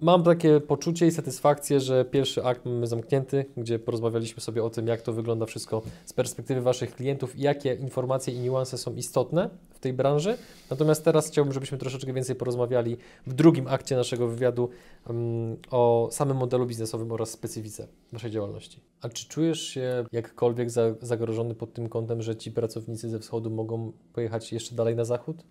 Mam 0.00 0.22
takie 0.22 0.60
poczucie 0.60 1.06
i 1.06 1.10
satysfakcję, 1.10 1.80
że 1.80 2.04
pierwszy 2.04 2.44
akt 2.44 2.66
mamy 2.66 2.86
zamknięty, 2.86 3.44
gdzie 3.56 3.78
porozmawialiśmy 3.78 4.40
sobie 4.42 4.64
o 4.64 4.70
tym, 4.70 4.86
jak 4.86 5.02
to 5.02 5.12
wygląda 5.12 5.46
wszystko 5.46 5.82
z 6.04 6.12
perspektywy 6.12 6.60
Waszych 6.60 6.94
klientów 6.94 7.36
i 7.36 7.42
jakie 7.42 7.74
informacje 7.74 8.34
i 8.34 8.38
niuanse 8.38 8.78
są 8.78 8.94
istotne 8.94 9.50
w 9.70 9.78
tej 9.78 9.92
branży. 9.92 10.36
Natomiast 10.70 11.04
teraz 11.04 11.28
chciałbym, 11.28 11.54
żebyśmy 11.54 11.78
troszeczkę 11.78 12.12
więcej 12.12 12.36
porozmawiali 12.36 12.96
w 13.26 13.34
drugim 13.34 13.68
akcie 13.68 13.96
naszego 13.96 14.28
wywiadu 14.28 14.68
mm, 15.06 15.56
o 15.70 16.08
samym 16.12 16.36
modelu 16.36 16.66
biznesowym 16.66 17.12
oraz 17.12 17.30
specyfice 17.30 17.88
Waszej 18.12 18.30
działalności. 18.30 18.80
A 19.00 19.08
czy 19.08 19.28
czujesz 19.28 19.62
się 19.62 20.04
jakkolwiek 20.12 20.70
za, 20.70 20.82
zagrożony 21.02 21.54
pod 21.54 21.72
tym 21.72 21.88
kątem, 21.88 22.22
że 22.22 22.36
ci 22.36 22.52
pracownicy 22.52 23.10
ze 23.10 23.18
wschodu 23.18 23.50
mogą 23.50 23.92
pojechać 24.12 24.52
jeszcze 24.52 24.74
dalej 24.74 24.96
na 24.96 25.04
zachód? 25.04 25.44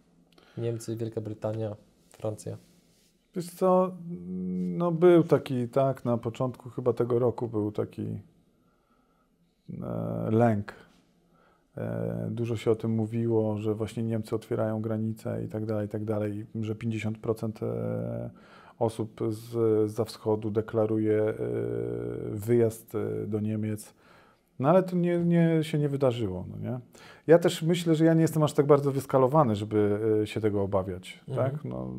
Niemcy, 0.57 0.95
Wielka 0.95 1.21
Brytania, 1.21 1.75
Francja. 2.09 2.57
Wiesz 3.37 3.49
co, 3.49 3.91
no 4.77 4.91
był 4.91 5.23
taki, 5.23 5.67
tak, 5.67 6.05
na 6.05 6.17
początku 6.17 6.69
chyba 6.69 6.93
tego 6.93 7.19
roku 7.19 7.47
był 7.47 7.71
taki 7.71 8.01
e, 9.83 10.31
lęk. 10.31 10.73
E, 11.77 12.27
dużo 12.31 12.57
się 12.57 12.71
o 12.71 12.75
tym 12.75 12.91
mówiło, 12.91 13.57
że 13.57 13.75
właśnie 13.75 14.03
Niemcy 14.03 14.35
otwierają 14.35 14.81
granice 14.81 15.43
i 15.43 15.47
tak 15.47 15.65
dalej, 15.65 15.85
i 15.85 15.89
tak 15.89 16.05
dalej, 16.05 16.45
że 16.61 16.75
50% 16.75 17.65
e, 17.65 18.29
osób 18.79 19.19
z, 19.29 19.91
za 19.91 20.05
wschodu 20.05 20.51
deklaruje 20.51 21.23
e, 21.23 21.33
wyjazd 22.31 22.95
e, 22.95 23.27
do 23.27 23.39
Niemiec. 23.39 23.93
No 24.59 24.69
ale 24.69 24.83
to 24.83 24.95
nie, 24.95 25.19
nie, 25.19 25.59
się 25.63 25.77
nie 25.79 25.89
wydarzyło, 25.89 26.45
no 26.51 26.69
nie? 26.69 26.79
Ja 27.27 27.39
też 27.39 27.61
myślę, 27.63 27.95
że 27.95 28.05
ja 28.05 28.13
nie 28.13 28.21
jestem 28.21 28.43
aż 28.43 28.53
tak 28.53 28.65
bardzo 28.65 28.91
wyskalowany, 28.91 29.55
żeby 29.55 29.99
e, 30.23 30.27
się 30.27 30.41
tego 30.41 30.61
obawiać, 30.63 31.19
Mhm. 31.27 31.51
tak? 31.51 31.65
No, 31.65 31.91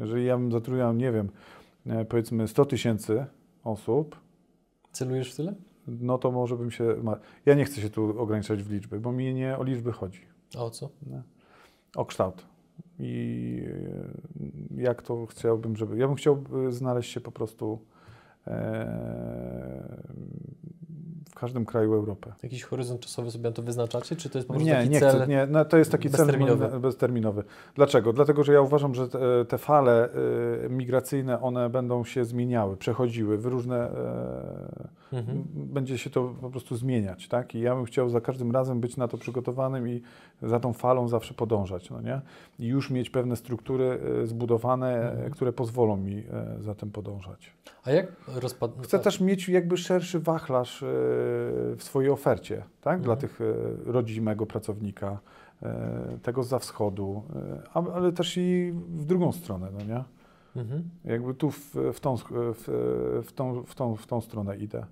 jeżeli 0.00 0.24
ja 0.24 0.38
bym 0.38 0.52
zatrudniał, 0.52 0.92
nie 0.94 1.12
wiem, 1.12 1.30
e, 1.86 2.04
powiedzmy 2.04 2.48
100 2.48 2.64
tysięcy 2.64 3.26
osób, 3.64 4.16
Celujesz 4.92 5.32
w 5.32 5.36
tyle? 5.36 5.54
no 5.86 6.18
to 6.18 6.30
może 6.30 6.56
bym 6.56 6.70
się. 6.70 6.94
Ja 7.46 7.54
nie 7.54 7.64
chcę 7.64 7.80
się 7.80 7.90
tu 7.90 8.20
ograniczać 8.20 8.62
w 8.62 8.70
liczby, 8.72 9.00
bo 9.00 9.12
mi 9.12 9.34
nie 9.34 9.58
o 9.58 9.62
liczby 9.64 9.92
chodzi, 9.92 10.20
A 10.58 10.64
o 10.64 10.70
co? 10.70 10.88
o 11.96 12.04
kształt. 12.04 12.46
I 12.98 13.62
e, 14.76 14.82
jak 14.82 15.02
to 15.02 15.26
chciałbym, 15.26 15.76
żeby. 15.76 15.98
Ja 15.98 16.06
bym 16.06 16.16
chciał 16.16 16.44
e, 16.68 16.72
znaleźć 16.72 17.12
się 17.12 17.20
po 17.20 17.32
prostu 17.32 17.78
każdym 21.40 21.64
kraju 21.64 21.94
Europy. 21.94 22.32
Jakiś 22.42 22.62
horyzont 22.62 23.00
czasowy 23.00 23.30
sobie 23.30 23.44
na 23.44 23.52
to 23.54 23.62
wyznaczacie? 23.62 24.16
Czy 24.16 24.30
to 24.30 24.38
jest 24.38 24.48
po 24.48 24.54
prostu 24.54 24.68
Nie, 24.68 24.74
taki 24.76 24.90
nie 24.90 25.00
cel? 25.00 25.16
chcę. 25.16 25.26
Nie, 25.26 25.46
no, 25.50 25.64
to 25.64 25.76
jest 25.78 25.92
taki 25.92 26.08
bezterminowy? 26.10 26.68
cel 26.68 26.80
bezterminowy. 26.80 27.44
Dlaczego? 27.74 28.12
Dlatego, 28.12 28.44
że 28.44 28.52
ja 28.52 28.60
uważam, 28.60 28.94
że 28.94 29.08
te, 29.08 29.18
te 29.48 29.58
fale 29.58 30.08
y, 30.64 30.68
migracyjne, 30.70 31.40
one 31.42 31.70
będą 31.70 32.04
się 32.04 32.24
zmieniały, 32.24 32.76
przechodziły 32.76 33.38
w 33.38 33.46
różne. 33.46 33.76
E, 33.90 35.00
Mhm. 35.12 35.44
Będzie 35.54 35.98
się 35.98 36.10
to 36.10 36.34
po 36.40 36.50
prostu 36.50 36.76
zmieniać, 36.76 37.28
tak? 37.28 37.54
I 37.54 37.60
ja 37.60 37.74
bym 37.74 37.84
chciał 37.84 38.08
za 38.10 38.20
każdym 38.20 38.50
razem 38.52 38.80
być 38.80 38.96
na 38.96 39.08
to 39.08 39.18
przygotowanym 39.18 39.88
i 39.88 40.02
za 40.42 40.60
tą 40.60 40.72
falą 40.72 41.08
zawsze 41.08 41.34
podążać, 41.34 41.90
no 41.90 42.00
nie? 42.00 42.20
I 42.58 42.66
już 42.66 42.90
mieć 42.90 43.10
pewne 43.10 43.36
struktury 43.36 43.98
e, 44.22 44.26
zbudowane, 44.26 44.88
e, 44.96 45.10
Mhm. 45.12 45.30
które 45.30 45.52
pozwolą 45.52 45.96
mi 45.96 46.18
e, 46.18 46.56
za 46.62 46.74
tym 46.74 46.90
podążać. 46.90 47.52
A 47.84 47.90
jak 47.90 48.06
rozpad... 48.26 48.70
Chcę 48.82 48.98
też 48.98 49.20
mieć 49.20 49.48
jakby 49.48 49.76
szerszy 49.76 50.20
wachlarz 50.20 50.84
w 51.76 51.78
swojej 51.80 52.10
ofercie, 52.10 52.62
tak? 52.80 53.00
Dla 53.00 53.14
Mhm. 53.14 53.20
tych 53.20 53.40
e, 53.40 53.92
rodzimego 53.92 54.46
pracownika, 54.46 55.18
tego 56.22 56.42
za 56.42 56.58
wschodu, 56.58 57.22
ale 57.94 58.12
też 58.12 58.36
i 58.36 58.72
w 58.88 59.04
drugą 59.04 59.32
stronę, 59.32 59.68
no 59.78 59.84
nie? 59.84 60.04
Mhm. 60.56 60.90
Jakby 61.04 61.34
tu 61.34 61.50
w, 61.50 61.74
w, 61.92 62.00
tą, 62.00 62.16
w, 62.16 62.24
w, 63.24 63.32
tą, 63.34 63.62
w, 63.62 63.74
tą, 63.74 63.96
w 63.96 64.06
tą 64.06 64.20
stronę 64.20 64.56
idę. 64.56 64.86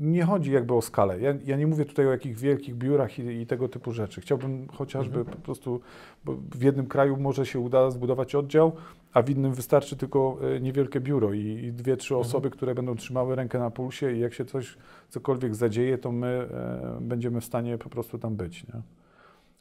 Nie 0.00 0.24
chodzi 0.24 0.52
jakby 0.52 0.74
o 0.74 0.82
skalę. 0.82 1.20
Ja, 1.20 1.34
ja 1.44 1.56
nie 1.56 1.66
mówię 1.66 1.84
tutaj 1.84 2.06
o 2.06 2.10
jakichś 2.10 2.40
wielkich 2.40 2.74
biurach 2.74 3.18
i, 3.18 3.22
i 3.22 3.46
tego 3.46 3.68
typu 3.68 3.92
rzeczy. 3.92 4.20
Chciałbym 4.20 4.68
chociażby 4.68 5.18
Mhm. 5.18 5.36
po 5.36 5.42
prostu, 5.42 5.80
bo 6.24 6.36
w 6.54 6.62
jednym 6.62 6.86
kraju 6.86 7.16
może 7.16 7.46
się 7.46 7.58
uda 7.60 7.90
zbudować 7.90 8.34
oddział, 8.34 8.72
a 9.12 9.22
w 9.22 9.30
innym 9.30 9.54
wystarczy 9.54 9.96
tylko 9.96 10.38
e, 10.56 10.60
niewielkie 10.60 11.00
biuro 11.00 11.32
i, 11.32 11.40
i 11.40 11.72
dwie, 11.72 11.96
trzy 11.96 12.14
Mhm. 12.14 12.28
osoby, 12.28 12.50
które 12.50 12.74
będą 12.74 12.94
trzymały 12.96 13.36
rękę 13.36 13.58
na 13.58 13.70
pulsie 13.70 14.12
i 14.12 14.20
jak 14.20 14.34
się 14.34 14.44
coś, 14.44 14.76
cokolwiek 15.08 15.54
zadzieje, 15.54 15.98
to 15.98 16.12
my 16.12 16.26
e, 16.50 16.98
będziemy 17.00 17.40
w 17.40 17.44
stanie 17.44 17.78
po 17.78 17.90
prostu 17.90 18.18
tam 18.18 18.36
być. 18.36 18.66
Nie? 18.66 18.82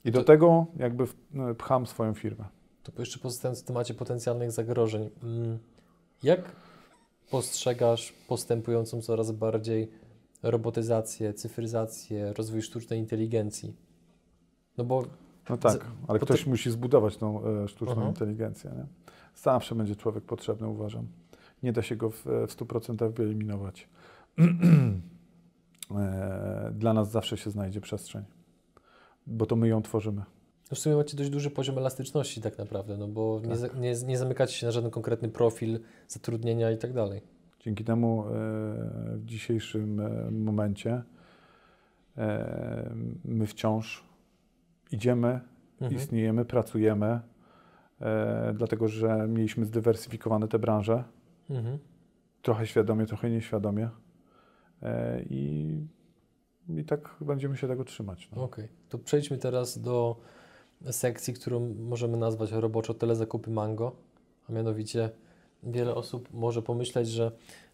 I 0.05 0.12
do 0.12 0.20
To- 0.20 0.26
tego 0.26 0.66
jakby 0.78 1.05
w, 1.07 1.16
e, 1.36 1.55
pcham 1.55 1.86
swoją 1.86 2.14
firmę. 2.14 2.45
To 2.84 2.91
jeszcze 2.99 3.20
pozostając 3.20 3.62
w 3.62 3.66
temacie 3.66 3.93
potencjalnych 3.93 4.51
zagrożeń. 4.51 5.09
mm, 5.24 5.57
Jak 6.24 6.41
postrzegasz 7.32 8.13
postępującą 8.27 9.01
coraz 9.01 9.32
bardziej 9.32 9.91
robotyzację, 10.43 11.34
cyfryzację, 11.34 12.34
rozwój 12.34 12.61
sztucznej 12.61 12.99
inteligencji? 12.99 13.75
No 14.77 14.84
bo 14.84 15.03
No 15.49 15.57
tak, 15.57 15.86
ale 16.07 16.19
ktoś 16.19 16.43
to- 16.43 16.49
musi 16.49 16.71
zbudować 16.71 17.17
tą 17.17 17.45
e, 17.45 17.67
sztuczną 17.67 17.95
Aha. 17.97 18.07
inteligencję. 18.09 18.71
Nie? 18.77 18.86
Zawsze 19.36 19.75
będzie 19.75 19.95
człowiek 19.95 20.23
potrzebny, 20.23 20.67
uważam. 20.67 21.07
Nie 21.63 21.73
da 21.73 21.82
się 21.82 21.95
go 21.95 22.09
w, 22.09 22.23
w 22.25 22.55
100% 22.55 23.11
wyeliminować. 23.13 23.88
E, 25.97 26.71
Dla 26.75 26.93
nas 26.93 27.11
zawsze 27.11 27.38
się 27.38 27.49
znajdzie 27.51 27.82
przestrzeń, 27.82 28.23
bo 29.27 29.45
to 29.45 29.55
my 29.55 29.67
ją 29.67 29.82
tworzymy. 29.82 30.21
W 30.76 30.80
sumie 30.80 30.95
macie 30.95 31.17
dość 31.17 31.30
duży 31.30 31.51
poziom 31.51 31.78
elastyczności 31.78 32.41
tak 32.41 32.57
naprawdę, 32.57 32.97
no 32.97 33.07
bo 33.07 33.39
nie, 33.43 33.49
Tak. 33.49 33.57
za- 33.57 33.67
nie, 33.67 33.93
nie 34.07 34.17
zamykacie 34.17 34.53
się 34.53 34.65
na 34.65 34.72
żaden 34.72 34.91
konkretny 34.91 35.30
profil 35.30 35.80
zatrudnienia 36.07 36.72
i 36.72 36.78
tak 36.78 36.93
dalej. 36.93 37.22
Dzięki 37.59 37.84
temu 37.84 38.24
e, 38.24 38.30
w 39.17 39.22
dzisiejszym 39.26 39.99
e, 39.99 40.32
momencie 40.32 41.03
e, 42.17 42.91
my 43.26 43.47
wciąż 43.47 44.03
idziemy, 44.91 45.39
Mhm. 45.82 46.01
istniejemy, 46.01 46.45
pracujemy, 46.45 47.19
dlatego 48.53 48.88
że 48.88 49.28
mieliśmy 49.28 49.65
zdywersyfikowane 49.65 50.47
te 50.47 50.59
branże. 50.59 51.03
Mhm. 51.49 51.78
trochę 52.41 52.67
świadomie, 52.67 53.05
trochę 53.05 53.30
nieświadomie. 53.30 53.89
I, 55.30 55.78
I 56.69 56.84
tak 56.86 57.15
będziemy 57.22 57.57
się 57.57 57.67
tego 57.67 57.84
trzymać. 57.84 58.30
No. 58.36 58.43
Okej, 58.43 58.67
to 58.89 58.99
przejdźmy 58.99 59.38
teraz 59.38 59.82
do 59.82 60.22
sekcji, 60.91 61.34
którą 61.34 61.73
możemy 61.79 62.17
nazwać 62.17 62.51
roboczo 62.51 62.93
telezakupy 62.93 63.51
Mango, 63.51 63.91
a 64.49 64.53
mianowicie 64.53 65.09
wiele 65.63 65.95
osób 65.95 66.29
może 66.34 66.61
pomyśleć, 66.61 67.07
że 67.07 67.32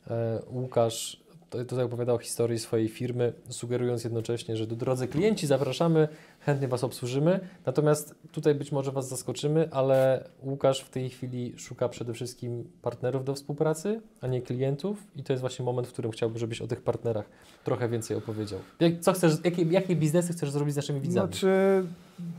e, 0.07 0.41
Łukasz 0.51 1.27
tutaj 1.49 1.85
opowiada 1.85 2.13
o 2.13 2.17
historii 2.17 2.59
swojej 2.59 2.89
firmy, 2.89 3.33
sugerując 3.49 4.03
jednocześnie, 4.03 4.57
że 4.57 4.67
do 4.67 4.75
drodzy 4.75 5.07
klienci 5.07 5.47
zapraszamy, 5.47 6.07
chętnie 6.39 6.67
Was 6.67 6.83
obsłużymy. 6.83 7.39
Natomiast 7.65 8.15
tutaj 8.31 8.55
być 8.55 8.71
może 8.71 8.91
Was 8.91 9.09
zaskoczymy, 9.09 9.69
ale 9.71 10.29
Łukasz 10.43 10.81
w 10.81 10.89
tej 10.89 11.09
chwili 11.09 11.53
szuka 11.57 11.89
przede 11.89 12.13
wszystkim 12.13 12.71
partnerów 12.81 13.25
do 13.25 13.35
współpracy, 13.35 14.01
a 14.21 14.27
nie 14.27 14.41
klientów 14.41 15.03
i 15.15 15.23
to 15.23 15.33
jest 15.33 15.41
właśnie 15.41 15.65
moment, 15.65 15.87
w 15.87 15.93
którym 15.93 16.11
chciałbym, 16.11 16.37
żebyś 16.37 16.61
o 16.61 16.67
tych 16.67 16.81
partnerach 16.81 17.29
trochę 17.63 17.89
więcej 17.89 18.17
opowiedział. 18.17 18.59
Co 19.01 19.13
chcesz, 19.13 19.33
jakie, 19.43 19.63
jakie 19.63 19.95
biznesy 19.95 20.33
chcesz 20.33 20.51
zrobić 20.51 20.73
z 20.73 20.77
naszymi 20.77 21.01
widzami? 21.01 21.27
Znaczy, 21.27 21.83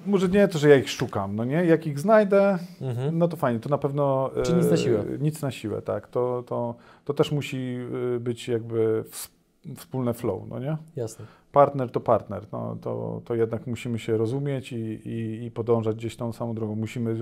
może 0.07 0.29
nie 0.29 0.49
to, 0.49 0.59
że 0.59 0.68
ja 0.68 0.76
ich 0.76 0.91
szukam, 0.91 1.37
no 1.37 1.45
nie? 1.45 1.64
Jak 1.64 1.87
ich 1.87 1.99
znajdę, 2.01 2.59
Mhm. 2.81 3.18
no 3.18 3.29
to 3.29 3.37
fajnie, 3.37 3.61
to 3.61 3.68
na 3.68 3.79
pewno... 3.79 4.31
Czy 4.43 4.53
nic 4.55 4.70
na 4.70 4.76
siłę? 4.76 5.05
e, 5.14 5.18
Nic 5.18 5.43
na 5.43 5.51
siłę, 5.51 5.83
tak. 5.83 6.09
To, 6.09 6.43
to, 6.47 6.74
to 7.05 7.14
też 7.14 7.33
musi 7.33 7.76
e, 8.16 8.20
być 8.20 8.49
jakby 8.49 9.05
ws- 9.11 9.31
wspólne 9.76 10.14
flow, 10.14 10.43
no 10.49 10.59
nie? 10.59 10.76
Jasne. 10.97 11.24
Partner 11.53 11.91
to 11.91 12.01
partner, 12.01 12.47
no 12.53 12.76
to, 12.81 13.22
to 13.24 13.35
jednak 13.35 13.66
musimy 13.66 13.99
się 13.99 14.16
rozumieć 14.16 14.72
i, 14.72 14.76
i, 15.09 15.45
i 15.45 15.51
podążać 15.51 15.97
gdzieś 15.97 16.16
tą 16.16 16.33
samą 16.33 16.55
drogą. 16.55 16.74
Musimy... 16.74 17.11
e, 17.11 17.18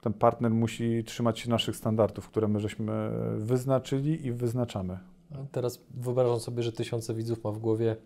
Ten 0.00 0.12
partner 0.12 0.50
musi 0.50 1.04
trzymać 1.04 1.38
się 1.40 1.50
naszych 1.50 1.76
standardów, 1.76 2.28
które 2.28 2.48
my 2.48 2.60
żeśmy 2.60 3.10
wyznaczyli 3.36 4.26
i 4.26 4.32
wyznaczamy. 4.32 4.98
A 5.34 5.36
Teraz 5.52 5.80
wyobrażam 5.94 6.40
sobie, 6.40 6.62
że 6.62 6.72
tysiące 6.72 7.14
widzów 7.14 7.44
ma 7.44 7.50
w 7.52 7.58
głowie 7.58 7.96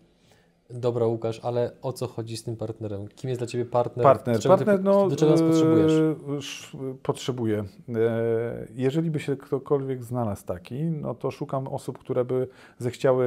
Dobra 0.73 1.05
Łukasz, 1.05 1.39
ale 1.43 1.71
o 1.81 1.93
co 1.93 2.07
chodzi 2.07 2.37
z 2.37 2.43
tym 2.43 2.55
partnerem? 2.55 3.07
Kim 3.07 3.29
jest 3.29 3.39
dla 3.41 3.47
Ciebie 3.47 3.65
partner? 3.65 4.03
Partner, 4.03 4.35
Do 4.35 4.41
czego 4.41 4.57
ty- 4.57 4.65
partner, 4.65 4.83
no, 4.85 5.09
do 5.09 5.15
czego 5.15 5.31
nas 5.31 5.41
potrzebujesz? 5.41 5.91
e, 5.91 6.37
sz- 6.37 6.97
Potrzebuję. 7.03 7.63
E, 7.95 8.67
Jeżeli 8.75 9.11
by 9.11 9.19
się 9.19 9.35
ktokolwiek 9.37 10.03
znalazł 10.03 10.45
taki, 10.45 10.83
no 10.83 11.15
to 11.15 11.31
szukam 11.31 11.67
osób, 11.67 11.97
które 11.97 12.25
by 12.25 12.47
zechciały 12.77 13.25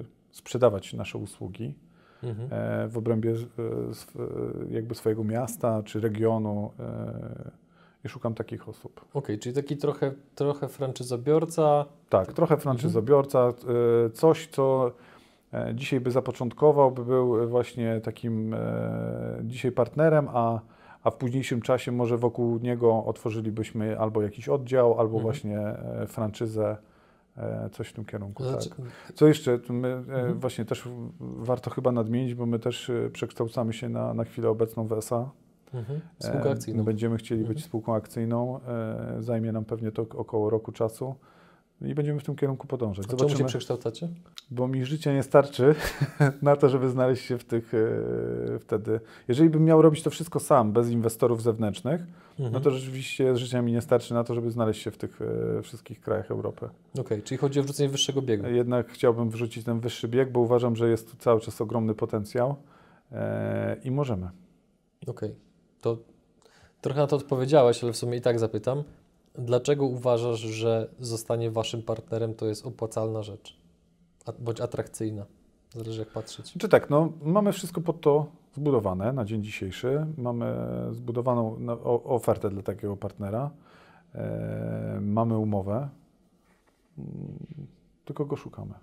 e, 0.00 0.04
sprzedawać 0.30 0.94
nasze 0.94 1.18
usługi 1.18 1.74
Mhm. 2.22 2.48
w 2.90 2.98
obrębie 2.98 3.34
jakby 4.70 4.94
swojego 4.94 5.24
miasta 5.24 5.82
czy 5.82 6.00
regionu 6.00 6.70
i 8.04 8.08
szukam 8.08 8.34
takich 8.34 8.68
osób. 8.68 9.04
Okej, 9.14 9.38
czyli 9.38 9.54
taki 9.54 9.76
trochę, 9.76 10.12
trochę 10.34 10.68
franczyzobiorca. 10.68 11.84
Tak, 12.08 12.32
trochę 12.32 12.56
franczyzobiorca, 12.56 13.48
e, 14.06 14.10
coś, 14.10 14.46
co 14.46 14.92
dzisiaj 15.74 16.00
by 16.00 16.10
zapoczątkował, 16.10 16.90
by 16.92 17.04
był 17.04 17.48
właśnie 17.48 18.00
takim 18.00 18.54
e, 18.54 18.58
dzisiaj 19.44 19.72
partnerem, 19.72 20.28
a, 20.32 20.60
a 21.02 21.10
w 21.10 21.16
późniejszym 21.16 21.60
czasie 21.62 21.92
może 21.92 22.18
wokół 22.18 22.58
niego 22.58 23.04
otworzylibyśmy 23.04 23.98
albo 23.98 24.22
jakiś 24.22 24.48
oddział, 24.48 24.90
albo 25.00 25.16
Mhm. 25.18 25.22
właśnie 25.22 25.58
e, 25.58 26.06
franczyzę, 26.06 26.76
e, 27.36 27.68
coś 27.72 27.88
w 27.88 27.92
tym 27.92 28.04
kierunku. 28.04 28.44
Znaczy, 28.44 28.68
Tak. 28.70 28.78
Co 29.14 29.26
jeszcze? 29.26 29.58
My, 29.70 29.88
e, 29.88 29.92
Mhm. 29.96 30.40
Właśnie 30.40 30.64
też 30.64 30.88
warto 31.20 31.70
chyba 31.70 31.92
nadmienić, 31.92 32.34
bo 32.34 32.46
my 32.46 32.58
też 32.58 32.90
e, 32.90 33.10
przekształcamy 33.12 33.72
się 33.72 33.88
na, 33.88 34.14
na 34.14 34.24
chwilę 34.24 34.48
obecną 34.50 34.86
w 34.86 34.92
SA. 34.92 35.30
mhm. 35.74 36.00
Spółkę 36.18 36.48
E, 36.48 36.52
akcyjną. 36.52 36.84
Będziemy 36.84 37.16
chcieli 37.16 37.40
Mhm. 37.40 37.54
być 37.54 37.64
spółką 37.64 37.94
akcyjną. 37.94 38.60
e, 38.68 39.22
Zajmie 39.22 39.52
nam 39.52 39.64
pewnie 39.64 39.92
to 39.92 40.02
około 40.16 40.50
roku 40.50 40.72
czasu 40.72 41.14
i 41.86 41.94
będziemy 41.94 42.20
w 42.20 42.24
tym 42.24 42.36
kierunku 42.36 42.66
podążać. 42.66 43.04
A 43.04 43.08
czemu 43.08 43.18
się 43.18 43.26
Zobaczymy, 43.28 43.48
przekształcacie? 43.48 44.08
bo 44.50 44.68
mi 44.68 44.84
życie 44.84 45.14
nie 45.14 45.22
starczy 45.22 45.74
na 46.42 46.56
to, 46.56 46.68
żeby 46.68 46.88
znaleźć 46.88 47.24
się 47.24 47.38
w 47.38 47.44
tych 47.44 47.74
e, 47.74 47.78
wtedy. 48.58 49.00
Jeżeli 49.28 49.50
bym 49.50 49.64
miał 49.64 49.82
robić 49.82 50.02
to 50.02 50.10
wszystko 50.10 50.40
sam, 50.40 50.72
bez 50.72 50.90
inwestorów 50.90 51.42
zewnętrznych, 51.42 52.00
Mhm. 52.38 52.52
no 52.52 52.60
to 52.60 52.70
rzeczywiście 52.70 53.36
życia 53.36 53.62
mi 53.62 53.72
nie 53.72 53.80
starczy 53.80 54.14
na 54.14 54.24
to, 54.24 54.34
żeby 54.34 54.50
znaleźć 54.50 54.82
się 54.82 54.90
w 54.90 54.96
tych 54.96 55.20
e, 55.58 55.62
wszystkich 55.62 56.00
krajach 56.00 56.30
Europy. 56.30 56.68
Okej, 57.00 57.22
czyli 57.22 57.38
chodzi 57.38 57.60
o 57.60 57.62
wrzucenie 57.62 57.88
wyższego 57.88 58.22
biegu. 58.22 58.46
Jednak 58.46 58.88
chciałbym 58.88 59.30
wrzucić 59.30 59.64
ten 59.64 59.80
wyższy 59.80 60.08
bieg, 60.08 60.32
bo 60.32 60.40
uważam, 60.40 60.76
że 60.76 60.88
jest 60.88 61.10
tu 61.10 61.16
cały 61.16 61.40
czas 61.40 61.60
ogromny 61.60 61.94
potencjał 61.94 62.56
e, 63.12 63.76
i 63.84 63.90
możemy. 63.90 64.30
Okej, 65.06 65.34
to 65.80 65.98
trochę 66.80 67.00
na 67.00 67.06
to 67.06 67.16
odpowiedziałeś, 67.16 67.84
ale 67.84 67.92
w 67.92 67.96
sumie 67.96 68.16
i 68.16 68.20
tak 68.20 68.38
zapytam. 68.38 68.82
Dlaczego 69.34 69.86
uważasz, 69.86 70.40
że 70.40 70.88
zostanie 71.00 71.50
waszym 71.50 71.82
partnerem 71.82 72.34
to 72.34 72.46
jest 72.46 72.66
opłacalna 72.66 73.22
rzecz? 73.22 73.56
Bądź 74.38 74.60
atrakcyjna? 74.60 75.26
Zależy 75.74 76.00
jak 76.00 76.10
patrzeć. 76.10 76.54
Czy 76.58 76.68
tak, 76.68 76.90
no 76.90 77.12
mamy 77.22 77.52
wszystko 77.52 77.80
pod 77.80 78.00
to 78.00 78.26
zbudowane 78.54 79.12
na 79.12 79.24
dzień 79.24 79.42
dzisiejszy. 79.42 80.06
Mamy 80.16 80.56
zbudowaną 80.90 81.56
no, 81.58 81.82
ofertę 82.04 82.50
dla 82.50 82.62
takiego 82.62 82.96
partnera. 82.96 83.50
E, 84.14 84.98
mamy 85.02 85.38
umowę. 85.38 85.88
Mm, 86.98 87.38
Tylko 88.04 88.24
go 88.24 88.36
szukamy. 88.36 88.74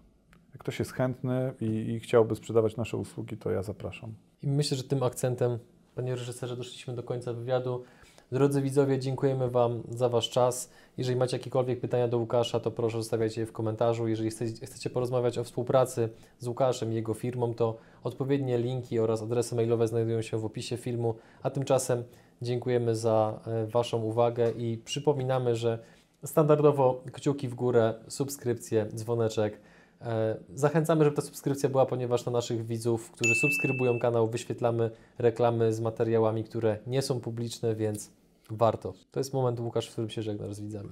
Jak 0.52 0.58
ktoś 0.58 0.80
jest 0.80 0.92
chętny 0.92 1.54
i, 1.62 1.66
i 1.66 2.00
chciałby 2.00 2.36
sprzedawać 2.36 2.78
nasze 2.78 2.98
usługi, 2.98 3.38
to 3.38 3.52
ja 3.52 3.64
zapraszam. 3.64 4.14
I 4.44 4.48
myślę, 4.48 4.78
że 4.78 4.84
tym 4.84 5.04
akcentem, 5.04 5.60
panie 5.96 6.16
reżyserze, 6.16 6.58
doszliśmy 6.58 6.96
do 6.96 7.04
końca 7.04 7.34
wywiadu. 7.34 7.84
Drodzy 8.32 8.62
widzowie, 8.62 9.00
dziękujemy 9.00 9.50
Wam 9.50 9.84
za 9.90 10.10
Wasz 10.10 10.30
czas. 10.30 10.70
Jeżeli 10.98 11.18
macie 11.18 11.38
jakiekolwiek 11.38 11.80
pytania 11.80 12.08
do 12.08 12.18
Łukasza, 12.18 12.60
to 12.60 12.72
proszę 12.72 12.98
zostawiajcie 12.98 13.42
je 13.42 13.48
w 13.48 13.52
komentarzu. 13.52 14.08
Jeżeli 14.08 14.30
chcecie, 14.66 14.90
porozmawiać 14.90 15.38
o 15.38 15.44
współpracy 15.44 16.10
z 16.40 16.48
Łukaszem 16.48 16.92
i 16.92 16.96
jego 16.96 17.14
firmą, 17.14 17.54
to 17.54 17.78
odpowiednie 18.04 18.58
linki 18.58 19.00
oraz 19.00 19.22
adresy 19.22 19.56
mailowe 19.56 19.88
znajdują 19.88 20.22
się 20.22 20.38
w 20.38 20.46
opisie 20.46 20.78
filmu. 20.78 21.16
A 21.44 21.50
tymczasem 21.50 22.04
dziękujemy 22.42 22.96
za 22.96 23.40
e, 23.48 23.68
Waszą 23.68 24.02
uwagę 24.02 24.52
i 24.52 24.78
przypominamy, 24.78 25.56
że 25.56 25.80
standardowo 26.26 27.04
kciuki 27.14 27.48
w 27.48 27.56
górę, 27.56 27.94
subskrypcje, 28.08 28.86
dzwoneczek. 28.96 29.60
E, 30.02 30.38
Zachęcamy, 30.54 31.04
żeby 31.04 31.16
ta 31.16 31.22
subskrypcja 31.22 31.70
była, 31.70 31.86
ponieważ 31.86 32.26
na 32.26 32.32
naszych 32.32 32.66
widzów, 32.66 33.12
którzy 33.12 33.36
subskrybują 33.36 34.00
kanał, 34.00 34.28
wyświetlamy 34.28 34.92
reklamy 35.18 35.74
z 35.74 35.82
materiałami, 35.82 36.44
które 36.44 36.78
nie 36.88 37.02
są 37.02 37.20
publiczne, 37.20 37.76
więc 37.76 38.19
warto. 38.52 38.94
To 39.12 39.20
jest 39.20 39.34
moment, 39.34 39.60
Łukasz, 39.60 39.88
w 39.88 39.92
którym 39.92 40.10
się 40.10 40.22
żegnasz 40.22 40.54
z 40.54 40.62
widzami. 40.62 40.90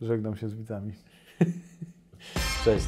Żegnam 0.00 0.36
się 0.36 0.48
z 0.48 0.54
widzami. 0.54 0.92
Cześć. 2.64 2.86